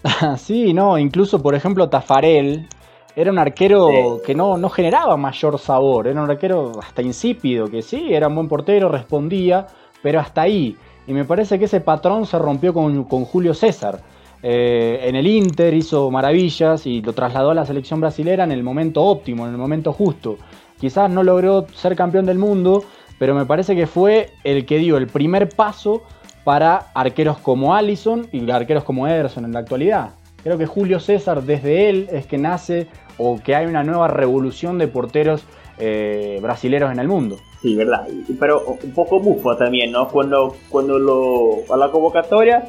sí, 0.38 0.73
no, 0.73 0.97
incluso 0.97 1.41
por 1.41 1.55
ejemplo 1.55 1.89
Tafarel, 1.89 2.67
era 3.15 3.32
un 3.32 3.39
arquero 3.39 4.21
que 4.26 4.36
no, 4.36 4.57
no, 4.57 4.69
generaba 4.69 5.15
mayor 5.15 5.57
sabor, 5.57 6.07
era 6.07 6.21
un 6.21 6.30
arquero 6.30 6.73
hasta 6.80 7.01
insípido, 7.01 7.67
que 7.67 7.82
sí, 7.82 8.13
era 8.13 8.28
un 8.28 8.36
buen 8.36 8.47
portero, 8.49 8.89
respondía, 8.89 9.67
pero 10.03 10.19
hasta 10.19 10.41
ahí. 10.41 10.76
Y 11.07 11.13
me 11.13 11.23
parece 11.23 11.57
que 11.57 11.65
ese 11.65 11.80
patrón 11.80 12.26
se 12.26 12.38
rompió 12.38 12.73
con, 12.73 13.05
Julio 13.05 13.53
César. 13.53 14.01
Eh, 14.43 14.99
en 15.03 15.15
el 15.15 15.28
Inter 15.28 15.73
hizo 15.73 16.11
maravillas 16.11 16.86
y 16.86 17.01
lo 17.01 17.13
trasladó 17.13 17.51
a 17.51 17.55
la 17.55 17.65
selección 17.65 18.01
brasilera 18.01 18.43
en 18.43 18.51
el 18.51 18.63
momento 18.63 19.01
óptimo, 19.01 19.45
en 19.45 19.51
el 19.51 19.57
momento 19.57 19.93
justo. 19.93 20.38
Quizás 20.80 21.09
no 21.09 21.23
logró 21.23 21.67
ser 21.73 21.95
campeón 21.95 22.26
del 22.26 22.38
mundo, 22.38 22.84
pero 23.17 23.34
me 23.34 23.45
parece 23.45 23.76
que 23.76 23.88
fue 23.88 24.32
el 24.43 24.65
que 24.65 24.78
dio 24.78 24.97
el 24.97 25.07
primer 25.07 25.49
paso 25.49 26.03
para 26.43 26.91
arqueros 26.93 27.38
como 27.39 27.73
Allison 27.73 28.28
y 28.32 28.49
arqueros 28.51 28.84
como 28.84 29.07
Ederson 29.07 29.45
en 29.45 29.53
la 29.53 29.59
actualidad. 29.59 30.11
Creo 30.43 30.57
que 30.57 30.67
Julio 30.67 30.99
César, 30.99 31.41
desde 31.41 31.89
él, 31.89 32.07
es 32.11 32.28
que 32.28 32.38
nace 32.38 32.88
o 33.17 33.39
que 33.43 33.55
hay 33.55 33.65
una 33.65 33.84
nueva 33.84 34.07
revolución 34.07 34.78
de 34.78 34.88
porteros 34.88 35.43
eh, 35.80 36.38
brasileros 36.41 36.91
en 36.91 36.99
el 36.99 37.07
mundo. 37.07 37.38
Sí, 37.61 37.76
verdad. 37.76 38.07
Pero 38.39 38.78
un 38.84 38.91
poco 38.93 39.19
bufo 39.19 39.57
también, 39.57 39.91
¿no? 39.91 40.07
Cuando, 40.07 40.55
cuando 40.69 40.99
lo, 40.99 41.73
a 41.73 41.78
la 41.78 41.89
convocatoria, 41.89 42.63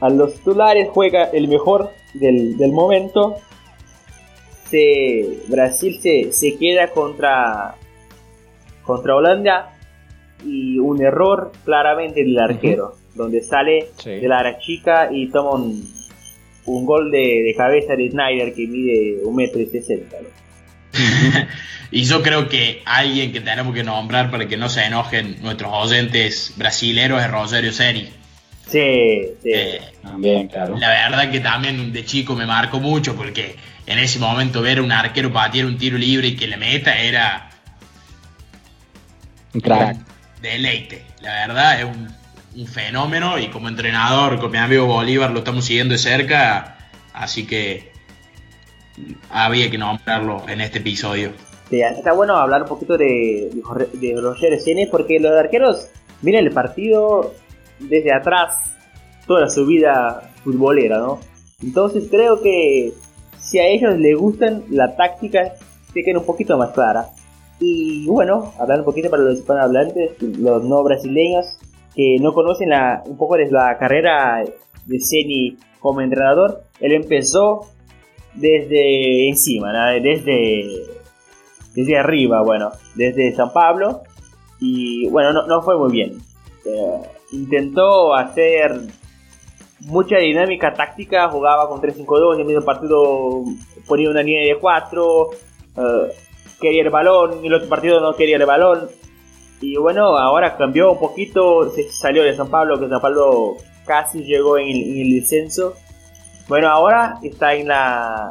a 0.00 0.10
los 0.10 0.34
titulares 0.34 0.88
juega 0.92 1.24
el 1.24 1.48
mejor 1.48 1.90
del 2.12 2.72
momento. 2.72 3.36
Se, 4.70 5.38
Brasil 5.48 5.98
se, 6.00 6.32
se 6.32 6.56
queda 6.56 6.88
contra, 6.88 7.76
contra 8.82 9.14
Holanda 9.14 9.76
y 10.44 10.78
un 10.78 11.02
error 11.02 11.52
claramente 11.64 12.22
del 12.22 12.38
arquero, 12.38 12.94
donde 13.14 13.42
sale 13.42 13.90
de 14.04 14.28
la 14.28 14.40
área 14.40 14.58
chica 14.58 15.08
y 15.12 15.28
toma 15.28 15.52
un, 15.52 15.82
un 16.66 16.84
gol 16.84 17.10
de, 17.10 17.54
cabeza 17.56 17.96
de 17.96 18.10
Snyder 18.10 18.52
que 18.54 18.66
mide 18.66 19.24
un 19.24 19.36
metro 19.36 19.60
y 19.60 19.66
sesenta. 19.66 20.16
y 21.90 22.04
yo 22.04 22.22
creo 22.22 22.48
que 22.48 22.82
alguien 22.84 23.32
que 23.32 23.40
tenemos 23.40 23.74
que 23.74 23.84
nombrar 23.84 24.30
para 24.30 24.46
que 24.48 24.56
no 24.56 24.68
se 24.68 24.84
enojen 24.84 25.42
nuestros 25.42 25.72
oyentes 25.72 26.54
brasileros 26.56 27.22
es 27.22 27.30
Rosario 27.30 27.72
Seri. 27.72 28.08
Sí, 28.66 29.20
sí. 29.42 29.50
Eh, 29.52 29.80
también, 30.02 30.48
claro. 30.48 30.76
La 30.76 30.88
verdad 30.88 31.30
que 31.30 31.40
también 31.40 31.92
de 31.92 32.04
chico 32.04 32.34
me 32.34 32.46
marcó 32.46 32.80
mucho 32.80 33.14
porque 33.14 33.54
en 33.86 33.98
ese 33.98 34.18
momento 34.18 34.62
ver 34.62 34.78
a 34.78 34.82
un 34.82 34.92
arquero 34.92 35.32
patear 35.32 35.66
un 35.66 35.78
tiro 35.78 35.96
libre 35.98 36.28
y 36.28 36.36
que 36.36 36.46
le 36.46 36.56
meta 36.56 36.98
era. 36.98 37.50
Un 39.54 39.60
crack. 39.60 39.96
Deleite. 40.42 41.04
La 41.20 41.46
verdad 41.46 41.80
es 41.80 41.84
un 41.86 42.16
un 42.56 42.66
fenómeno 42.66 43.38
y 43.38 43.48
como 43.48 43.68
entrenador 43.68 44.40
con 44.40 44.50
mi 44.50 44.58
amigo 44.58 44.86
Bolívar 44.86 45.30
lo 45.30 45.40
estamos 45.40 45.66
siguiendo 45.66 45.92
de 45.92 45.98
cerca, 45.98 46.78
así 47.12 47.46
que 47.46 47.92
había 49.30 49.70
que 49.70 49.76
nombrarlo 49.76 50.42
en 50.48 50.62
este 50.62 50.78
episodio. 50.78 51.32
está 51.70 52.12
bueno 52.12 52.36
hablar 52.36 52.62
un 52.62 52.68
poquito 52.68 52.96
de, 52.96 53.50
de 53.92 54.14
Roger 54.20 54.58
Sene 54.58 54.88
porque 54.90 55.20
los 55.20 55.32
arqueros 55.32 55.88
miren 56.22 56.46
el 56.46 56.52
partido 56.52 57.34
desde 57.78 58.14
atrás, 58.14 58.74
toda 59.26 59.50
su 59.50 59.66
vida 59.66 60.30
futbolera, 60.42 60.98
¿no? 60.98 61.20
Entonces 61.62 62.04
creo 62.10 62.40
que 62.42 62.94
si 63.46 63.60
a 63.60 63.66
ellos 63.66 63.96
les 63.98 64.18
gustan, 64.18 64.64
la 64.70 64.96
táctica 64.96 65.54
se 65.92 66.02
queda 66.02 66.18
un 66.18 66.26
poquito 66.26 66.58
más 66.58 66.72
clara. 66.72 67.06
Y 67.60 68.06
bueno, 68.06 68.52
hablar 68.58 68.80
un 68.80 68.84
poquito 68.84 69.08
para 69.08 69.22
los 69.22 69.38
hispanohablantes, 69.38 70.20
los 70.20 70.64
no 70.64 70.82
brasileños, 70.82 71.58
que 71.94 72.16
no 72.20 72.34
conocen 72.34 72.70
la, 72.70 73.02
un 73.06 73.16
poco 73.16 73.36
de 73.36 73.50
la 73.50 73.78
carrera 73.78 74.44
de 74.84 75.00
Ceni 75.00 75.56
como 75.78 76.00
entrenador, 76.00 76.64
él 76.80 76.92
empezó 76.92 77.68
desde 78.34 79.28
encima, 79.28 79.72
desde, 79.92 80.64
desde 81.74 81.98
arriba, 81.98 82.42
bueno, 82.42 82.70
desde 82.96 83.32
San 83.34 83.52
Pablo, 83.52 84.02
y 84.60 85.08
bueno, 85.08 85.46
no, 85.46 85.62
fue 85.62 85.78
muy 85.78 85.90
bien. 85.92 86.18
Eh, 86.64 87.00
intentó 87.32 88.14
hacer 88.14 88.72
mucha 89.80 90.18
dinámica 90.18 90.72
táctica, 90.74 91.28
jugaba 91.28 91.68
con 91.68 91.80
3-5-2, 91.80 92.34
en 92.34 92.40
el 92.40 92.46
mismo 92.46 92.62
partido 92.62 93.44
ponía 93.86 94.10
una 94.10 94.22
línea 94.22 94.54
de 94.54 94.60
4, 94.60 95.30
eh, 95.76 96.12
quería 96.60 96.82
el 96.82 96.90
balón, 96.90 97.44
y 97.44 97.46
el 97.46 97.54
otro 97.54 97.68
partido 97.68 98.00
no 98.00 98.14
quería 98.14 98.36
el 98.36 98.46
balón, 98.46 98.88
y 99.60 99.76
bueno, 99.76 100.18
ahora 100.18 100.56
cambió 100.56 100.92
un 100.92 100.98
poquito, 100.98 101.70
se 101.70 101.90
salió 101.90 102.22
de 102.22 102.36
San 102.36 102.48
Pablo, 102.48 102.78
que 102.78 102.88
San 102.88 103.00
Pablo 103.00 103.56
casi 103.86 104.24
llegó 104.24 104.58
en 104.58 104.68
el, 104.68 105.14
descenso. 105.14 105.74
Bueno, 106.48 106.68
ahora 106.68 107.18
está 107.22 107.54
en 107.54 107.68
la, 107.68 108.30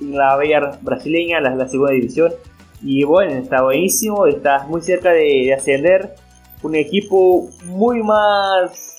en 0.00 0.16
la 0.16 0.36
Bella 0.36 0.78
brasileña, 0.80 1.40
la, 1.40 1.54
la, 1.54 1.68
segunda 1.68 1.92
división. 1.92 2.32
Y 2.82 3.04
bueno, 3.04 3.34
está 3.34 3.62
buenísimo, 3.62 4.26
está 4.26 4.64
muy 4.66 4.80
cerca 4.80 5.10
de, 5.10 5.52
ascender. 5.52 6.14
Un 6.62 6.74
equipo 6.74 7.48
muy 7.64 8.02
más 8.02 8.89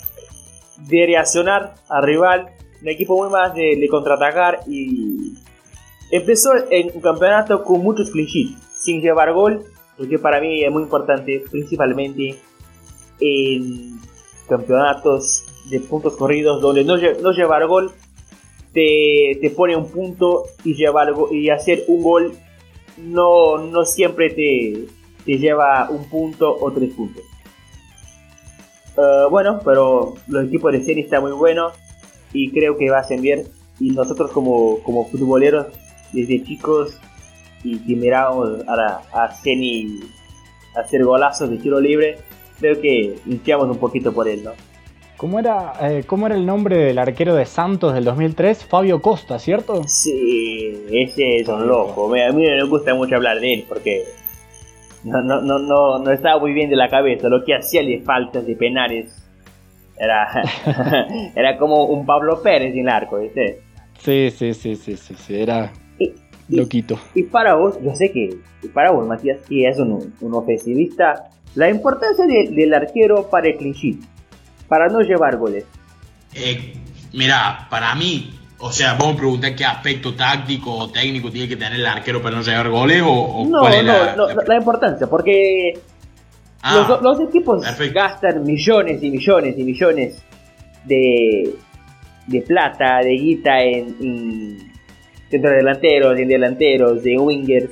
de 0.87 1.05
reaccionar 1.05 1.75
al 1.89 2.03
rival, 2.03 2.49
un 2.81 2.89
equipo 2.89 3.17
muy 3.17 3.29
más 3.29 3.53
de, 3.53 3.75
de 3.75 3.87
contraatacar. 3.87 4.59
Y 4.67 5.33
empezó 6.11 6.51
en 6.69 6.91
un 6.93 7.01
campeonato 7.01 7.63
con 7.63 7.81
muchos 7.81 8.11
clichés, 8.11 8.57
sin 8.75 9.01
llevar 9.01 9.33
gol 9.33 9.65
porque 10.01 10.17
para 10.17 10.41
mí 10.41 10.63
es 10.63 10.71
muy 10.71 10.81
importante, 10.81 11.43
principalmente 11.51 12.35
en 13.19 13.99
campeonatos 14.49 15.45
de 15.69 15.79
puntos 15.79 16.15
corridos, 16.17 16.59
donde 16.59 16.83
no, 16.83 16.97
no 16.97 17.31
llevar 17.33 17.67
gol 17.67 17.91
te, 18.73 19.37
te, 19.39 19.51
pone 19.51 19.75
un 19.75 19.91
punto 19.91 20.45
y, 20.63 20.73
llevar, 20.73 21.13
y 21.29 21.49
hacer 21.49 21.83
un 21.87 22.01
gol 22.01 22.33
no, 22.97 23.59
no 23.59 23.85
siempre 23.85 24.31
te, 24.31 24.87
te 25.23 25.37
lleva 25.37 25.87
un 25.91 26.09
punto 26.09 26.51
o 26.59 26.71
tres 26.71 26.91
puntos. 26.95 27.23
Uh, 29.01 29.29
bueno, 29.31 29.59
pero 29.65 30.13
los 30.27 30.45
equipos 30.45 30.71
de 30.71 30.83
serie 30.83 31.03
están 31.03 31.23
muy 31.23 31.31
buenos 31.31 31.73
y 32.33 32.51
creo 32.51 32.77
que 32.77 32.89
va 32.89 32.97
a 32.97 33.01
ascender. 33.01 33.45
Y 33.79 33.89
nosotros 33.89 34.29
como, 34.31 34.77
como 34.83 35.07
futboleros, 35.07 35.67
desde 36.13 36.43
chicos, 36.43 36.99
y 37.63 37.79
que 37.79 37.95
miramos 37.95 38.59
a, 38.67 39.01
a 39.11 39.31
Ceni 39.31 40.01
hacer 40.75 41.03
golazos 41.03 41.49
de 41.49 41.57
tiro 41.57 41.79
libre, 41.79 42.19
creo 42.59 42.79
que 42.79 43.15
limpiamos 43.25 43.69
un 43.69 43.77
poquito 43.77 44.13
por 44.13 44.27
él, 44.27 44.43
¿no? 44.43 44.51
¿Cómo 45.17 45.39
era, 45.39 45.73
eh, 45.81 46.03
¿Cómo 46.05 46.27
era 46.27 46.35
el 46.35 46.45
nombre 46.45 46.77
del 46.77 46.99
arquero 46.99 47.33
de 47.33 47.45
Santos 47.45 47.93
del 47.93 48.03
2003? 48.03 48.65
Fabio 48.65 49.01
Costa, 49.01 49.39
¿cierto? 49.39 49.83
Sí, 49.87 50.85
ese 50.91 51.37
es 51.37 51.47
un 51.47 51.67
loco. 51.67 52.13
A 52.13 52.31
mí 52.31 52.43
me 52.43 52.63
gusta 52.65 52.93
mucho 52.93 53.15
hablar 53.15 53.39
de 53.39 53.53
él 53.53 53.65
porque 53.67 54.03
no, 55.03 55.21
no, 55.21 55.41
no, 55.41 55.59
no, 55.59 55.99
no 55.99 56.11
estaba 56.11 56.39
muy 56.39 56.53
bien 56.53 56.69
de 56.69 56.75
la 56.75 56.89
cabeza. 56.89 57.29
Lo 57.29 57.43
que 57.43 57.55
hacía 57.55 57.81
de 57.83 58.01
faltas, 58.01 58.45
de 58.45 58.55
penales, 58.55 59.27
era, 59.97 60.27
era 61.35 61.57
como 61.57 61.85
un 61.85 62.05
Pablo 62.05 62.41
Pérez 62.41 62.73
en 62.73 62.81
el 62.81 62.89
arco, 62.89 63.19
¿viste? 63.19 63.61
Sí, 63.99 64.31
sí, 64.31 64.53
sí, 64.53 64.75
sí, 64.75 64.97
sí, 64.97 65.13
sí. 65.15 65.41
Era, 65.41 65.71
Loquito. 66.49 66.99
Y, 67.15 67.23
para 67.23 67.55
vos, 67.55 67.79
yo 67.81 67.95
sé 67.95 68.11
que 68.11 68.37
para 68.73 68.91
vos, 68.91 69.07
Matías, 69.07 69.39
que 69.47 69.67
es 69.67 69.79
un, 69.79 70.13
un 70.19 70.33
ofensivista, 70.33 71.29
la 71.55 71.69
importancia 71.69 72.25
del 72.25 72.73
arquero 72.73 73.29
para 73.29 73.47
el 73.47 73.57
clean 73.57 73.99
para 74.67 74.87
no 74.87 75.01
llevar 75.01 75.37
goles. 75.37 75.65
Eh, 76.33 76.73
mira, 77.13 77.67
para 77.69 77.93
mí, 77.95 78.33
o 78.61 78.71
sea, 78.71 78.93
vos 78.93 79.13
me 79.13 79.15
preguntás 79.15 79.51
qué 79.51 79.65
aspecto 79.65 80.13
táctico 80.13 80.71
o 80.71 80.91
técnico 80.91 81.31
tiene 81.31 81.47
que 81.47 81.55
tener 81.55 81.79
el 81.79 81.85
arquero 81.85 82.21
para 82.21 82.35
no 82.35 82.43
llevar 82.43 82.69
goles 82.69 83.01
o, 83.03 83.43
no, 83.49 83.59
cuál 83.59 83.73
es 83.73 83.83
la, 83.83 84.15
no, 84.15 84.27
la, 84.27 84.55
importancia, 84.55 85.07
porque 85.07 85.79
ah, 86.61 86.99
los, 87.01 87.19
equipos 87.19 87.63
gastan 87.91 88.43
millones 88.43 89.01
y 89.01 89.09
millones 89.09 89.57
y 89.57 89.63
millones 89.63 90.23
de, 90.85 91.55
de 92.27 92.41
plata, 92.43 92.99
de 93.03 93.11
guita 93.11 93.63
en 93.63 94.71
centro 95.29 95.49
delanteros, 95.49 96.15
de 96.15 96.25
delanteros, 96.25 97.01
de 97.01 97.17
wingers. 97.17 97.71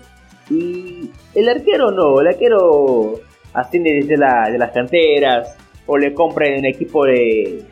Y 0.50 1.12
el 1.36 1.50
arquero 1.50 1.92
no, 1.92 2.20
el 2.20 2.28
arquero 2.30 3.20
asciende 3.54 3.94
desde 3.94 4.18
la, 4.18 4.50
de 4.50 4.58
las 4.58 4.72
canteras 4.72 5.56
o 5.86 5.98
le 5.98 6.16
compra 6.16 6.48
en 6.48 6.60
un 6.60 6.66
equipo 6.66 7.06
de, 7.06 7.64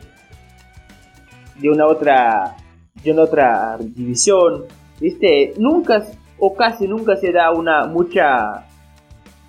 de 1.56 1.68
una 1.68 1.86
otra 1.86 2.54
de 3.02 3.12
una 3.12 3.22
otra 3.22 3.76
división. 3.78 4.64
¿Viste? 5.00 5.54
Nunca 5.58 6.04
o 6.38 6.54
casi 6.54 6.86
nunca 6.88 7.16
se 7.16 7.32
da 7.32 7.52
una 7.52 7.86
mucha 7.86 8.66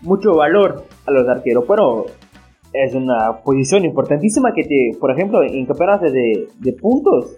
mucho 0.02 0.36
valor 0.36 0.86
a 1.06 1.12
los 1.12 1.28
arqueros. 1.28 1.66
Bueno, 1.68 2.06
es 2.74 2.94
una 2.94 3.42
posición 3.44 3.86
importantísima 3.86 4.54
que 4.54 4.64
te, 4.64 4.98
por 5.00 5.12
ejemplo, 5.12 5.44
en 5.44 5.66
campeonatos 5.66 6.14
de, 6.14 6.48
de 6.58 6.74
puntos 6.74 7.38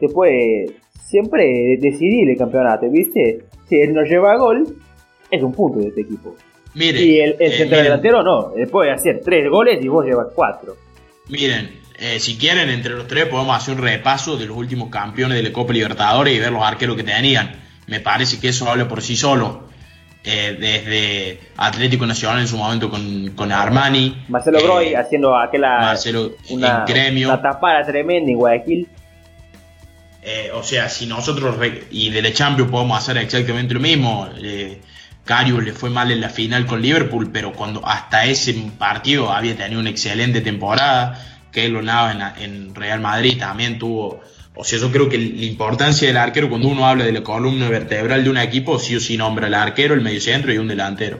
te 0.00 0.08
puede 0.08 0.76
siempre 1.00 1.78
decidir 1.80 2.28
el 2.28 2.36
campeonato, 2.36 2.90
¿viste? 2.90 3.44
Si 3.68 3.80
él 3.80 3.94
no 3.94 4.02
lleva 4.02 4.36
gol, 4.36 4.66
es 5.30 5.42
un 5.42 5.52
punto 5.52 5.78
de 5.78 5.88
este 5.88 6.00
equipo. 6.00 6.34
Mire, 6.74 7.00
y 7.00 7.20
el, 7.20 7.36
el 7.38 7.52
eh, 7.52 7.66
delantero 7.66 8.22
no, 8.22 8.54
él 8.56 8.66
puede 8.66 8.90
hacer 8.90 9.20
tres 9.24 9.48
goles 9.48 9.82
y 9.82 9.88
vos 9.88 10.04
llevas 10.04 10.28
cuatro. 10.34 10.74
Miren, 11.28 11.70
eh, 11.98 12.18
si 12.18 12.36
quieren, 12.36 12.68
entre 12.70 12.94
los 12.94 13.06
tres 13.06 13.26
podemos 13.26 13.56
hacer 13.56 13.74
un 13.74 13.82
repaso 13.82 14.36
de 14.36 14.46
los 14.46 14.56
últimos 14.56 14.90
campeones 14.90 15.36
de 15.36 15.42
la 15.44 15.52
Copa 15.52 15.72
Libertadores 15.72 16.34
y 16.34 16.38
ver 16.38 16.52
los 16.52 16.62
arqueros 16.62 16.96
que 16.96 17.04
tenían. 17.04 17.56
Me 17.86 18.00
parece 18.00 18.40
que 18.40 18.48
eso 18.48 18.68
habla 18.70 18.88
por 18.88 19.02
sí 19.02 19.16
solo. 19.16 19.68
Eh, 20.26 20.56
desde 20.58 21.38
Atlético 21.58 22.06
Nacional 22.06 22.40
en 22.40 22.48
su 22.48 22.56
momento 22.56 22.88
con, 22.88 23.32
con 23.36 23.52
Armani. 23.52 24.24
Marcelo 24.28 24.58
Groy 24.62 24.94
haciendo 24.94 25.36
aquella 25.36 25.80
Marcelo 25.80 26.32
una, 26.48 26.86
gremio. 26.86 27.28
una 27.28 27.42
tapada 27.42 27.84
tremenda 27.84 28.30
en 28.30 28.38
Guayaquil. 28.38 28.88
Eh, 30.22 30.50
o 30.54 30.62
sea, 30.62 30.88
si 30.88 31.04
nosotros 31.04 31.56
y 31.90 32.08
de 32.08 32.22
la 32.22 32.32
Champions 32.32 32.70
podemos 32.70 32.96
hacer 32.96 33.18
exactamente 33.18 33.74
lo 33.74 33.80
mismo, 33.80 34.26
eh, 34.42 34.80
Carius 35.26 35.62
le 35.62 35.74
fue 35.74 35.90
mal 35.90 36.10
en 36.10 36.22
la 36.22 36.30
final 36.30 36.64
con 36.64 36.80
Liverpool, 36.80 37.30
pero 37.30 37.52
cuando 37.52 37.86
hasta 37.86 38.24
ese 38.24 38.54
partido 38.78 39.30
había 39.30 39.54
tenido 39.54 39.78
una 39.78 39.90
excelente 39.90 40.40
temporada, 40.40 41.20
que 41.54 41.68
lo 41.68 41.80
nada 41.80 42.34
en, 42.38 42.74
Real 42.74 43.00
Madrid 43.00 43.38
también 43.38 43.78
tuvo. 43.78 44.20
O 44.56 44.64
sea, 44.64 44.78
yo 44.78 44.90
creo 44.90 45.08
que 45.08 45.18
la 45.18 45.44
importancia 45.46 46.06
del 46.06 46.16
arquero, 46.16 46.48
cuando 46.48 46.68
uno 46.68 46.86
habla 46.86 47.04
de 47.04 47.12
la 47.12 47.22
columna 47.22 47.68
vertebral 47.68 48.24
de 48.24 48.30
un 48.30 48.36
equipo, 48.36 48.78
sí 48.78 48.96
o 48.96 49.00
sí 49.00 49.16
nombra 49.16 49.46
al 49.46 49.54
arquero, 49.54 49.94
el 49.94 50.00
mediocentro 50.00 50.52
y 50.52 50.58
un 50.58 50.68
delantero. 50.68 51.18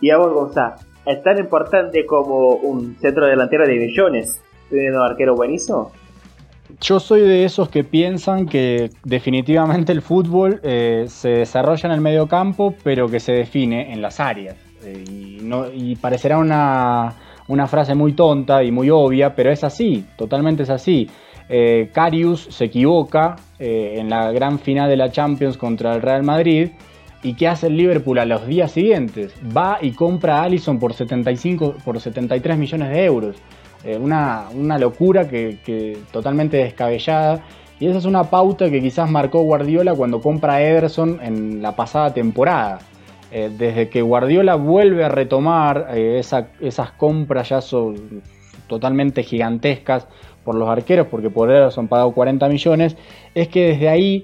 Y 0.00 0.10
a 0.10 0.16
vos, 0.18 0.32
Gonzalo, 0.32 0.76
¿es 1.04 1.22
tan 1.22 1.38
importante 1.38 2.06
como 2.06 2.54
un 2.54 2.96
centro 3.00 3.26
delantero 3.26 3.66
de 3.66 3.74
millones 3.74 4.40
teniendo 4.70 5.00
un 5.00 5.06
arquero 5.06 5.34
buenísimo? 5.34 5.92
Yo 6.80 6.98
soy 6.98 7.20
de 7.20 7.44
esos 7.44 7.68
que 7.68 7.84
piensan 7.84 8.46
que 8.46 8.90
definitivamente 9.04 9.92
el 9.92 10.02
fútbol 10.02 10.60
eh, 10.62 11.06
se 11.08 11.28
desarrolla 11.28 11.88
en 11.88 11.94
el 11.94 12.00
medio 12.00 12.26
campo, 12.26 12.74
pero 12.82 13.08
que 13.08 13.20
se 13.20 13.32
define 13.32 13.92
en 13.92 14.02
las 14.02 14.18
áreas. 14.18 14.56
Eh, 14.84 15.04
y, 15.08 15.38
no, 15.42 15.66
y, 15.72 15.96
parecerá 15.96 16.38
una, 16.38 17.14
una, 17.48 17.66
frase 17.66 17.94
muy 17.94 18.12
tonta 18.12 18.62
y 18.62 18.70
muy 18.70 18.90
obvia, 18.90 19.34
pero 19.34 19.50
es 19.50 19.64
así, 19.64 20.04
totalmente 20.16 20.64
es 20.64 20.70
así. 20.70 21.08
Eh, 21.48 21.90
Carius 21.92 22.48
se 22.50 22.64
equivoca 22.64 23.36
en 23.58 24.10
la 24.10 24.32
gran 24.32 24.58
final 24.58 24.90
de 24.90 24.96
la 24.96 25.10
Champions 25.10 25.56
contra 25.56 25.94
el 25.94 26.02
Real 26.02 26.22
Madrid. 26.22 26.70
¿Y 27.22 27.34
qué 27.34 27.48
hace 27.48 27.68
el 27.68 27.76
Liverpool 27.76 28.18
a 28.18 28.24
los 28.24 28.46
días 28.46 28.70
siguientes? 28.70 29.34
Va 29.56 29.78
y 29.80 29.92
compra 29.92 30.38
a 30.38 30.42
Allison 30.44 30.78
por, 30.78 30.92
75, 30.92 31.76
por 31.84 32.00
73 32.00 32.58
millones 32.58 32.90
de 32.90 33.04
euros. 33.04 33.36
Eh, 33.84 33.96
una, 33.96 34.78
locura 34.78 35.28
que, 35.28 35.98
totalmente 36.10 36.56
descabellada. 36.56 37.42
Y 37.78 37.86
esa 37.86 37.98
es 37.98 38.04
una 38.04 38.24
pauta 38.24 38.70
que 38.70 38.80
quizás 38.80 39.10
marcó 39.10 39.42
Guardiola 39.42 39.94
cuando 39.94 40.20
compra 40.20 40.54
a 40.54 40.62
Ederson 40.62 41.20
en 41.22 41.62
la 41.62 41.76
pasada 41.76 42.12
temporada. 42.12 42.78
Eh, 43.30 43.50
desde 43.56 43.88
que 43.88 44.02
Guardiola 44.02 44.54
vuelve 44.54 45.04
a 45.04 45.08
retomar 45.08 45.88
eh, 45.90 46.20
esas 46.20 46.90
compras 46.92 47.48
ya 47.48 47.60
son 47.60 48.22
totalmente 48.68 49.22
gigantescas 49.24 50.06
por 50.44 50.54
los 50.54 50.68
arqueros, 50.68 51.08
porque 51.08 51.28
por 51.28 51.50
Ederson 51.50 51.88
pagado 51.88 52.12
40 52.12 52.48
millones, 52.48 52.96
es 53.34 53.48
que 53.48 53.68
desde 53.68 53.88
ahí 53.88 54.22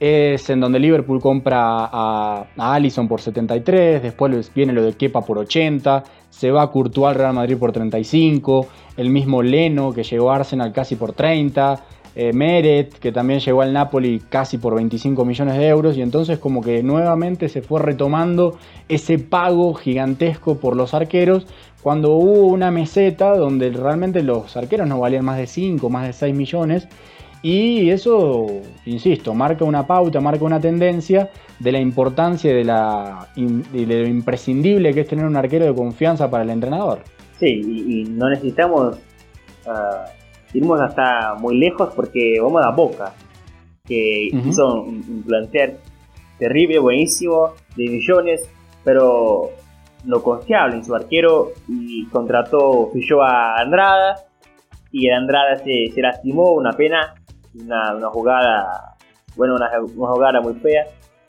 es 0.00 0.50
en 0.50 0.60
donde 0.60 0.78
Liverpool 0.78 1.20
compra 1.20 1.60
a, 1.62 2.46
a 2.56 2.74
Allison 2.74 3.08
por 3.08 3.20
73, 3.20 4.02
después 4.02 4.52
viene 4.54 4.72
lo 4.72 4.82
de 4.82 4.92
Kepa 4.94 5.22
por 5.22 5.38
80, 5.38 6.04
se 6.28 6.50
va 6.50 6.62
a 6.62 6.66
Courtois 6.70 7.10
al 7.10 7.14
Real 7.14 7.34
Madrid 7.34 7.56
por 7.56 7.72
35, 7.72 8.66
el 8.96 9.08
mismo 9.10 9.42
Leno 9.42 9.92
que 9.92 10.02
llegó 10.02 10.30
a 10.30 10.36
Arsenal 10.36 10.72
casi 10.72 10.96
por 10.96 11.12
30, 11.12 11.82
eh, 12.14 12.32
Meret 12.32 12.98
que 12.98 13.12
también 13.12 13.40
llegó 13.40 13.62
al 13.62 13.72
Napoli 13.72 14.20
casi 14.28 14.58
por 14.58 14.74
25 14.74 15.24
millones 15.24 15.56
de 15.56 15.66
euros 15.68 15.96
y 15.96 16.02
entonces 16.02 16.38
como 16.38 16.60
que 16.60 16.82
nuevamente 16.82 17.48
se 17.48 17.62
fue 17.62 17.80
retomando 17.80 18.58
ese 18.88 19.18
pago 19.18 19.74
gigantesco 19.74 20.56
por 20.56 20.76
los 20.76 20.94
arqueros 20.94 21.46
cuando 21.82 22.12
hubo 22.12 22.46
una 22.46 22.70
meseta 22.70 23.36
donde 23.36 23.70
realmente 23.70 24.22
los 24.22 24.56
arqueros 24.56 24.86
no 24.86 25.00
valían 25.00 25.24
más 25.24 25.38
de 25.38 25.46
5, 25.46 25.88
más 25.90 26.06
de 26.06 26.12
6 26.12 26.34
millones 26.34 26.88
y 27.42 27.90
eso, 27.90 28.46
insisto, 28.86 29.34
marca 29.34 29.64
una 29.64 29.84
pauta, 29.84 30.20
marca 30.20 30.44
una 30.44 30.60
tendencia 30.60 31.30
de 31.58 31.72
la 31.72 31.80
importancia 31.80 32.54
de, 32.54 32.64
la, 32.64 33.28
de 33.34 33.86
lo 33.86 34.06
imprescindible 34.06 34.94
que 34.94 35.00
es 35.00 35.08
tener 35.08 35.24
un 35.26 35.36
arquero 35.36 35.64
de 35.64 35.74
confianza 35.74 36.30
para 36.30 36.44
el 36.44 36.50
entrenador. 36.50 37.00
Sí, 37.40 37.48
y, 37.48 38.04
no 38.04 38.28
necesitamos 38.28 38.96
uh, 39.66 40.21
irnos 40.54 40.80
hasta 40.80 41.34
muy 41.34 41.58
lejos 41.58 41.92
porque 41.94 42.38
vamos 42.40 42.64
a 42.64 42.70
Boca, 42.70 43.14
que 43.84 44.28
hizo 44.32 44.82
un, 44.82 45.24
plantel 45.26 45.78
terrible, 46.38 46.78
buenísimo, 46.78 47.52
de 47.76 47.88
millones, 47.88 48.48
pero 48.84 49.50
no 50.04 50.22
confiable 50.22 50.76
en 50.76 50.84
su 50.84 50.94
arquero 50.94 51.52
y 51.68 52.06
contrató, 52.06 52.90
fichó 52.92 53.22
a 53.22 53.56
Andrada 53.60 54.16
y 54.90 55.08
Andrada 55.08 55.56
se, 55.56 55.90
se 55.94 56.02
lastimó, 56.02 56.52
una 56.52 56.72
pena, 56.72 57.14
una, 57.54 57.94
una 57.94 58.08
jugada, 58.08 58.96
bueno, 59.36 59.54
una, 59.54 59.70
jugada 59.86 60.40
muy 60.40 60.54
fea. 60.54 60.86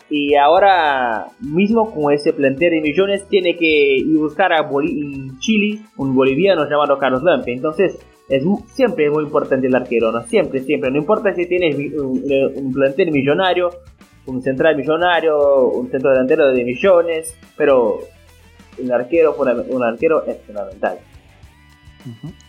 Y 0.10 0.36
ahora 0.36 1.28
mismo 1.40 1.92
con 1.92 2.14
ese 2.14 2.34
plantel 2.34 2.72
de 2.72 2.82
millones 2.82 3.28
tiene 3.30 3.56
que 3.56 3.98
ir 3.98 4.18
buscar 4.18 4.52
a 4.52 4.70
Chile 5.40 5.80
un 5.98 6.14
boliviano 6.14 6.70
llamado 6.70 7.00
Carlos 7.00 7.24
Lampe. 7.24 7.54
Entonces 7.54 7.98
es 8.30 8.44
siempre 8.74 9.06
es 9.06 9.12
muy 9.12 9.24
importante 9.24 9.68
el 9.68 9.76
arquero, 9.76 10.12
¿no? 10.12 10.22
Siempre, 10.24 10.62
siempre. 10.62 10.90
No 10.92 10.98
importa 10.98 11.34
si 11.34 11.46
tienes 11.46 11.76
un, 11.94 12.72
plantel 12.74 13.12
millonario, 13.12 13.70
un 14.26 14.42
central 14.42 14.78
millonario, 14.78 15.68
un 15.70 15.90
centro 15.90 16.12
delantero 16.12 16.52
de 16.52 16.64
millones, 16.64 17.36
pero 17.58 18.00
un 18.78 18.92
arquero, 18.92 19.36
un 19.70 19.84
arquero 19.84 20.26
es 20.26 20.38
fundamental. 20.42 21.00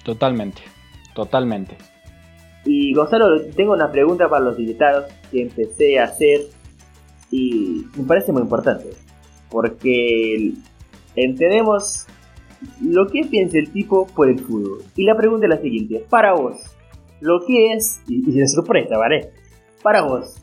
Totalmente, 0.04 0.62
totalmente. 1.14 1.76
Y 2.64 2.94
Gonzalo, 2.94 3.42
tengo 3.56 3.72
una 3.74 3.90
pregunta 3.90 4.28
para 4.28 4.44
los 4.44 4.58
invitados 4.58 5.12
que 5.30 5.42
empecé 5.42 5.98
a 5.98 6.04
hacer 6.04 6.40
y 7.30 7.84
me 7.96 8.04
parece 8.04 8.32
muy 8.32 8.42
importante. 8.42 8.90
Porque 9.50 10.52
entendemos 11.14 12.06
lo 12.82 13.06
que 13.06 13.22
piensa 13.24 13.58
el 13.58 13.70
tipo 13.70 14.06
por 14.06 14.28
el 14.28 14.38
fútbol. 14.38 14.82
Y 14.96 15.04
la 15.04 15.16
pregunta 15.16 15.46
es 15.46 15.50
la 15.50 15.60
siguiente: 15.60 16.04
para 16.08 16.34
vos, 16.34 16.76
lo 17.20 17.40
que 17.46 17.72
es, 17.72 18.02
y, 18.08 18.22
sin 18.22 18.48
sorpresa, 18.48 18.98
¿vale? 18.98 19.30
Para 19.82 20.02
vos, 20.02 20.36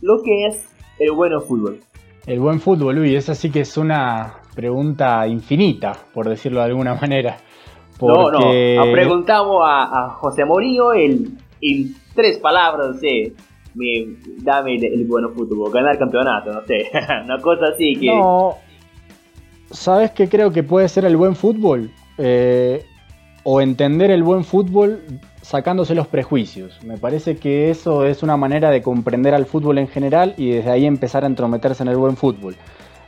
lo 0.00 0.22
que 0.22 0.46
es 0.46 0.68
el 0.98 1.12
buen 1.12 1.40
fútbol. 1.40 1.80
El 2.26 2.40
buen 2.40 2.60
fútbol, 2.60 2.96
Luis, 2.96 3.14
esa 3.14 3.34
sí 3.34 3.50
que 3.50 3.60
es 3.60 3.76
una 3.76 4.42
pregunta 4.54 5.26
infinita, 5.26 5.96
por 6.12 6.28
decirlo 6.28 6.60
de 6.60 6.66
alguna 6.66 6.94
manera. 6.94 7.38
No, 8.00 8.30
no, 8.30 8.40
preguntamos 8.92 9.62
a, 9.64 10.10
José 10.20 10.44
Morillo 10.44 10.94
en, 10.94 11.38
tres 12.14 12.38
palabras, 12.38 12.88
no 12.88 12.94
sé, 12.94 13.32
me, 13.74 14.16
dame 14.38 14.76
el, 14.76 15.04
bueno 15.06 15.30
fútbol, 15.30 15.72
ganar 15.72 15.98
campeonato, 15.98 16.52
no 16.52 16.62
sé, 16.62 16.90
una 17.24 17.38
cosa 17.38 17.66
así 17.74 17.94
que... 17.96 18.06
No, 18.06 18.56
¿sabes 19.70 20.10
qué 20.12 20.28
creo 20.28 20.52
que 20.52 20.62
puede 20.62 20.88
ser 20.88 21.04
el 21.04 21.16
buen 21.16 21.36
fútbol? 21.36 21.90
Eh, 22.18 22.84
o 23.44 23.60
entender 23.60 24.10
el 24.10 24.22
buen 24.22 24.44
fútbol 24.44 25.02
sacándose 25.40 25.94
los 25.94 26.06
prejuicios. 26.06 26.78
Me 26.84 26.98
parece 26.98 27.36
que 27.36 27.70
eso 27.70 28.04
es 28.04 28.22
una 28.22 28.36
manera 28.36 28.70
de 28.70 28.82
comprender 28.82 29.34
al 29.34 29.46
fútbol 29.46 29.78
en 29.78 29.88
general 29.88 30.34
y 30.36 30.50
desde 30.50 30.70
ahí 30.70 30.84
empezar 30.84 31.24
a 31.24 31.28
entrometerse 31.28 31.82
en 31.82 31.88
el 31.88 31.96
buen 31.96 32.16
fútbol. 32.16 32.56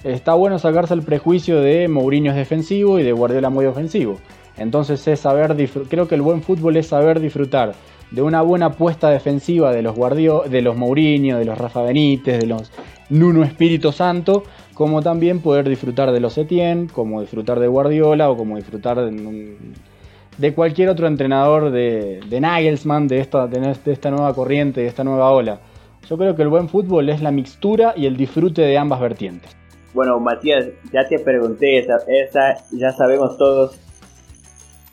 Está 0.03 0.33
bueno 0.33 0.59
sacarse 0.59 0.95
el 0.95 1.03
prejuicio 1.03 1.61
de 1.61 1.89
Mourinho 1.89 2.31
es 2.31 2.37
defensivo 2.37 2.99
y 2.99 3.03
de 3.03 3.13
Guardiola 3.13 3.51
muy 3.51 3.67
ofensivo. 3.67 4.19
Entonces 4.57 5.07
es 5.09 5.21
saber 5.21 5.55
creo 5.91 6.09
que 6.09 6.15
el 6.15 6.23
buen 6.23 6.43
fútbol 6.43 6.79
es 6.79 6.87
saber 6.87 7.21
disfrutar 7.21 7.75
de 8.11 8.23
una 8.23 8.41
buena 8.43 8.67
apuesta 8.67 9.11
defensiva 9.11 9.73
de 9.73 9.83
los 9.83 9.95
Guardio 9.95 10.45
de 10.49 10.63
los 10.63 10.77
Mourinho, 10.77 11.39
de 11.39 11.45
los 11.45 11.59
Rafa 11.59 11.83
Benítez, 11.83 12.41
de 12.41 12.47
los 12.47 12.73
Nuno 13.11 13.45
Espíritu 13.45 13.93
Santo, 13.93 14.45
como 14.81 15.03
también 15.03 15.41
poder 15.41 15.69
disfrutar 15.69 16.11
de 16.11 16.21
los 16.21 16.39
Etienne, 16.39 16.89
como 16.91 17.21
disfrutar 17.21 17.61
de 17.61 17.69
Guardiola 17.69 18.31
o 18.31 18.37
como 18.39 18.57
disfrutar 18.57 18.97
de, 18.97 20.55
cualquier 20.55 20.89
otro 20.89 21.07
entrenador 21.07 21.71
de, 21.71 22.39
Nagelsmann, 22.41 23.07
de 23.07 23.21
esta, 23.21 23.47
de 23.47 23.77
esta 23.85 24.11
nueva 24.11 24.33
corriente, 24.33 24.81
de 24.81 24.87
esta 24.87 25.05
nueva 25.05 25.33
ola. 25.33 25.61
Yo 26.09 26.17
creo 26.17 26.35
que 26.35 26.41
el 26.41 26.49
buen 26.49 26.71
fútbol 26.71 27.11
es 27.11 27.21
la 27.21 27.31
mixtura 27.31 27.93
y 27.95 28.07
el 28.07 28.17
disfrute 28.17 28.63
de 28.63 28.79
ambas 28.79 29.03
vertientes. 29.03 29.55
Bueno, 29.93 30.19
Matías, 30.19 30.69
ya 30.91 31.07
te 31.07 31.19
pregunté 31.19 31.81
esa, 31.81 31.99
esa 32.09 32.65
ya 32.73 32.91
sabemos 32.93 33.37
todos 33.37 33.79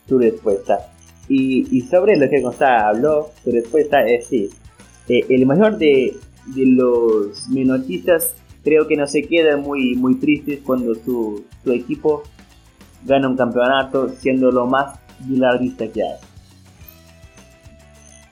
tu 0.06 0.20
respuesta. 0.20 0.80
Y, 1.30 1.80
sobre 1.90 2.18
lo 2.18 2.30
que 2.30 2.42
Gonzalo 2.42 2.88
habló, 2.88 3.30
su 3.42 3.52
respuesta 3.52 4.02
es 4.06 4.28
sí. 4.28 4.50
Eh, 5.08 5.24
el 5.30 5.46
mayor 5.46 5.78
de, 5.78 6.14
de 6.48 6.66
los 6.66 7.48
menotistas 7.48 8.36
creo 8.68 8.86
que 8.86 8.98
no 8.98 9.08
se 9.08 9.22
quedan 9.22 9.62
muy, 9.62 9.96
muy 9.96 10.16
tristes 10.16 10.60
cuando 10.62 10.94
su, 10.94 11.46
su 11.64 11.72
equipo 11.72 12.24
gana 13.06 13.30
un 13.30 13.38
campeonato 13.38 14.10
siendo 14.10 14.52
lo 14.52 14.66
más 14.66 15.00
bilardista 15.20 15.88
que 15.88 16.04
hay. 16.04 16.18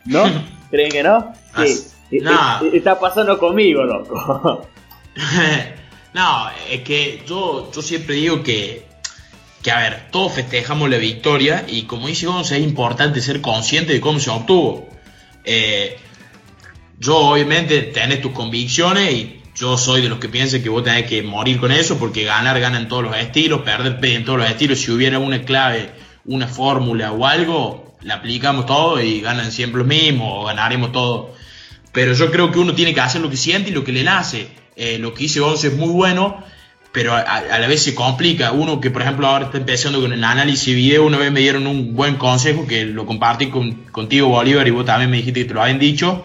¿No? 0.04 0.26
¿Creen 0.70 0.92
que 0.92 1.04
no? 1.04 1.34
Sí. 1.56 1.88
Está 2.74 3.00
pasando 3.00 3.40
conmigo, 3.40 3.86
loco. 3.86 4.68
no, 6.14 6.50
es 6.70 6.82
que 6.82 7.24
yo, 7.26 7.72
yo 7.74 7.82
siempre 7.82 8.16
digo 8.16 8.44
que 8.44 8.84
que 9.64 9.72
a 9.72 9.80
ver, 9.80 10.12
todos 10.12 10.34
festejamos 10.34 10.90
la 10.90 10.98
victoria 10.98 11.66
y 11.68 11.84
como 11.84 12.08
dice 12.08 12.28
Gonzalo, 12.28 12.60
es 12.60 12.68
importante 12.68 13.22
ser 13.22 13.42
consciente 13.42 13.94
de 13.94 14.02
cómo 14.02 14.20
se 14.20 14.30
obtuvo. 14.30 14.88
Eh, 15.46 15.98
yo 17.00 17.18
obviamente 17.18 17.82
tenés 17.84 18.22
tus 18.22 18.34
convicciones 18.34 19.12
y 19.14 19.42
yo 19.56 19.78
soy 19.78 20.02
de 20.02 20.10
los 20.10 20.20
que 20.20 20.30
piensan 20.30 20.62
que 20.62 20.70
vos 20.70 20.84
tenés 20.84 21.08
que 21.08 21.24
morir 21.24 21.60
con 21.60 21.72
eso 21.72 21.98
porque 21.98 22.24
ganar 22.24 22.60
gana 22.60 22.78
en 22.78 22.88
todos 22.88 23.04
los 23.04 23.16
estilos, 23.16 23.62
perder 23.62 23.98
en 24.04 24.26
todos 24.26 24.40
los 24.40 24.50
estilos. 24.50 24.80
Si 24.80 24.92
hubiera 24.92 25.20
una 25.20 25.44
clave, 25.44 25.92
una 26.26 26.48
fórmula 26.48 27.12
o 27.12 27.26
algo, 27.26 27.96
la 28.02 28.16
aplicamos 28.16 28.66
todo 28.66 29.02
y 29.02 29.22
ganan 29.22 29.52
siempre 29.52 29.80
lo 29.80 29.86
mismo 29.86 30.42
o 30.42 30.46
ganaremos 30.46 30.92
todo. 30.92 31.34
Pero 31.92 32.14
yo 32.14 32.32
creo 32.32 32.52
que 32.52 32.60
uno 32.60 32.76
tiene 32.76 32.94
que 32.94 33.00
hacer 33.00 33.22
lo 33.22 33.30
que 33.30 33.38
siente 33.38 33.70
y 33.70 33.74
lo 33.74 33.84
que 33.84 33.94
le 33.94 34.04
nace. 34.04 34.50
Eh, 34.76 34.98
lo 35.00 35.14
que 35.14 35.24
dice 35.24 35.40
Gonzalo 35.40 35.74
es 35.74 35.80
muy 35.80 35.90
bueno 35.90 36.44
pero 36.96 37.14
a, 37.14 37.42
la 37.60 37.68
vez 37.68 37.84
se 37.84 37.94
complica. 37.94 38.54
Uno 38.54 38.80
que, 38.80 38.90
por 38.90 39.02
ejemplo, 39.02 39.28
ahora 39.28 39.46
está 39.46 39.58
empezando 39.58 40.00
con 40.00 40.14
el 40.14 40.24
análisis 40.24 40.74
video, 40.74 41.06
una 41.06 41.18
vez 41.18 41.30
me 41.30 41.42
dieron 41.42 41.68
un 41.68 41.94
buen 41.94 42.16
consejo 42.16 42.66
que 42.66 42.86
lo 42.86 43.06
compartí 43.06 43.48
con, 43.48 43.74
contigo, 43.92 44.30
Bolívar, 44.30 44.66
y 44.66 44.72
vos 44.72 44.86
también 44.86 45.12
me 45.12 45.18
dijiste 45.18 45.42
que 45.42 45.46
te 45.46 45.54
lo 45.54 45.62
habían 45.62 45.78
dicho, 45.78 46.24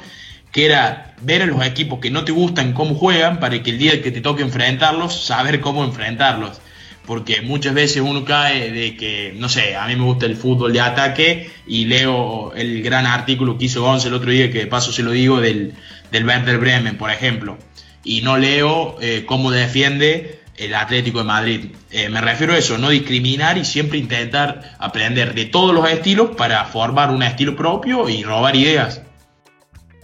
que 0.52 0.66
era 0.66 1.14
ver 1.22 1.42
a 1.42 1.46
los 1.46 1.64
equipos 1.64 2.00
que 2.00 2.10
no 2.10 2.24
te 2.24 2.32
gustan 2.32 2.72
cómo 2.72 2.94
juegan 2.94 3.40
para 3.40 3.62
que 3.62 3.70
el 3.70 3.78
día 3.78 4.02
que 4.02 4.10
te 4.10 4.20
toque 4.20 4.42
enfrentarlos, 4.42 5.24
saber 5.24 5.60
cómo 5.60 5.84
enfrentarlos. 5.84 6.60
Porque 7.06 7.40
muchas 7.40 7.74
veces 7.74 8.02
uno 8.02 8.24
cae 8.24 8.70
de 8.70 8.96
que, 8.96 9.34
no 9.36 9.48
sé, 9.48 9.74
a 9.74 9.86
mí 9.86 9.96
me 9.96 10.04
gusta 10.04 10.26
el 10.26 10.36
fútbol 10.36 10.72
de 10.72 10.80
ataque 10.80 11.50
y 11.66 11.86
leo 11.86 12.52
el 12.54 12.82
gran 12.82 13.06
artículo 13.06 13.58
que 13.58 13.64
hizo 13.64 13.82
Gonzalo 13.82 14.16
el 14.16 14.20
otro 14.20 14.30
día, 14.30 14.50
que 14.50 14.60
de 14.60 14.66
paso 14.66 14.92
se 14.92 15.02
lo 15.02 15.10
digo, 15.10 15.40
del, 15.40 15.74
del 16.12 16.26
Werder 16.26 16.58
Bremen, 16.58 16.98
por 16.98 17.10
ejemplo. 17.10 17.58
Y 18.04 18.22
no 18.22 18.38
leo 18.38 18.96
eh, 19.00 19.24
cómo 19.26 19.50
defiende 19.50 20.40
el 20.56 20.74
Atlético 20.74 21.18
de 21.18 21.24
Madrid. 21.24 21.64
Eh, 21.90 22.08
me 22.10 22.20
refiero 22.20 22.52
a 22.52 22.58
eso, 22.58 22.78
no 22.78 22.90
discriminar 22.90 23.58
y 23.58 23.64
siempre 23.64 23.98
intentar 23.98 24.76
aprender 24.78 25.34
de 25.34 25.46
todos 25.46 25.74
los 25.74 25.90
estilos 25.90 26.30
para 26.36 26.64
formar 26.66 27.10
un 27.10 27.22
estilo 27.22 27.56
propio 27.56 28.08
y 28.08 28.22
robar 28.22 28.54
ideas. 28.54 29.02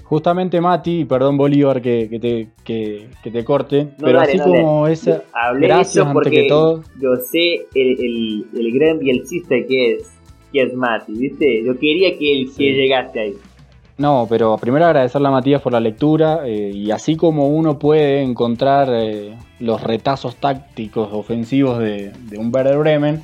Justamente 0.08 0.60
Mati, 0.60 1.04
perdón 1.04 1.36
Bolívar 1.36 1.82
que, 1.82 2.06
te, 2.64 3.30
te 3.30 3.44
corte, 3.44 3.88
pero 3.98 4.20
así 4.20 4.38
como 4.38 4.86
esa... 4.86 5.24
gracias 5.58 6.06
ante 6.06 6.30
que 6.30 6.44
todo. 6.44 6.84
Yo 7.00 7.16
sé 7.16 7.66
el, 7.74 8.46
el, 8.54 8.72
gran 8.72 9.00
bielcista 9.00 9.56
que 9.68 9.94
es, 9.94 10.12
que 10.52 10.62
es 10.62 10.74
Mati, 10.74 11.12
¿viste? 11.12 11.64
Yo 11.64 11.76
quería 11.76 12.16
que 12.16 12.40
él 12.40 12.50
que 12.56 12.72
llegase 12.72 13.18
ahí. 13.18 13.34
No, 13.98 14.26
pero 14.28 14.56
primero 14.58 14.84
agradecerle 14.84 15.28
a 15.28 15.30
Matías 15.30 15.62
por 15.62 15.72
la 15.72 15.80
lectura 15.80 16.42
eh, 16.44 16.70
y 16.72 16.90
así 16.90 17.16
como 17.16 17.48
uno 17.48 17.78
puede 17.78 18.22
encontrar 18.22 18.88
eh, 18.92 19.34
los 19.58 19.82
retazos 19.82 20.36
tácticos 20.36 21.08
ofensivos 21.12 21.78
de, 21.78 22.12
un 22.36 22.54
Werder 22.54 22.78
Bremen, 22.78 23.22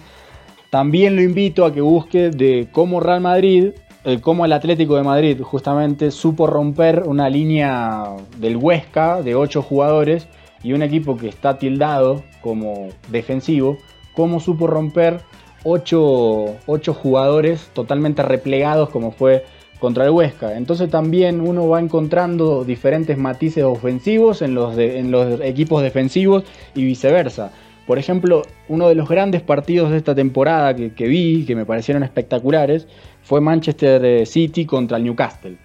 también 0.71 1.15
lo 1.15 1.23
invito 1.23 1.67
a 1.67 1.73
que 1.73 1.83
busque 1.83 2.31
de 2.31 2.69
cómo 2.73 3.01
Real 3.01 3.21
Madrid, 3.21 3.73
eh, 4.05 4.21
cómo 4.21 4.45
el 4.45 4.53
Atlético 4.53 4.97
de 4.97 5.05
Madrid 5.05 5.41
justamente 5.43 6.11
supo 6.11 6.47
romper 6.47 7.05
una 7.07 7.29
línea 7.29 8.05
del 8.39 8.57
Huesca 8.57 9.23
de 9.23 9.37
8 9.37 9.63
jugadores 9.63 10.27
y 10.63 10.73
un 10.73 10.83
equipo 10.83 11.17
que 11.17 11.29
está 11.29 11.59
tildado 11.59 12.23
como 12.41 12.89
defensivo, 13.11 13.79
cómo 14.15 14.41
supo 14.41 14.67
romper 14.67 15.21
8, 15.65 16.47
8 16.67 16.95
jugadores 16.95 17.71
totalmente 17.73 18.23
replegados 18.23 18.91
como 18.91 19.13
fue 19.13 19.45
contra 19.79 20.05
el 20.05 20.11
Huesca. 20.11 20.57
Entonces 20.57 20.91
también 20.91 21.41
uno 21.41 21.69
va 21.69 21.81
encontrando 21.81 22.65
diferentes 22.65 23.19
matices 23.19 23.65
ofensivos 23.65 24.43
en 24.43 24.55
los, 24.55 24.77
en 24.79 25.11
los 25.11 25.41
equipos 25.41 25.83
defensivos 25.83 26.45
y 26.75 26.85
viceversa. 26.85 27.53
Por 27.87 27.99
ejemplo, 27.99 28.43
uno 28.69 28.89
de 28.89 28.95
los 28.95 29.09
grandes 29.09 29.43
partidos 29.43 29.91
de 29.91 29.97
esta 29.97 30.15
temporada 30.15 30.75
que, 30.75 31.07
vi, 31.07 31.45
que 31.45 31.57
me 31.57 31.67
parecieron 31.67 32.03
espectaculares, 32.03 32.87
fue 33.23 33.41
Manchester 33.41 34.27
City 34.27 34.67
contra 34.67 34.97
el 34.97 35.05
Newcastle. 35.05 35.57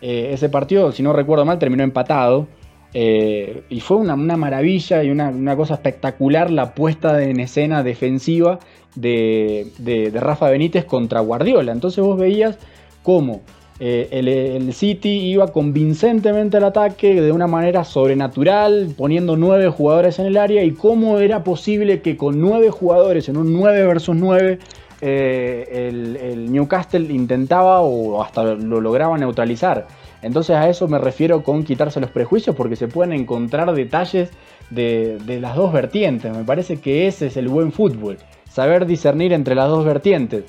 Eh, 0.00 0.30
ese 0.32 0.48
partido, 0.48 0.92
si 0.92 1.02
no 1.02 1.12
recuerdo 1.12 1.44
mal, 1.44 1.58
terminó 1.58 1.82
empatado. 1.82 2.48
Eh, 2.94 3.64
y 3.68 3.80
fue 3.80 3.98
una, 3.98 4.16
maravilla 4.16 5.04
y 5.04 5.10
una, 5.10 5.56
cosa 5.56 5.74
espectacular 5.74 6.50
la 6.50 6.74
puesta 6.74 7.22
en 7.22 7.38
escena 7.38 7.82
defensiva 7.82 8.60
de, 8.94 9.66
de 9.78 10.10
Rafa 10.18 10.48
Benítez 10.48 10.86
contra 10.86 11.20
Guardiola. 11.20 11.72
Entonces 11.72 12.02
vos 12.02 12.18
veías 12.18 12.58
cómo 13.02 13.42
eh, 13.80 14.08
el, 14.10 14.72
City 14.72 15.08
iba 15.08 15.48
convincentemente 15.52 16.56
al 16.56 16.64
ataque 16.64 17.20
de 17.20 17.30
una 17.30 17.46
manera 17.46 17.84
sobrenatural, 17.84 18.92
poniendo 18.96 19.36
nueve 19.36 19.68
jugadores 19.68 20.18
en 20.18 20.26
el 20.26 20.36
área 20.36 20.64
y 20.64 20.72
cómo 20.72 21.18
era 21.18 21.44
posible 21.44 22.00
que 22.00 22.16
con 22.16 22.40
nueve 22.40 22.70
jugadores 22.70 23.28
en 23.28 23.36
un 23.36 23.52
9 23.52 23.86
versus 23.86 24.16
9 24.16 24.58
eh, 25.00 26.16
el, 26.20 26.50
Newcastle 26.50 27.12
intentaba 27.12 27.80
o 27.82 28.20
hasta 28.20 28.42
lo 28.42 28.80
lograba 28.80 29.16
neutralizar. 29.16 29.86
Entonces 30.22 30.56
a 30.56 30.68
eso 30.68 30.88
me 30.88 30.98
refiero 30.98 31.44
con 31.44 31.62
quitarse 31.62 32.00
los 32.00 32.10
prejuicios 32.10 32.56
porque 32.56 32.74
se 32.74 32.88
pueden 32.88 33.12
encontrar 33.12 33.72
detalles 33.72 34.30
de, 34.70 35.18
de 35.24 35.40
las 35.40 35.54
dos 35.54 35.72
vertientes. 35.72 36.36
Me 36.36 36.42
parece 36.42 36.80
que 36.80 37.06
ese 37.06 37.28
es 37.28 37.36
el 37.36 37.46
buen 37.48 37.70
fútbol, 37.70 38.18
saber 38.50 38.86
discernir 38.86 39.32
entre 39.32 39.54
las 39.54 39.68
dos 39.68 39.84
vertientes. 39.84 40.42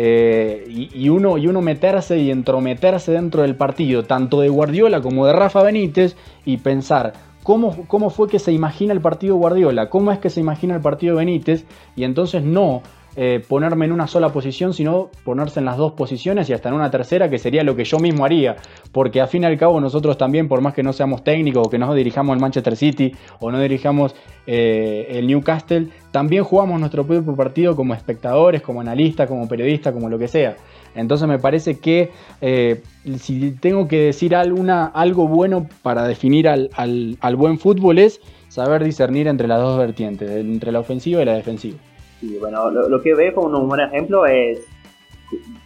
Eh, 0.00 0.64
y, 0.94 1.08
uno, 1.08 1.38
y 1.38 1.48
uno 1.48 1.60
meterse 1.60 2.18
y 2.18 2.30
entrometerse 2.30 3.10
dentro 3.10 3.42
del 3.42 3.56
partido, 3.56 4.04
tanto 4.04 4.40
de 4.40 4.48
Guardiola 4.48 5.02
como 5.02 5.26
de 5.26 5.32
Rafa 5.32 5.60
Benítez, 5.64 6.14
y 6.44 6.58
pensar 6.58 7.14
cómo, 7.42 7.84
cómo 7.88 8.08
fue 8.08 8.28
que 8.28 8.38
se 8.38 8.52
imagina 8.52 8.92
el 8.92 9.00
partido 9.00 9.34
Guardiola, 9.34 9.90
cómo 9.90 10.12
es 10.12 10.20
que 10.20 10.30
se 10.30 10.38
imagina 10.38 10.76
el 10.76 10.82
partido 10.82 11.16
Benítez, 11.16 11.64
y 11.96 12.04
entonces 12.04 12.44
no 12.44 12.82
eh, 13.20 13.42
ponerme 13.48 13.84
en 13.84 13.90
una 13.90 14.06
sola 14.06 14.28
posición, 14.28 14.72
sino 14.72 15.10
ponerse 15.24 15.58
en 15.58 15.64
las 15.64 15.76
dos 15.76 15.94
posiciones 15.94 16.48
y 16.48 16.52
hasta 16.52 16.68
en 16.68 16.76
una 16.76 16.88
tercera, 16.88 17.28
que 17.28 17.40
sería 17.40 17.64
lo 17.64 17.74
que 17.74 17.82
yo 17.82 17.98
mismo 17.98 18.24
haría. 18.24 18.54
Porque 18.92 19.20
al 19.20 19.26
fin 19.26 19.42
y 19.42 19.46
al 19.46 19.58
cabo 19.58 19.80
nosotros 19.80 20.16
también, 20.16 20.46
por 20.46 20.60
más 20.60 20.72
que 20.72 20.84
no 20.84 20.92
seamos 20.92 21.24
técnicos 21.24 21.66
o 21.66 21.68
que 21.68 21.78
no 21.78 21.92
dirijamos 21.94 22.36
el 22.36 22.40
Manchester 22.40 22.76
City 22.76 23.12
o 23.40 23.50
no 23.50 23.58
dirijamos 23.58 24.14
eh, 24.46 25.08
el 25.10 25.26
Newcastle, 25.26 25.88
también 26.12 26.44
jugamos 26.44 26.78
nuestro 26.78 27.04
propio 27.04 27.34
partido 27.34 27.74
como 27.74 27.92
espectadores, 27.92 28.62
como 28.62 28.82
analistas, 28.82 29.26
como 29.26 29.48
periodistas, 29.48 29.92
como 29.92 30.08
lo 30.08 30.16
que 30.16 30.28
sea. 30.28 30.56
Entonces 30.94 31.26
me 31.26 31.40
parece 31.40 31.80
que 31.80 32.12
eh, 32.40 32.82
si 33.18 33.50
tengo 33.50 33.88
que 33.88 33.98
decir 33.98 34.36
alguna, 34.36 34.86
algo 34.86 35.26
bueno 35.26 35.66
para 35.82 36.06
definir 36.06 36.48
al, 36.48 36.70
al 36.76 37.34
buen 37.34 37.58
fútbol 37.58 37.98
es 37.98 38.20
saber 38.46 38.84
discernir 38.84 39.26
entre 39.26 39.48
las 39.48 39.60
dos 39.60 39.76
vertientes, 39.76 40.30
entre 40.30 40.70
la 40.70 40.78
ofensiva 40.78 41.20
y 41.22 41.24
la 41.24 41.34
defensiva. 41.34 41.78
Sí, 42.20 42.36
bueno, 42.38 42.70
lo, 42.70 43.00
que 43.00 43.14
veo 43.14 43.34
como 43.34 43.58
un 43.58 43.68
buen 43.68 43.80
ejemplo 43.80 44.26
es. 44.26 44.60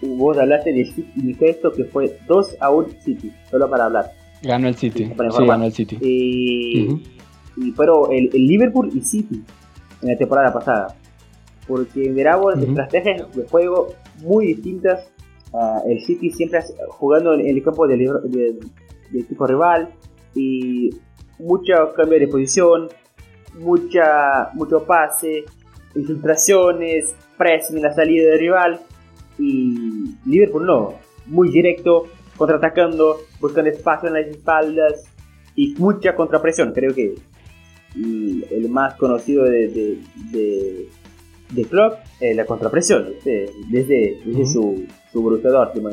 Vos 0.03 0.36
hablaste 0.36 0.72
de 0.72 1.34
gesto 1.38 1.70
que 1.70 1.84
fue 1.84 2.18
2 2.26 2.57
a 2.61 2.70
1 2.70 2.88
City, 3.05 3.32
solo 3.48 3.70
para 3.70 3.84
hablar. 3.84 4.11
Ganó 4.42 4.68
el 4.68 4.74
City. 4.74 5.07
Sí, 5.07 5.46
ganó 5.46 5.64
el 5.64 5.72
City. 5.72 5.98
Y, 6.00 7.00
pero 7.76 8.11
el, 8.11 8.28
Liverpool 8.32 8.90
y 8.92 9.00
City 9.03 9.42
en 10.03 10.09
la 10.09 10.18
temporada 10.18 10.53
pasada. 10.53 10.96
Porque 11.68 12.11
miramos 12.11 12.57
uh 12.57 12.59
estrategias 12.59 13.32
de 13.34 13.44
juego 13.46 13.94
muy 14.20 14.48
distintas. 14.48 15.09
Uh, 15.53 15.88
el 15.88 16.00
City 16.00 16.30
siempre 16.30 16.61
jugando 16.88 17.34
en 17.34 17.46
el 17.46 17.62
campo 17.62 17.86
del, 17.86 18.00
de, 18.24 18.59
equipo 19.20 19.46
rival 19.46 19.90
y 20.34 20.90
mucho 21.38 21.92
cambio 21.94 22.18
de 22.18 22.26
posición, 22.26 22.88
mucha, 23.61 24.50
mucho 24.55 24.82
pase, 24.84 25.44
infiltraciones, 25.95 27.14
pressing 27.36 27.76
en 27.76 27.82
la 27.82 27.95
salida 27.95 28.30
del 28.30 28.38
rival. 28.38 28.80
Y 29.38 30.14
Liverpool 30.26 30.66
no, 30.66 30.95
muy 31.26 31.51
directo, 31.51 32.05
contraatacando, 32.36 33.18
buscando 33.40 33.70
espacio 33.70 34.09
en 34.09 34.14
las 34.14 34.26
espaldas 34.26 35.05
y 35.57 35.74
mucha 35.78 36.14
contrapresión. 36.14 36.72
Creo 36.72 36.95
que 36.95 37.14
el 37.95 38.68
más 38.70 38.95
conocido 38.95 39.45
de, 39.45 39.68
de, 39.68 39.99
de, 40.30 40.88
de 41.51 41.64
Klopp 41.64 41.99
es 42.20 42.36
la 42.36 42.47
contrapresión, 42.47 43.09
desde, 43.24 44.18
desde 44.24 44.47
su, 44.47 44.86
su 45.12 45.22
Borussia 45.22 45.51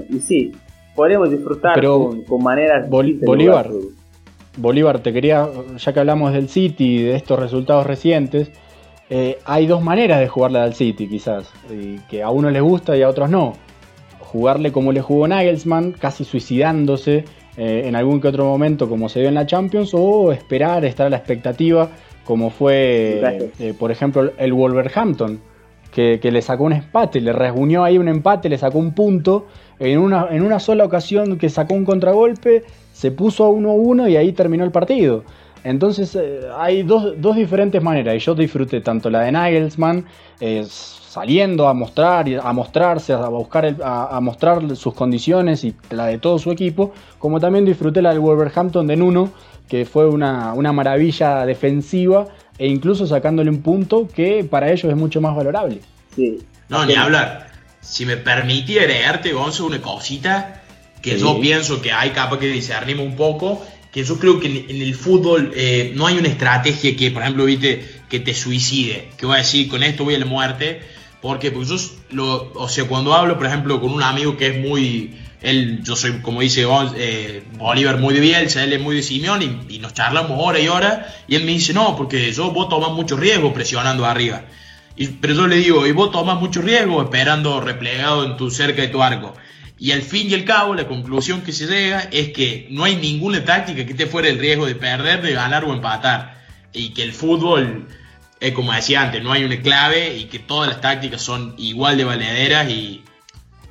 Y 0.09 0.19
sí, 0.19 0.51
podemos 0.95 1.29
disfrutar 1.29 1.83
con, 1.83 2.23
con, 2.23 2.43
maneras 2.43 2.89
Bolívar. 2.89 3.69
Bolívar, 4.57 4.99
te 4.99 5.13
quería, 5.13 5.47
ya 5.77 5.93
que 5.93 5.99
hablamos 5.99 6.33
del 6.33 6.49
City 6.49 6.97
y 6.97 7.03
de 7.03 7.15
estos 7.15 7.39
resultados 7.39 7.85
recientes, 7.85 8.51
eh, 9.09 9.39
hay 9.45 9.65
dos 9.65 9.81
maneras 9.81 10.19
de 10.19 10.27
jugarle 10.27 10.59
al 10.59 10.75
City, 10.75 11.07
quizás, 11.07 11.51
que 12.09 12.21
a 12.21 12.29
uno 12.29 12.49
les 12.49 12.61
gusta 12.61 12.95
y 12.95 13.01
a 13.01 13.09
otros 13.09 13.29
no. 13.29 13.53
Jugarle 14.19 14.71
como 14.71 14.91
le 14.91 15.01
jugó 15.01 15.27
Nagelsmann, 15.27 15.93
casi 15.93 16.23
suicidándose 16.23 17.25
eh, 17.57 17.83
en 17.85 17.95
algún 17.95 18.21
que 18.21 18.27
otro 18.27 18.45
momento, 18.45 18.87
como 18.87 19.09
se 19.09 19.19
vio 19.19 19.29
en 19.29 19.35
la 19.35 19.45
Champions, 19.45 19.91
o 19.93 20.31
esperar, 20.31 20.85
estar 20.85 21.07
a 21.07 21.09
la 21.09 21.17
expectativa, 21.17 21.89
como 22.23 22.51
fue, 22.51 23.49
eh, 23.59 23.73
por 23.77 23.91
ejemplo, 23.91 24.31
el 24.37 24.53
Wolverhampton, 24.53 25.41
que, 25.91 26.19
le 26.21 26.41
sacó 26.41 26.65
un 26.65 26.73
empate, 26.73 27.19
le 27.19 27.33
reunió 27.33 27.83
ahí 27.83 27.97
un 27.97 28.07
empate, 28.07 28.47
le 28.47 28.57
sacó 28.57 28.77
un 28.77 28.93
punto. 28.93 29.47
En 29.79 29.97
una, 29.97 30.27
en 30.29 30.43
una 30.43 30.59
sola 30.59 30.85
ocasión 30.85 31.37
que 31.37 31.49
sacó 31.49 31.73
un 31.73 31.85
contragolpe, 31.85 32.63
se 32.93 33.11
puso 33.11 33.45
a 33.45 33.49
1-1 33.49 34.09
y 34.11 34.17
ahí 34.17 34.31
terminó 34.31 34.63
el 34.63 34.71
partido. 34.71 35.23
Entonces 35.63 36.15
eh, 36.15 36.41
hay 36.57 36.83
dos, 36.83 37.15
diferentes 37.35 37.81
maneras 37.81 38.15
y 38.15 38.19
yo 38.19 38.35
disfruté 38.35 38.81
tanto 38.81 39.09
la 39.09 39.21
de 39.21 39.31
Nagelsmann 39.31 40.05
eh, 40.39 40.65
saliendo 40.69 41.67
a 41.67 41.73
mostrar, 41.73 42.27
a 42.41 42.53
mostrarse, 42.53 43.13
a 43.13 43.27
buscar, 43.29 43.75
a, 43.83 44.19
mostrar 44.21 44.75
sus 44.75 44.93
condiciones 44.93 45.63
y 45.63 45.75
la 45.89 46.05
de 46.05 46.19
todo 46.19 46.37
su 46.37 46.51
equipo, 46.51 46.93
como 47.17 47.39
también 47.39 47.65
disfruté 47.65 48.01
la 48.01 48.11
del 48.11 48.19
Wolverhampton 48.19 48.85
de 48.85 48.95
Nuno, 48.95 49.31
que 49.67 49.85
fue 49.85 50.07
una, 50.07 50.53
maravilla 50.71 51.45
defensiva 51.45 52.27
e 52.57 52.67
incluso 52.67 53.07
sacándole 53.07 53.49
un 53.49 53.61
punto 53.61 54.07
que 54.07 54.43
para 54.43 54.71
ellos 54.71 54.91
es 54.91 54.97
mucho 54.97 55.19
más 55.19 55.35
valorable. 55.35 55.81
Sí. 56.15 56.39
No, 56.69 56.85
ni 56.85 56.93
hablar. 56.93 57.49
Si 57.81 58.05
me 58.05 58.17
permití 58.17 58.77
agregarte, 58.77 59.33
Gonzo, 59.33 59.65
una 59.65 59.81
cosita 59.81 60.61
que 61.01 61.17
yo 61.17 61.39
pienso 61.39 61.81
que 61.81 61.91
hay 61.91 62.11
capaz 62.11 62.37
que 62.39 62.47
discernimos 62.47 63.05
un 63.05 63.15
poco 63.15 63.61
que 63.91 64.03
yo 64.03 64.19
creo 64.19 64.39
que 64.39 64.47
en, 64.69 64.81
el 64.81 64.95
fútbol 64.95 65.51
eh, 65.55 65.93
no 65.95 66.05
hay 66.05 66.17
una 66.17 66.27
estrategia 66.27 66.95
que, 66.95 67.11
por 67.11 67.23
ejemplo, 67.23 67.45
viste, 67.45 68.01
que 68.07 68.19
te 68.19 68.33
suicide, 68.33 69.09
que 69.17 69.25
voy 69.25 69.35
a 69.35 69.39
decir, 69.39 69.67
con 69.67 69.83
esto 69.83 70.03
voy 70.03 70.15
a 70.15 70.19
la 70.19 70.25
muerte, 70.25 70.81
porque 71.21 71.51
pues 71.51 71.69
yo, 71.69 71.77
lo, 72.11 72.51
o 72.53 72.69
sea, 72.69 72.85
cuando 72.85 73.13
hablo, 73.13 73.37
por 73.37 73.47
ejemplo, 73.47 73.81
con 73.81 73.91
un 73.91 74.03
amigo 74.03 74.37
que 74.37 74.47
es 74.47 74.57
muy, 74.59 75.17
él, 75.41 75.81
yo 75.83 75.95
soy, 75.95 76.19
como 76.21 76.41
dice 76.41 76.65
eh, 76.95 77.43
Bolívar, 77.57 77.97
muy 77.97 78.13
de 78.13 78.19
Bielsa, 78.19 78.63
él 78.63 78.73
es 78.73 78.81
muy 78.81 78.95
de 78.95 79.03
Simeón, 79.03 79.65
y, 79.67 79.79
nos 79.79 79.93
charlamos 79.93 80.37
hora 80.39 80.59
y 80.59 80.67
hora, 80.67 81.13
y 81.27 81.35
él 81.35 81.43
me 81.43 81.51
dice, 81.53 81.73
no, 81.73 81.95
porque 81.95 82.31
yo 82.31 82.51
vos 82.51 82.69
tomas 82.69 82.91
mucho 82.91 83.17
riesgo 83.17 83.53
presionando 83.53 84.05
arriba. 84.05 84.43
Y, 84.95 85.07
pero 85.07 85.33
yo 85.33 85.47
le 85.47 85.55
digo, 85.55 85.87
y 85.87 85.93
vos 85.93 86.11
tomas 86.11 86.39
mucho 86.39 86.61
riesgo 86.61 87.01
esperando 87.01 87.59
replegado 87.59 88.23
en 88.25 88.37
tu 88.37 88.51
cerca 88.51 88.81
de 88.81 88.89
tu 88.89 89.01
arco. 89.01 89.33
Y 89.79 89.93
al 89.93 90.01
fin 90.01 90.29
y 90.29 90.33
al 90.33 90.43
cabo, 90.43 90.75
la 90.75 90.87
conclusión 90.87 91.41
que 91.41 91.53
se 91.53 91.65
llega 91.65 92.01
es 92.11 92.29
que 92.29 92.67
no 92.69 92.83
hay 92.83 92.97
ninguna 92.97 93.45
táctica 93.45 93.85
que 93.85 93.93
te 93.93 94.07
fuera 94.07 94.27
el 94.27 94.37
riesgo 94.37 94.65
de 94.65 94.75
perder, 94.75 95.21
de 95.21 95.31
ganar 95.31 95.63
o 95.63 95.73
empatar. 95.73 96.37
Y 96.73 96.93
que 96.93 97.01
el 97.01 97.13
fútbol, 97.13 97.87
es 98.41 98.51
como 98.51 98.73
decía 98.73 99.01
antes, 99.01 99.23
no 99.23 99.31
hay 99.31 99.45
una 99.45 99.61
clave 99.61 100.17
y 100.17 100.25
que 100.25 100.37
todas 100.37 100.69
las 100.69 100.81
tácticas 100.81 101.21
son 101.21 101.55
igual 101.57 101.95
de 101.97 102.03
valederas 102.03 102.69
y, 102.69 103.03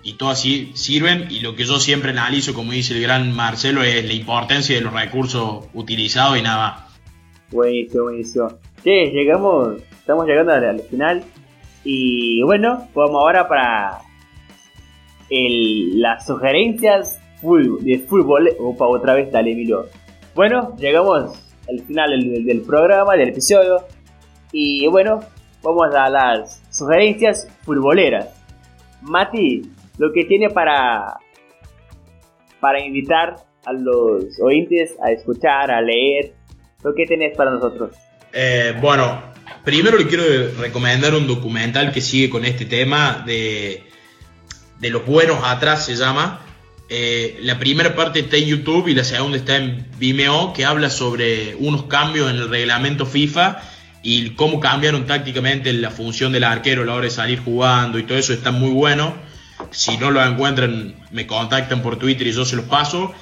y 0.03 0.15
todas 0.15 0.41
sirven. 0.41 1.27
Y 1.29 1.41
lo 1.41 1.55
que 1.55 1.67
yo 1.67 1.79
siempre 1.79 2.13
analizo, 2.13 2.55
como 2.55 2.73
dice 2.73 2.95
el 2.95 3.03
gran 3.03 3.31
Marcelo, 3.37 3.83
es 3.83 4.03
la 4.03 4.15
importancia 4.15 4.75
de 4.75 4.81
los 4.81 4.95
recursos 4.95 5.67
utilizados 5.75 6.39
y 6.39 6.43
nada 6.43 6.57
más. 6.57 7.01
Buenísimo, 7.51 8.05
buenísimo. 8.05 8.49
Sí, 8.83 8.91
llegamos, 9.13 9.83
estamos 9.93 10.27
llegando 10.27 10.53
al 10.55 10.81
final. 10.89 11.23
Y 11.85 12.41
bueno, 12.43 12.89
vamos 12.95 13.17
ahora 13.17 13.47
para 13.47 14.08
el, 15.31 16.01
las 16.01 16.27
sugerencias 16.27 17.21
de 17.81 17.99
fútbol. 17.99 18.51
Opa, 18.59 18.87
otra 18.87 19.15
vez, 19.15 19.31
dale, 19.31 19.53
Emilio. 19.53 19.87
Bueno, 20.35 20.77
llegamos 20.77 21.39
al 21.69 21.81
final 21.81 22.11
del, 22.45 22.63
programa, 22.63 23.15
del 23.15 23.31
episodio. 23.31 23.85
Y 24.53 24.87
bueno, 24.89 25.21
vamos 25.63 25.95
a 25.95 26.09
las 26.09 26.63
sugerencias 26.71 27.49
futboleras. 27.63 28.29
Mati, 29.03 29.63
lo 29.99 30.13
que 30.13 30.25
tiene 30.25 30.51
para, 30.51 31.19
para 32.61 32.85
invitar 32.85 33.37
a 33.65 33.73
los 33.73 34.41
oyentes 34.41 34.97
a 35.03 35.11
escuchar, 35.11 35.71
a 35.71 35.81
leer, 35.81 36.33
lo 36.83 36.95
que 36.95 37.07
tenés 37.07 37.37
para 37.37 37.51
nosotros. 37.51 37.95
Eh, 38.33 38.75
bueno, 38.81 39.23
primero 39.65 39.99
le 39.99 40.07
quiero 40.07 40.25
recomendar 40.59 41.15
un 41.15 41.27
documental 41.27 41.93
que 41.93 42.01
sigue 42.01 42.31
con 42.31 42.45
este 42.45 42.65
tema 42.65 43.23
de 43.27 43.88
de 44.81 44.91
los 44.91 45.07
buenos 45.07 45.39
atrás 45.45 45.85
se 45.85 45.97
llama. 45.97 46.41
Eh, 46.89 47.39
la 47.43 47.59
primera 47.59 47.95
parte 47.95 48.21
está 48.21 48.37
en 48.37 48.47
YouTube 48.47 48.89
y 48.89 48.95
la 48.95 49.05
segunda 49.05 49.37
está 49.37 49.57
en 49.57 49.87
Vimeo, 49.99 50.53
que 50.55 50.65
habla 50.65 50.89
sobre 50.89 51.55
unos 51.57 51.85
cambios 51.85 52.31
en 52.31 52.37
el 52.37 52.49
reglamento 52.49 53.05
FIFA 53.05 53.61
y 54.03 54.31
cómo 54.31 54.59
cambiaron 54.59 55.07
tácticamente 55.07 55.73
la 55.73 55.91
función 55.91 56.33
del 56.33 56.45
arquero 56.45 56.83
a 56.83 56.87
la 56.87 56.95
hora 56.95 57.05
de 57.05 57.11
salir 57.11 57.41
jugando 57.41 57.99
y 57.99 58.05
todo 58.05 58.17
eso 58.17 58.33
está 58.33 58.53
muy 58.53 58.71
bueno. 58.71 59.15
Si 59.71 59.99
no 59.99 60.11
lo 60.11 60.25
encuentran, 60.25 60.95
me 61.11 61.27
contactan 61.27 61.83
por 61.83 61.99
Twitter 61.99 62.27
y 62.27 62.33
yo 62.33 62.45
se 62.45 62.57
los 62.57 62.65
paso. 62.65 63.13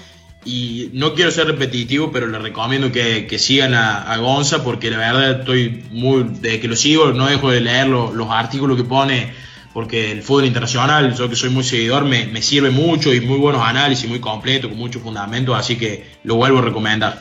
Y 0.45 0.91
no 0.93 1.15
quiero 1.15 1.33
ser 1.33 1.49
repetitivo, 1.49 2.13
pero 2.13 2.29
les 2.29 2.41
recomiendo 2.41 2.93
que, 2.93 3.37
sigan 3.37 3.75
a, 3.75 4.17
Gonza 4.19 4.63
porque 4.63 4.91
la 4.93 4.99
verdad 4.99 5.41
estoy 5.41 5.85
muy, 5.91 6.25
desde 6.41 6.61
que 6.61 6.69
lo 6.69 6.77
sigo, 6.77 7.13
no 7.13 7.27
dejo 7.27 7.51
de 7.51 7.63
leer 7.63 7.89
los 7.89 8.31
artículos 8.31 8.77
que 8.77 8.85
pone 8.85 9.33
porque 9.77 10.11
el 10.11 10.23
fútbol 10.23 10.47
internacional, 10.47 11.13
yo 11.15 11.29
que 11.29 11.37
soy 11.37 11.51
muy 11.51 11.63
seguidor, 11.63 12.07
me, 12.07 12.41
sirve 12.41 12.71
mucho 12.71 13.13
y 13.13 13.21
muy 13.21 13.37
buenos 13.37 13.61
análisis, 13.61 14.09
muy 14.09 14.21
completo, 14.21 14.71
con 14.71 14.79
muchos 14.79 15.03
fundamentos, 15.03 15.55
así 15.55 15.77
que 15.77 16.03
lo 16.25 16.37
vuelvo 16.37 16.61
a 16.61 16.63
recomendar. 16.63 17.19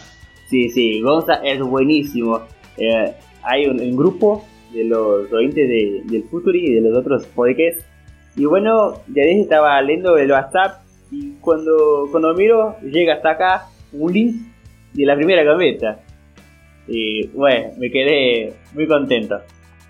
Sí, 0.50 0.70
sí, 0.70 1.02
Gonza 1.02 1.34
es 1.44 1.60
buenísimo. 1.60 2.44
Eh, 2.78 3.14
hay 3.44 3.66
un, 3.66 3.98
grupo 3.98 4.46
de 4.72 4.86
los 4.86 5.30
oyentes 5.34 5.68
de, 5.68 6.04
del 6.06 6.24
Futuri 6.30 6.66
y 6.66 6.76
de 6.76 6.80
los 6.90 6.98
otros 6.98 7.26
podcasts. 7.26 7.84
Y 8.38 8.46
bueno, 8.46 9.02
ya 9.14 9.24
dije, 9.24 9.42
estaba 9.42 9.82
leyendo 9.82 10.16
el 10.18 10.32
WhatsApp 10.32 10.82
y 11.12 11.32
cuando, 11.42 12.08
cuando 12.10 12.34
miro, 12.36 12.78
llega 12.84 13.16
hasta 13.16 13.32
acá 13.32 13.66
un 13.92 14.14
link 14.14 14.36
de 14.94 15.06
la 15.06 15.18
primera 15.18 15.44
gaveta. 15.44 16.00
Y 16.88 17.28
bueno, 17.34 17.72
me 17.78 17.92
quedé 17.92 18.54
muy 18.74 18.88
contento. 18.88 19.42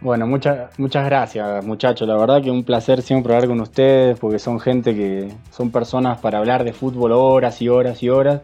Bueno, 0.06 0.28
muchas 0.28 0.78
muchas 0.78 1.03
gracias 1.06 1.66
muchachos, 1.66 2.08
la 2.08 2.16
verdad 2.16 2.39
que 2.39 2.51
un 2.51 2.64
placer 2.64 3.01
siempre 3.01 3.34
hablar 3.34 3.49
con 3.49 3.60
ustedes 3.60 4.20
porque 4.20 4.38
son 4.38 4.60
gente 4.60 4.93
que 4.93 5.30
son 5.49 5.72
personas 5.72 6.20
para 6.20 6.38
hablar 6.38 6.64
de 6.64 6.74
fútbol 6.74 7.12
horas 7.12 7.60
y 7.64 7.70
horas 7.70 8.03
y 8.03 8.10
horas 8.10 8.41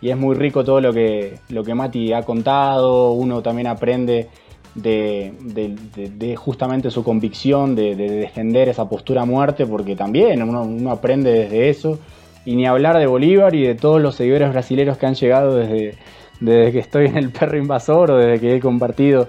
y 0.00 0.10
es 0.10 0.16
muy 0.16 0.36
rico 0.36 0.62
todo 0.62 0.80
lo 0.80 0.92
que, 0.92 1.40
lo 1.48 1.64
que 1.64 1.74
Mati 1.74 2.12
ha 2.12 2.22
contado, 2.22 3.10
uno 3.10 3.42
también 3.42 3.66
aprende 3.66 4.28
de, 4.76 6.36
justamente 6.38 6.92
su 6.92 7.02
convicción 7.02 7.74
de, 7.74 7.96
defender 7.96 8.68
esa 8.68 8.88
postura 8.88 9.22
a 9.22 9.24
muerte 9.24 9.66
porque 9.66 9.96
también 9.96 10.40
uno, 10.44 10.92
aprende 10.92 11.32
desde 11.32 11.70
eso. 11.70 11.98
Y 12.44 12.54
ni 12.54 12.66
hablar 12.66 12.96
de 12.98 13.06
Bolívar 13.06 13.52
y 13.56 13.66
de 13.66 13.74
todos 13.74 14.00
los 14.00 14.14
seguidores 14.14 14.52
brasileños 14.52 14.96
que 14.96 15.06
han 15.06 15.14
llegado 15.14 15.56
desde, 15.56 15.98
desde 16.38 16.70
que 16.70 16.78
estoy 16.78 17.06
en 17.06 17.16
el 17.16 17.30
perro 17.30 17.58
invasor 17.58 18.12
o 18.12 18.16
desde 18.16 18.40
que 18.40 18.54
he 18.54 18.60
compartido 18.60 19.28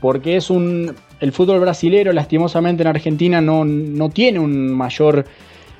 porque 0.00 0.36
es 0.36 0.50
un, 0.50 0.94
el 1.20 1.32
fútbol 1.32 1.60
brasilero, 1.60 2.12
lastimosamente 2.12 2.82
en 2.82 2.88
Argentina, 2.88 3.40
no, 3.40 4.10
tiene 4.10 4.38
un 4.38 4.72
mayor, 4.72 5.24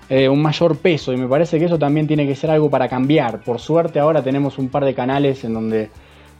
eh, 0.08 0.28
un 0.28 0.42
mayor 0.42 0.76
peso 0.78 1.12
y 1.12 1.16
me 1.16 1.28
parece 1.28 1.58
que 1.58 1.66
eso 1.66 1.78
también 1.78 2.06
tiene 2.06 2.26
que 2.26 2.34
ser 2.34 2.50
algo 2.50 2.70
para 2.70 2.88
cambiar. 2.88 3.40
Por 3.42 3.60
suerte 3.60 4.00
ahora 4.00 4.22
tenemos 4.22 4.58
un 4.58 4.68
par 4.68 4.84
de 4.84 4.94
canales 4.94 5.44
en 5.44 5.54
donde, 5.54 5.90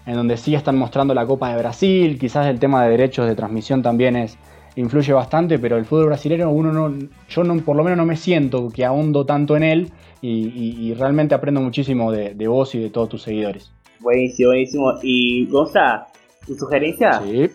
en 0.07 0.15
donde 0.15 0.37
sí 0.37 0.55
están 0.55 0.77
mostrando 0.77 1.15
la 1.15 1.27
Copa 1.27 1.51
de 1.51 1.59
Brasil, 1.59 2.19
quizás 2.19 2.47
el 2.47 2.59
tema 2.59 2.85
de 2.85 2.91
derechos 2.91 3.29
de 3.29 3.37
transmisión 3.37 3.83
también 3.83 4.17
es, 4.17 4.37
influye 4.75 5.13
bastante, 5.13 5.59
pero 5.59 5.77
el 5.77 5.85
fútbol 5.85 6.07
brasileño 6.07 6.51
uno 6.51 6.73
no, 6.73 7.09
yo 7.29 7.45
no, 7.45 7.57
por 7.63 7.77
lo 7.77 7.85
menos 7.85 7.99
no 7.99 8.07
me 8.07 8.17
siento 8.17 8.69
que 8.71 8.85
ahondo 8.85 9.25
tanto 9.25 9.57
en 9.57 9.63
él 9.63 9.93
y, 10.21 10.93
realmente 10.95 11.35
aprendo 11.35 11.61
muchísimo 11.61 12.11
de, 12.11 12.35
de, 12.35 12.49
vos 12.49 12.75
y 12.75 12.81
de 12.81 12.91
todos 12.91 13.09
tus 13.09 13.23
seguidores. 13.23 13.71
Buenísimo, 14.01 14.49
buenísimo. 14.49 14.95
Y 15.03 15.47
Gonza, 15.47 16.07
¿tu 16.45 16.55
sugerencia? 16.55 17.23
Sí. 17.23 17.49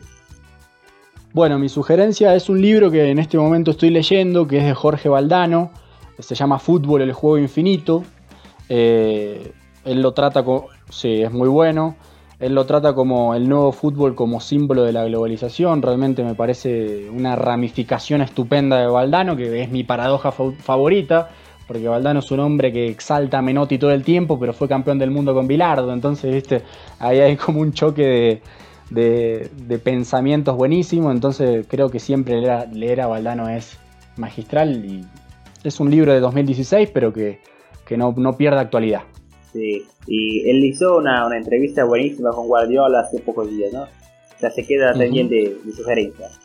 Bueno, 1.34 1.58
mi 1.58 1.68
sugerencia 1.68 2.36
es 2.36 2.48
un 2.48 2.62
libro 2.62 2.92
que 2.92 3.10
en 3.10 3.18
este 3.18 3.40
momento 3.40 3.72
estoy 3.72 3.90
leyendo, 3.90 4.48
que 4.48 4.60
es 4.60 4.66
de 4.66 4.76
Jorge 4.76 5.10
Valdano, 5.10 5.72
se 6.20 6.36
llama 6.36 6.60
Fútbol, 6.60 7.02
el 7.02 7.12
juego 7.12 7.40
infinito. 7.40 8.04
Eh, 8.70 9.52
él 9.84 10.04
lo 10.04 10.14
trata 10.14 10.44
como, 10.44 10.68
sí, 10.92 11.24
es 11.24 11.32
muy 11.32 11.50
bueno. 11.50 11.96
Él 12.40 12.54
lo 12.54 12.68
trata 12.68 12.94
como 12.94 13.34
el 13.34 13.50
nuevo 13.50 13.72
fútbol 13.72 14.14
como 14.14 14.40
símbolo 14.40 14.84
de 14.84 14.92
la 14.92 15.06
globalización. 15.06 15.82
Realmente 15.82 16.24
me 16.24 16.36
parece 16.36 17.10
una 17.10 17.36
ramificación 17.36 18.22
estupenda 18.22 18.78
de 18.78 18.86
Valdano, 18.86 19.36
que 19.36 19.64
es 19.64 19.72
mi 19.72 19.84
paradoja 19.84 20.32
favorita, 20.32 21.30
porque 21.66 21.88
Valdano 21.88 22.20
es 22.20 22.30
un 22.30 22.42
hombre 22.42 22.72
que 22.72 22.90
exalta 22.90 23.40
a 23.40 23.42
Menotti 23.42 23.80
todo 23.80 23.92
el 23.92 24.04
tiempo, 24.04 24.40
pero 24.40 24.54
fue 24.54 24.68
campeón 24.68 25.00
del 25.00 25.10
mundo 25.10 25.34
con 25.34 25.48
Bilardo. 25.48 25.94
Entonces, 25.94 26.32
viste, 26.32 26.62
ahí 27.00 27.20
hay 27.22 27.38
como 27.38 27.60
un 27.60 27.74
choque 27.74 28.04
de, 28.04 28.42
de, 28.94 29.80
pensamientos 29.84 30.56
buenísimos, 30.56 31.14
entonces 31.14 31.66
creo 31.68 31.90
que 31.90 32.00
siempre 32.00 32.42
leer 32.72 33.02
a, 33.02 33.08
Valdano 33.08 33.50
es 33.50 33.78
magistral 34.18 34.86
y 34.86 35.06
es 35.64 35.80
un 35.80 35.90
libro 35.90 36.14
de 36.14 36.20
2016, 36.20 36.90
pero 36.94 37.12
que, 37.12 37.40
no, 37.98 38.14
no 38.18 38.38
pierde 38.38 38.60
actualidad. 38.60 39.02
Sí, 39.52 39.86
y 40.08 40.50
él 40.50 40.64
hizo 40.64 40.98
una, 40.98 41.28
entrevista 41.36 41.84
buenísima 41.86 42.32
con 42.32 42.48
Guardiola 42.48 43.02
hace 43.02 43.20
pocos 43.20 43.50
días, 43.50 43.72
¿no? 43.72 43.84
O 43.84 44.40
sea, 44.40 44.50
se 44.50 44.66
queda 44.66 44.94
pendiente 44.94 45.58
de, 45.64 45.72
sugerencias. 45.72 46.40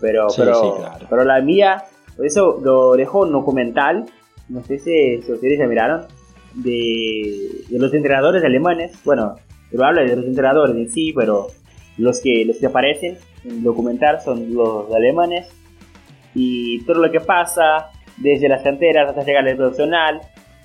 Pero, 0.00 0.26
pero, 0.36 0.76
pero 1.08 1.24
la 1.24 1.40
mía, 1.40 1.84
por 2.16 2.26
eso 2.26 2.60
lo 2.62 2.92
dejó 2.96 3.20
un 3.22 3.32
documental, 3.32 4.04
no 4.48 4.62
sé 4.62 4.78
si, 4.78 5.16
ustedes 5.16 5.58
ya 5.58 5.66
miraron, 5.66 6.02
de, 6.54 7.64
de 7.68 7.78
los 7.78 7.92
entrenadores 7.94 8.44
alemanes. 8.44 8.92
Bueno, 9.04 9.36
pero 9.70 9.84
habla 9.84 10.02
de 10.02 10.14
los 10.14 10.26
entrenadores 10.26 10.76
en 10.76 10.90
sí, 10.90 11.12
pero 11.14 11.48
los 11.98 12.20
que, 12.20 12.44
los 12.44 12.56
que 12.56 12.66
aparecen 12.66 13.18
en 13.44 13.50
el 13.50 13.62
documental 13.62 14.20
son 14.20 14.54
los 14.54 14.92
alemanes 14.92 15.48
y 16.34 16.84
todo 16.84 17.00
lo 17.00 17.10
que 17.10 17.20
pasa 17.20 17.90
desde 18.16 18.48
las 18.48 18.62
canteras 18.62 19.08
hasta 19.08 19.24
llegar 19.24 19.46
al 19.46 19.56
profesional, 19.56 20.20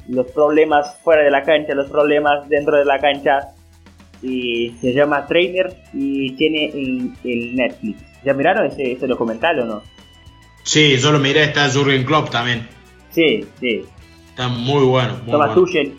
los 0.07 0.31
problemas 0.31 0.97
fuera 1.03 1.23
de 1.23 1.31
la 1.31 1.43
cancha, 1.43 1.73
los 1.75 1.89
problemas 1.89 2.47
dentro 2.49 2.77
de 2.77 2.85
la 2.85 2.99
cancha. 2.99 3.53
Y 4.21 4.71
se 4.81 4.91
llama 4.91 5.25
Trainer 5.27 5.73
y 5.93 6.31
tiene 6.31 6.65
el, 6.65 7.55
Netflix. 7.55 8.03
¿Ya 8.25 8.33
miraron 8.33 8.65
ese, 8.65 8.91
ese, 8.91 9.07
documental 9.07 9.59
o 9.61 9.65
no? 9.65 9.83
Sí, 10.63 10.97
yo 10.97 11.13
lo 11.13 11.19
miré, 11.19 11.43
está 11.43 11.69
Jurgen 11.69 12.03
Klopp 12.03 12.29
también. 12.29 12.67
Sí, 13.11 13.45
sí. 13.61 13.85
Está 14.29 14.49
muy 14.49 14.83
bueno. 14.83 15.21
Thomas 15.25 15.53
Tuchel. 15.53 15.93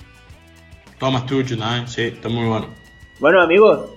Thomas 0.99 1.25
Tuchel 1.25 1.59
también, 1.59 1.89
sí, 1.89 2.03
está 2.03 2.29
muy 2.29 2.47
bueno. 2.47 2.67
Bueno 3.21 3.41
amigos, 3.41 3.91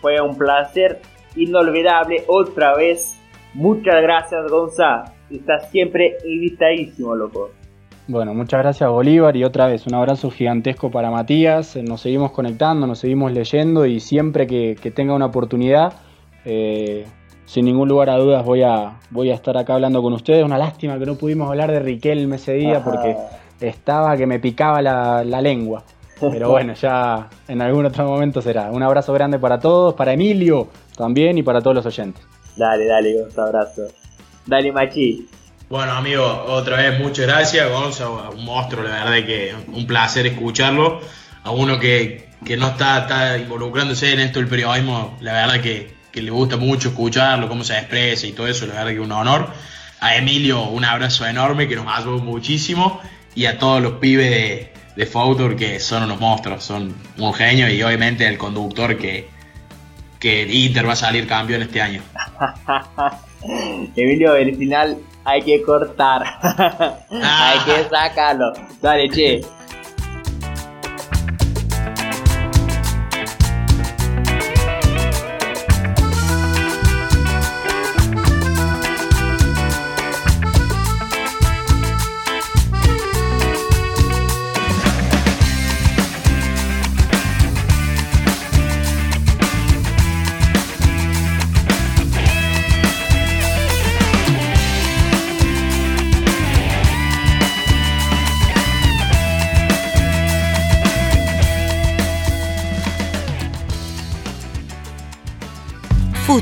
fue 0.00 0.20
un 0.20 0.36
placer 0.36 1.00
inolvidable 1.36 2.24
otra 2.26 2.74
vez. 2.76 3.18
Muchas 3.54 4.02
gracias, 4.02 4.50
Gonza. 4.50 5.12
Estás 5.30 5.70
siempre 5.70 6.16
invitadísimo, 6.24 7.14
loco. 7.14 7.50
Bueno, 8.10 8.34
muchas 8.34 8.60
gracias 8.60 8.90
Bolívar 8.90 9.36
y 9.36 9.44
otra 9.44 9.68
vez 9.68 9.86
un 9.86 9.94
abrazo 9.94 10.32
gigantesco 10.32 10.90
para 10.90 11.12
Matías. 11.12 11.76
Nos 11.76 12.00
seguimos 12.00 12.32
conectando, 12.32 12.88
nos 12.88 12.98
seguimos 12.98 13.30
leyendo 13.30 13.86
y 13.86 14.00
siempre 14.00 14.48
que, 14.48 14.74
tenga 14.92 15.14
una 15.14 15.26
oportunidad, 15.26 15.92
eh, 16.44 17.06
sin 17.44 17.66
ningún 17.66 17.88
lugar 17.88 18.10
a 18.10 18.16
dudas 18.16 18.44
voy 18.44 18.62
a, 18.62 18.98
voy 19.10 19.30
a 19.30 19.34
estar 19.34 19.56
acá 19.56 19.74
hablando 19.74 20.02
con 20.02 20.12
ustedes. 20.12 20.44
Una 20.44 20.58
lástima 20.58 20.98
que 20.98 21.06
no 21.06 21.14
pudimos 21.14 21.48
hablar 21.48 21.70
de 21.70 21.78
Riquelme 21.78 22.34
ese 22.34 22.54
día 22.54 22.82
porque 22.82 23.16
estaba 23.60 24.16
que 24.16 24.26
me 24.26 24.40
picaba 24.40 24.82
la, 24.82 25.40
lengua. 25.40 25.84
Pero 26.20 26.50
bueno, 26.50 26.74
ya 26.74 27.28
en 27.48 27.62
algún 27.62 27.86
otro 27.86 28.04
momento 28.06 28.42
será. 28.42 28.70
Un 28.70 28.82
abrazo 28.82 29.12
grande 29.12 29.38
para 29.38 29.58
todos, 29.58 29.94
para 29.94 30.12
Emilio 30.12 30.68
también 30.96 31.38
y 31.38 31.42
para 31.42 31.60
todos 31.60 31.76
los 31.76 31.86
oyentes. 31.86 32.22
Dale, 32.56 32.86
dale, 32.86 33.16
un 33.22 33.40
abrazo. 33.40 33.82
Dale, 34.46 34.72
Machi. 34.72 35.28
Bueno, 35.70 35.92
amigo, 35.92 36.24
otra 36.48 36.78
vez 36.78 36.98
muchas 36.98 37.26
gracias, 37.26 37.70
Gonzalo, 37.70 38.32
un 38.36 38.44
monstruo, 38.44 38.82
la 38.82 39.04
verdad 39.04 39.24
que 39.24 39.54
un 39.68 39.86
placer 39.86 40.26
escucharlo. 40.26 41.00
A 41.42 41.52
uno 41.52 41.78
que, 41.78 42.28
no 42.58 42.68
está, 42.68 42.98
está, 42.98 43.38
involucrándose 43.38 44.12
en 44.12 44.20
esto 44.20 44.40
del 44.40 44.48
periodismo, 44.48 45.16
la 45.20 45.32
verdad 45.32 45.62
que, 45.62 45.94
que, 46.12 46.20
le 46.20 46.30
gusta 46.30 46.58
mucho 46.58 46.88
escucharlo, 46.88 47.48
cómo 47.48 47.64
se 47.64 47.78
expresa 47.78 48.26
y 48.26 48.32
todo 48.32 48.46
eso, 48.46 48.66
la 48.66 48.74
verdad 48.74 48.88
que 48.88 48.94
es 48.96 49.00
un 49.00 49.12
honor. 49.12 49.46
A 50.00 50.16
Emilio, 50.16 50.64
un 50.64 50.84
abrazo 50.84 51.24
enorme 51.24 51.66
que 51.66 51.76
nos 51.76 51.86
ayudó 51.86 52.18
muchísimo 52.18 53.00
y 53.34 53.46
a 53.46 53.58
todos 53.58 53.80
los 53.80 53.92
pibes 53.94 54.28
de, 54.28 54.69
de 54.96 55.56
que 55.56 55.80
son 55.80 56.02
unos 56.02 56.20
monstruos, 56.20 56.64
son 56.64 56.94
un 57.18 57.34
genio 57.34 57.68
y 57.68 57.82
obviamente 57.82 58.26
el 58.26 58.36
conductor 58.36 58.96
que, 58.96 59.28
que 60.18 60.42
el 60.42 60.54
Inter 60.54 60.86
va 60.88 60.92
a 60.92 60.96
salir 60.96 61.26
campeón 61.26 61.62
este 61.62 61.80
año. 61.80 62.02
Emilio, 63.96 64.34
el 64.34 64.56
final 64.56 64.98
hay 65.24 65.42
que 65.42 65.62
cortar, 65.62 66.24
hay 67.10 67.58
que 67.60 67.88
sacarlo. 67.88 68.52
Dale, 68.80 69.08
che. 69.10 69.40